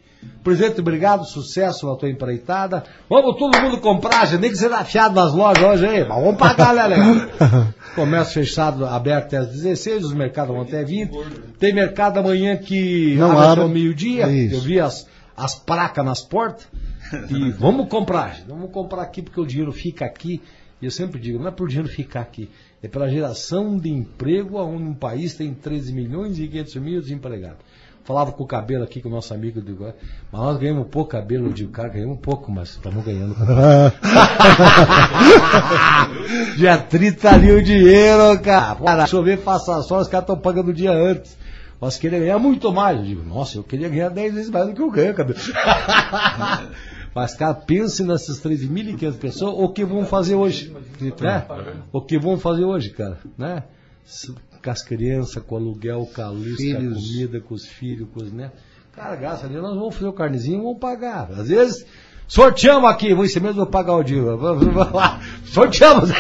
[0.43, 2.83] Presidente, obrigado, sucesso na tua empreitada.
[3.09, 6.37] Vamos todo mundo comprar, gente, nem que seja afiado nas lojas hoje aí, mas vamos
[6.37, 7.29] pagar, né, legal?
[7.95, 11.12] Comércio fechado, aberto até às 16, os mercados vão até 20.
[11.61, 13.65] Tem mercado amanhã que Não abre até abre.
[13.66, 14.29] o meio-dia.
[14.29, 14.57] Isso.
[14.57, 15.07] Eu vi as,
[15.37, 16.66] as placas nas portas.
[17.30, 18.40] E vamos comprar.
[18.47, 20.43] Vamos comprar aqui porque o dinheiro fica aqui.
[20.80, 22.51] E eu sempre digo, não é por dinheiro ficar aqui.
[22.82, 27.59] É pela geração de emprego, onde um país tem 13 milhões e 500 mil desempregados.
[28.05, 29.94] Falava com o cabelo aqui com o nosso amigo, "É,
[30.32, 33.36] mas nós ganhamos pouco cabelo, eu digo, cara, ganhamos pouco, mas estamos ganhando.
[36.56, 38.74] dia 30 ali o dinheiro, cara.
[38.74, 41.39] Para chover, passa só, os caras estão pagando o dia antes.
[41.80, 42.98] Nós queremos ganhar muito mais.
[42.98, 45.39] Eu digo, nossa, eu queria ganhar 10 vezes mais do que eu ganho, cabelo.
[47.14, 50.74] Mas, cara, pense nessas 13.500 pessoas, o que vão fazer hoje.
[51.01, 51.47] Né?
[51.93, 53.18] O que vão fazer hoje, cara.
[53.36, 53.62] Né?
[54.64, 58.09] Com as crianças, com o aluguel, com a luz, com a comida, com os filhos,
[58.14, 58.59] com os netos.
[58.94, 61.30] Cara, graças a Deus, nós vamos fazer o carnezinho e vamos pagar.
[61.32, 61.84] Às vezes,
[62.28, 64.22] sorteamos aqui, você mesmo vai pagar o dia.
[64.22, 65.20] Vamos- vamos lá.
[65.47, 66.10] Sorteamos.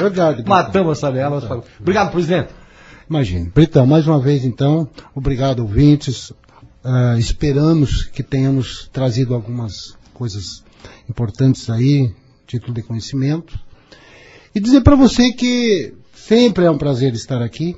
[0.00, 0.44] Verdade.
[0.46, 1.62] Matamos essa vela.
[1.80, 2.48] Obrigado, presidente.
[3.10, 3.50] Imagine.
[3.54, 6.32] Britão, mais uma vez então, obrigado ouvintes.
[6.84, 10.64] Ah, esperamos que tenhamos trazido algumas coisas
[11.08, 12.12] importantes aí,
[12.44, 13.56] título de conhecimento.
[14.52, 17.76] E dizer para você que sempre é um prazer estar aqui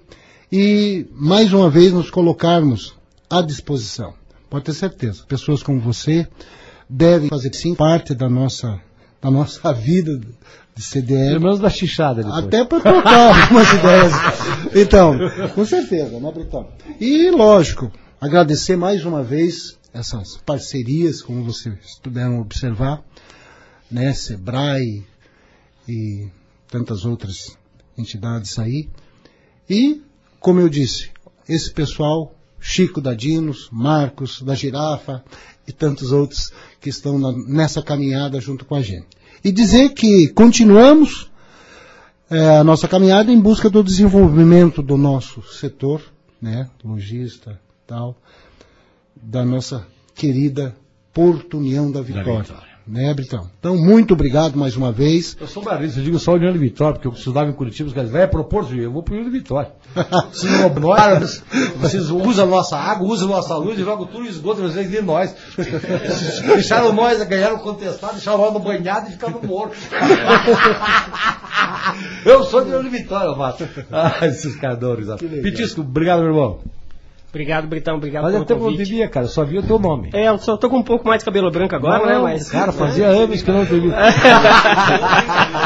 [0.51, 2.95] e mais uma vez nos colocarmos
[3.29, 4.15] à disposição.
[4.49, 6.27] Pode ter certeza, pessoas como você
[6.89, 8.81] devem fazer sim parte da nossa,
[9.21, 10.19] da nossa vida
[10.75, 11.35] de CDL.
[11.35, 12.45] Pelo menos da xixada depois.
[12.45, 14.13] Até para trocar algumas ideias.
[14.75, 15.19] Então,
[15.55, 16.69] com certeza, né, Britão?
[16.99, 23.03] E, lógico, agradecer mais uma vez essas parcerias, como vocês puderam observar,
[23.91, 25.05] né, Sebrae
[25.89, 26.29] e
[26.69, 27.57] tantas outras
[27.99, 28.89] entidades aí.
[29.69, 30.03] E,
[30.39, 31.11] como eu disse,
[31.49, 35.25] esse pessoal, Chico da Dinos, Marcos da Girafa
[35.67, 39.09] e tantos outros que estão na- nessa caminhada junto com a gente.
[39.43, 41.29] E dizer que continuamos
[42.33, 46.01] é, a nossa caminhada em busca do desenvolvimento do nosso setor,
[46.41, 48.17] né, lojista, tal,
[49.23, 50.75] da nossa querida
[51.13, 52.63] Porto União da Vitória, Vitória.
[52.87, 53.49] né, Britão?
[53.59, 55.37] Então, muito obrigado mais uma vez.
[55.41, 57.95] Eu sou barista, eu digo só União de Vitória, porque eu estudava em Curitiba, os
[57.95, 59.73] caras vai para Porto, eu vou para União de Vitória.
[60.33, 61.43] Vocês, não- nós,
[61.79, 64.89] vocês usam a nossa água, usam a nossa luz e jogam tudo e esgoto vocês
[64.89, 65.35] de nós.
[66.47, 69.73] Deixaram nós, ganharam contestado, deixaram nós no banhado e ficaram no moro.
[72.25, 73.69] Eu sou de União de Vitória, Mato.
[73.91, 75.17] Ah, esses risada.
[75.43, 76.61] Pitisco, obrigado, meu irmão.
[77.31, 77.97] Obrigado, Britão.
[77.97, 78.91] Obrigado Fazia pelo que eu não convite.
[78.91, 80.11] bebia, cara, só via o teu nome.
[80.13, 82.15] É, eu só tô com um pouco mais de cabelo branco agora, né?
[82.15, 82.51] Não, Mas.
[82.51, 83.95] Cara, fazia anos que eu não bebia.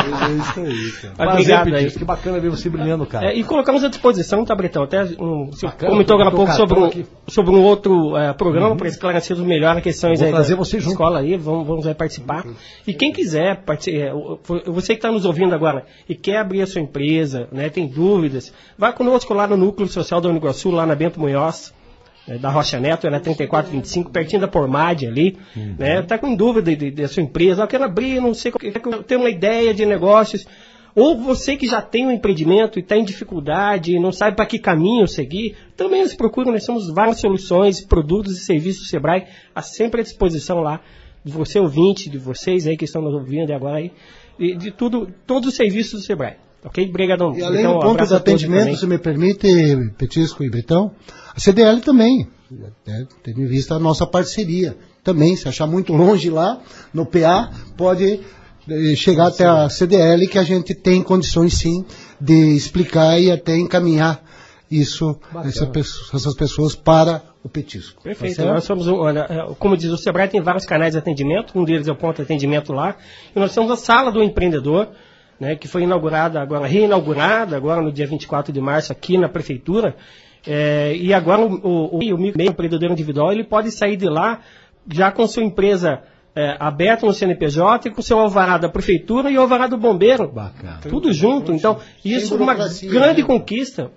[0.05, 1.15] É isso aí, cara.
[1.19, 1.91] Mas obrigado aí.
[1.91, 3.27] Que bacana ver você brilhando, cara.
[3.27, 4.83] É, e colocamos à disposição, tá, Bretão?
[4.83, 7.07] Até um, você Bacana, comentou agora há botou pouco sobre um, aqui.
[7.27, 10.79] sobre um outro é, programa para esclarecer melhor as questões Vou aí trazer da você
[10.79, 10.93] junto.
[10.93, 12.45] escola aí, vamos, vamos aí participar.
[12.87, 14.13] E quem quiser, é,
[14.67, 18.53] você que está nos ouvindo agora e quer abrir a sua empresa, né, tem dúvidas,
[18.79, 21.54] vá conosco lá no Núcleo Social da Uniguaçu, lá na Bento Munhoz.
[22.29, 25.75] É, Da Rocha Neto, ela é 3425, pertinho da Pormade ali, Uhum.
[25.79, 26.03] né?
[26.03, 29.31] Tá com dúvida de- da sua empresa, eu quero abrir, não sei, eu tenho uma
[29.31, 30.47] ideia de negócios,
[30.95, 34.47] ou você que já tem um empreendimento e está em dificuldade e não sabe para
[34.47, 36.51] que caminho seguir, também nos procura.
[36.53, 39.25] Nós temos várias soluções, produtos e serviços do Sebrae
[39.55, 40.81] à sempre à disposição lá
[41.25, 43.91] de você ouvinte, de vocês aí que estão nos ouvindo agora aí,
[44.39, 46.35] e de tudo, todos os serviços do Sebrae.
[46.65, 46.87] Ok?
[46.89, 47.37] Obrigadão.
[47.37, 49.47] E além Então, do um ponto a todos atendimento, se me permite,
[49.99, 50.93] Petisco e Britão,
[51.37, 54.77] a CDL também, né, tendo em vista a nossa parceria.
[55.03, 56.61] Também, se achar muito longe lá,
[56.93, 58.21] no PA, pode
[58.69, 61.85] eh, chegar até a CDL, que a gente tem condições sim
[62.19, 64.23] de explicar e até encaminhar
[64.71, 65.71] isso, essa
[66.15, 68.03] essas pessoas para o petisco.
[68.03, 68.37] Perfeito.
[68.37, 71.65] Tá nós somos, olha, é, como diz o Sebrae, tem vários canais de atendimento, um
[71.65, 72.97] deles é o ponto de atendimento lá,
[73.37, 74.89] e nós temos a sala do empreendedor,
[75.39, 79.95] né, que foi inaugurada agora, reinaugurada agora no dia 24 de março aqui na prefeitura,
[80.47, 84.41] é, e agora o, o, o, o microempreendedor individual ele pode sair de lá
[84.93, 86.03] já com sua empresa
[86.37, 90.29] é, aberto no CNPJ e com seu alvará da prefeitura e o alvará do bombeiro.
[90.29, 90.81] Bacana.
[90.89, 91.53] Tudo junto.
[91.53, 93.27] Então, isso é uma grande né?
[93.27, 93.91] conquista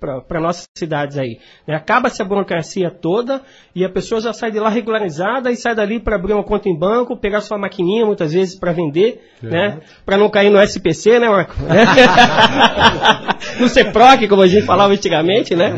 [0.00, 1.38] para nossas cidades aí.
[1.66, 1.76] né?
[1.76, 3.42] Acaba-se a burocracia toda
[3.74, 6.68] e a pessoa já sai de lá regularizada e sai dali para abrir uma conta
[6.68, 9.80] em banco, pegar sua maquininha muitas vezes para vender, né?
[10.06, 11.54] Para não cair no SPC, né, Marco?
[13.60, 15.74] no CEPROC, como a gente falava antigamente, né?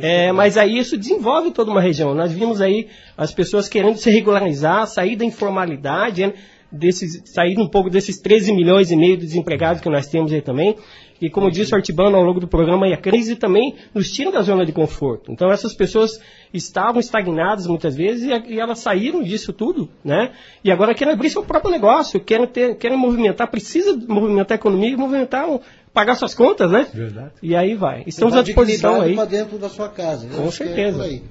[0.00, 2.14] É, mas aí isso desenvolve toda uma região.
[2.14, 2.88] Nós vimos aí
[3.20, 6.32] as pessoas querendo se regularizar, sair da informalidade, né?
[6.72, 10.40] desses, sair um pouco desses 13 milhões e meio de desempregados que nós temos aí
[10.40, 10.74] também.
[11.20, 14.40] E como disse o Artibano ao longo do programa, a crise também nos tira da
[14.40, 15.30] zona de conforto.
[15.30, 16.18] Então essas pessoas
[16.50, 20.30] estavam estagnadas muitas vezes e, e elas saíram disso tudo, né?
[20.64, 24.92] E agora querem abrir seu próprio negócio, querem, ter, querem movimentar, precisa movimentar a economia
[24.92, 25.46] e movimentar,
[25.92, 26.86] pagar suas contas, né?
[26.90, 27.32] Verdade.
[27.42, 28.02] E aí vai.
[28.06, 29.14] Estamos à disposição aí.
[29.14, 30.26] pra dentro da sua casa.
[30.26, 31.02] Eu Com é certeza.
[31.02, 31.22] aí.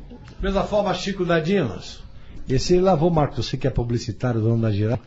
[0.42, 2.02] Mesma forma, Chico da Dinos.
[2.48, 4.98] Esse lavou, Marcos, você que é publicitário, dono da Giral.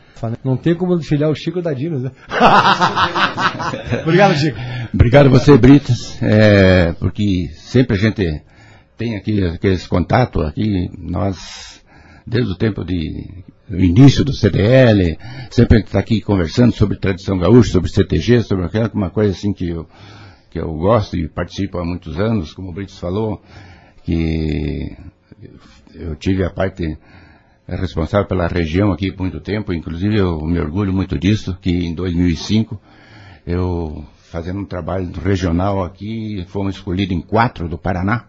[0.45, 2.11] Não tem como filiar o Chico da Dinos, né?
[4.03, 4.57] Obrigado, Chico.
[4.93, 8.41] Obrigado a você, Britas, é, porque sempre a gente
[8.95, 11.83] tem aqui aqueles contatos aqui, nós,
[12.25, 15.17] desde o tempo de, do início do CDL,
[15.49, 19.31] sempre a gente está aqui conversando sobre tradição gaúcha, sobre CTG, sobre aquela uma coisa
[19.31, 19.85] assim que eu,
[20.49, 23.41] que eu gosto e participo há muitos anos, como o Britos falou,
[24.05, 24.95] que
[25.93, 26.97] eu tive a parte
[27.67, 31.93] responsável pela região aqui por muito tempo, inclusive eu me orgulho muito disso, que em
[31.93, 32.79] 2005
[33.45, 38.25] eu fazendo um trabalho regional aqui, fomos escolhidos em quatro do Paraná.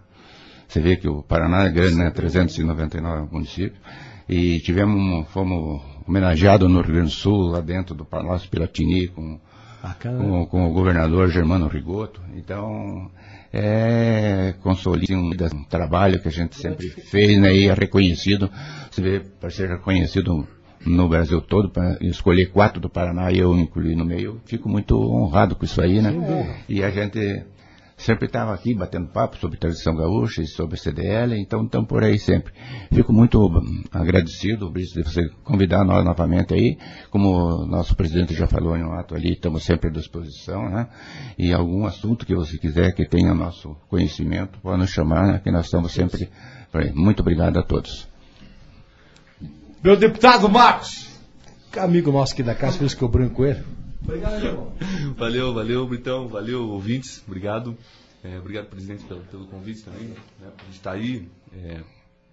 [0.68, 2.10] Você vê que o Paraná é grande, né?
[2.10, 3.80] 399 municípios.
[4.28, 9.40] E tivemos, fomos homenageados no Rio Grande do Sul, lá dentro do Palácio Piratini, com,
[10.02, 12.20] com, com o governador Germano Rigoto.
[12.36, 13.10] Então,
[13.56, 17.54] é consolida um, um trabalho que a gente sempre fez, né?
[17.54, 18.50] E é reconhecido,
[18.90, 20.46] você vê, para ser reconhecido
[20.84, 24.98] no Brasil todo, para escolher quatro do Paraná e eu incluir no meio, fico muito
[24.98, 26.12] honrado com isso aí, né?
[26.68, 27.44] E a gente
[28.04, 32.18] sempre estava aqui batendo papo sobre tradição gaúcha e sobre CDL, então estamos por aí
[32.18, 32.52] sempre.
[32.92, 33.50] Fico muito
[33.90, 36.76] agradecido, Brice, de você convidar nós novamente aí,
[37.10, 40.86] como o nosso presidente já falou em um ato ali, estamos sempre à disposição, né?
[41.38, 45.40] E algum assunto que você quiser que tenha nosso conhecimento, pode nos chamar, né?
[45.42, 46.28] Que nós estamos sempre
[46.70, 46.92] por aí.
[46.92, 48.06] Muito obrigado a todos.
[49.82, 51.08] Meu deputado Marcos,
[51.78, 53.83] amigo nosso aqui da casa, por isso que eu brinco com ele.
[54.04, 54.72] Obrigado, irmão.
[55.16, 57.76] Valeu, valeu, Britão, valeu, ouvintes, obrigado.
[58.22, 60.08] É, obrigado, presidente, pelo, pelo convite também,
[60.40, 61.28] né, por estar aí.
[61.52, 61.80] É,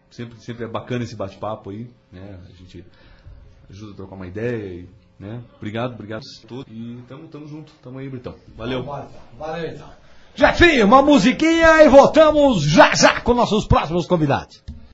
[0.10, 2.39] sempre, sempre é bacana esse bate-papo aí, né?
[2.49, 2.85] A gente
[3.69, 4.89] ajuda a trocar uma ideia e,
[5.19, 5.41] né?
[5.57, 6.65] Obrigado, obrigado a todos.
[6.72, 8.35] E tamo, tamo junto, tamo aí, Britão.
[8.56, 8.84] Valeu.
[8.84, 9.89] Valeu, então.
[10.35, 14.64] Jefinho, uma musiquinha e voltamos já já com nossos próximos convidados.